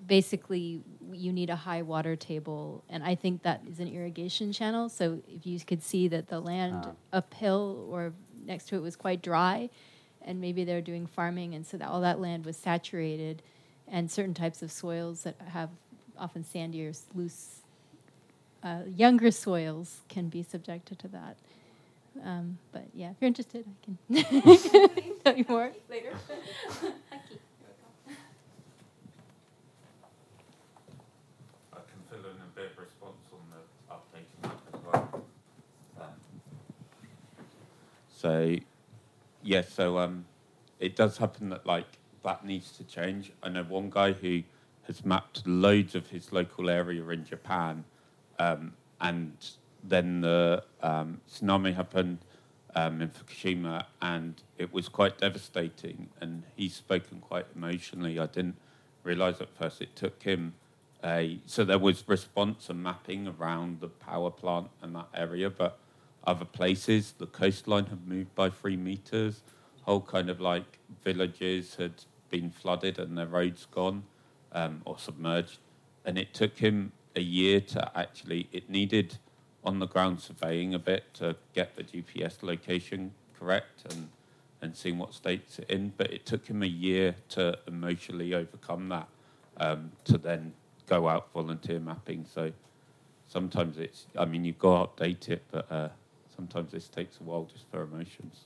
basically 0.05 0.81
you 1.11 1.33
need 1.33 1.49
a 1.49 1.55
high 1.55 1.81
water 1.81 2.15
table, 2.15 2.83
and 2.89 3.03
I 3.03 3.15
think 3.15 3.43
that 3.43 3.61
is 3.69 3.79
an 3.79 3.87
irrigation 3.87 4.51
channel. 4.53 4.89
So 4.89 5.21
if 5.27 5.45
you 5.45 5.59
could 5.59 5.83
see 5.83 6.07
that 6.09 6.27
the 6.27 6.39
land 6.39 6.75
Ah. 6.85 6.91
uphill 7.13 7.87
or 7.89 8.13
next 8.45 8.69
to 8.69 8.75
it 8.75 8.81
was 8.81 8.95
quite 8.95 9.21
dry, 9.21 9.69
and 10.21 10.39
maybe 10.41 10.63
they're 10.63 10.81
doing 10.81 11.07
farming, 11.07 11.53
and 11.55 11.65
so 11.65 11.77
that 11.77 11.87
all 11.89 12.01
that 12.01 12.19
land 12.19 12.45
was 12.45 12.57
saturated, 12.57 13.41
and 13.87 14.09
certain 14.11 14.33
types 14.33 14.61
of 14.61 14.71
soils 14.71 15.23
that 15.23 15.35
have 15.47 15.69
often 16.17 16.43
sandier, 16.43 16.89
s- 16.89 17.05
loose, 17.13 17.61
uh, 18.63 18.79
younger 18.93 19.31
soils 19.31 20.01
can 20.09 20.29
be 20.29 20.43
subjected 20.43 20.99
to 20.99 21.07
that. 21.09 21.37
Um, 22.23 22.57
but 22.71 22.85
yeah, 22.93 23.11
if 23.11 23.17
you're 23.21 23.27
interested, 23.27 23.65
I 23.67 24.21
can 24.21 25.13
tell 25.23 25.37
you 25.37 25.45
more 25.47 25.71
later. 25.89 26.13
Thank 26.67 27.21
you. 27.29 27.37
I 31.73 31.77
can 31.77 32.01
fill 32.09 32.19
in 32.31 32.37
a 32.37 32.55
bit 32.55 32.71
of 32.71 32.77
response 32.79 33.27
on 33.31 33.39
the 33.51 33.93
updated 33.93 34.43
map 34.43 34.61
as 34.73 34.79
well. 34.83 35.23
Um, 36.01 36.07
So, 38.09 38.55
yes, 39.43 39.71
so 39.71 39.99
um, 39.99 40.25
it 40.79 40.95
does 40.95 41.17
happen 41.17 41.49
that 41.49 41.65
like 41.67 41.85
that 42.23 42.43
needs 42.43 42.71
to 42.71 42.83
change. 42.83 43.31
I 43.43 43.49
know 43.49 43.63
one 43.63 43.89
guy 43.91 44.13
who 44.13 44.41
has 44.87 45.05
mapped 45.05 45.45
loads 45.45 45.93
of 45.95 46.07
his 46.09 46.31
local 46.33 46.69
area 46.69 47.05
in 47.09 47.25
Japan, 47.25 47.83
um, 48.39 48.73
and 49.01 49.33
then 49.83 50.21
the 50.21 50.63
um, 50.81 51.21
tsunami 51.29 51.75
happened 51.75 52.19
um, 52.75 53.01
in 53.01 53.09
Fukushima, 53.09 53.85
and 54.01 54.41
it 54.57 54.71
was 54.71 54.89
quite 54.89 55.17
devastating. 55.17 56.09
And 56.21 56.43
he's 56.55 56.75
spoken 56.75 57.19
quite 57.19 57.45
emotionally. 57.55 58.19
I 58.19 58.27
didn't 58.27 58.57
realize 59.03 59.41
at 59.41 59.49
first 59.57 59.81
it 59.81 59.95
took 59.95 60.21
him 60.23 60.53
a 61.03 61.39
so 61.45 61.63
there 61.63 61.77
was 61.77 62.03
response 62.07 62.69
and 62.69 62.81
mapping 62.81 63.27
around 63.27 63.81
the 63.81 63.87
power 63.87 64.31
plant 64.31 64.67
and 64.81 64.95
that 64.95 65.07
area, 65.13 65.49
but 65.49 65.79
other 66.25 66.45
places 66.45 67.13
the 67.17 67.27
coastline 67.27 67.85
had 67.85 68.07
moved 68.07 68.33
by 68.35 68.49
three 68.49 68.77
meters. 68.77 69.41
Whole 69.83 70.01
kind 70.01 70.29
of 70.29 70.41
like 70.41 70.79
villages 71.03 71.75
had 71.75 71.93
been 72.29 72.49
flooded 72.49 72.99
and 72.99 73.17
their 73.17 73.27
roads 73.27 73.65
gone 73.71 74.03
um, 74.51 74.81
or 74.85 74.99
submerged, 74.99 75.59
and 76.03 76.17
it 76.17 76.33
took 76.33 76.57
him 76.57 76.91
a 77.17 77.21
year 77.21 77.59
to 77.59 77.97
actually. 77.97 78.47
It 78.53 78.69
needed 78.69 79.17
on 79.63 79.79
the 79.79 79.87
ground 79.87 80.21
surveying 80.21 80.73
a 80.73 80.79
bit 80.79 81.13
to 81.15 81.35
get 81.53 81.75
the 81.75 81.83
GPS 81.83 82.41
location 82.41 83.11
correct 83.37 83.93
and 83.93 84.09
and 84.61 84.75
seeing 84.75 84.97
what 84.97 85.13
states 85.13 85.59
it's 85.59 85.69
in. 85.69 85.93
But 85.97 86.11
it 86.11 86.25
took 86.25 86.47
him 86.47 86.63
a 86.63 86.67
year 86.67 87.15
to 87.29 87.57
emotionally 87.67 88.33
overcome 88.33 88.89
that 88.89 89.07
um, 89.57 89.91
to 90.05 90.17
then 90.17 90.53
go 90.87 91.07
out 91.07 91.31
volunteer 91.33 91.79
mapping. 91.79 92.25
So 92.33 92.51
sometimes 93.27 93.77
it's, 93.77 94.07
I 94.17 94.25
mean, 94.25 94.45
you've 94.45 94.59
got 94.59 94.97
to 94.97 95.03
update 95.03 95.29
it, 95.29 95.43
but 95.51 95.71
uh, 95.71 95.89
sometimes 96.35 96.71
this 96.71 96.87
takes 96.87 97.19
a 97.19 97.23
while 97.23 97.43
just 97.43 97.69
for 97.69 97.83
emotions. 97.83 98.45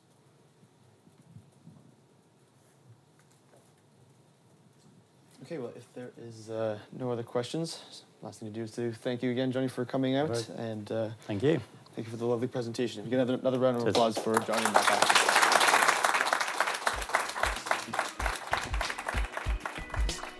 Okay, 5.43 5.57
well, 5.57 5.71
if 5.75 5.91
there 5.93 6.11
is 6.27 6.49
uh, 6.49 6.77
no 6.91 7.11
other 7.11 7.23
questions, 7.23 8.03
last 8.21 8.39
thing 8.39 8.49
to 8.49 8.53
do 8.53 8.63
is 8.63 8.71
to 8.71 8.91
thank 8.91 9.23
you 9.23 9.31
again, 9.31 9.51
Johnny, 9.51 9.67
for 9.67 9.85
coming 9.85 10.15
out. 10.15 10.29
Right. 10.29 10.49
And 10.57 10.91
uh, 10.91 11.09
Thank 11.27 11.43
you. 11.43 11.59
thank 11.95 12.07
you 12.07 12.11
for 12.11 12.17
the 12.17 12.25
lovely 12.25 12.47
presentation. 12.47 12.99
If 13.01 13.05
you 13.07 13.17
can 13.17 13.19
have 13.27 13.29
another 13.39 13.59
round 13.59 13.77
of 13.77 13.83
Cheers. 13.83 13.95
applause 13.95 14.17
for 14.17 14.33
Johnny 14.39 14.63
and 14.63 14.73
Matt 14.73 15.17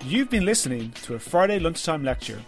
You've 0.04 0.30
been 0.30 0.46
listening 0.46 0.92
to 1.04 1.14
a 1.16 1.20
Friday 1.20 1.60
lunchtime 1.60 2.04
lecture 2.04 2.42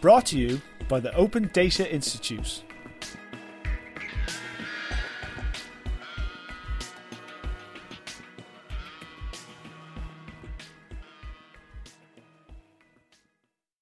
brought 0.00 0.26
to 0.26 0.38
you 0.38 0.60
by 0.88 1.00
the 1.00 1.14
Open 1.14 1.50
Data 1.52 1.92
Institute. 1.92 2.62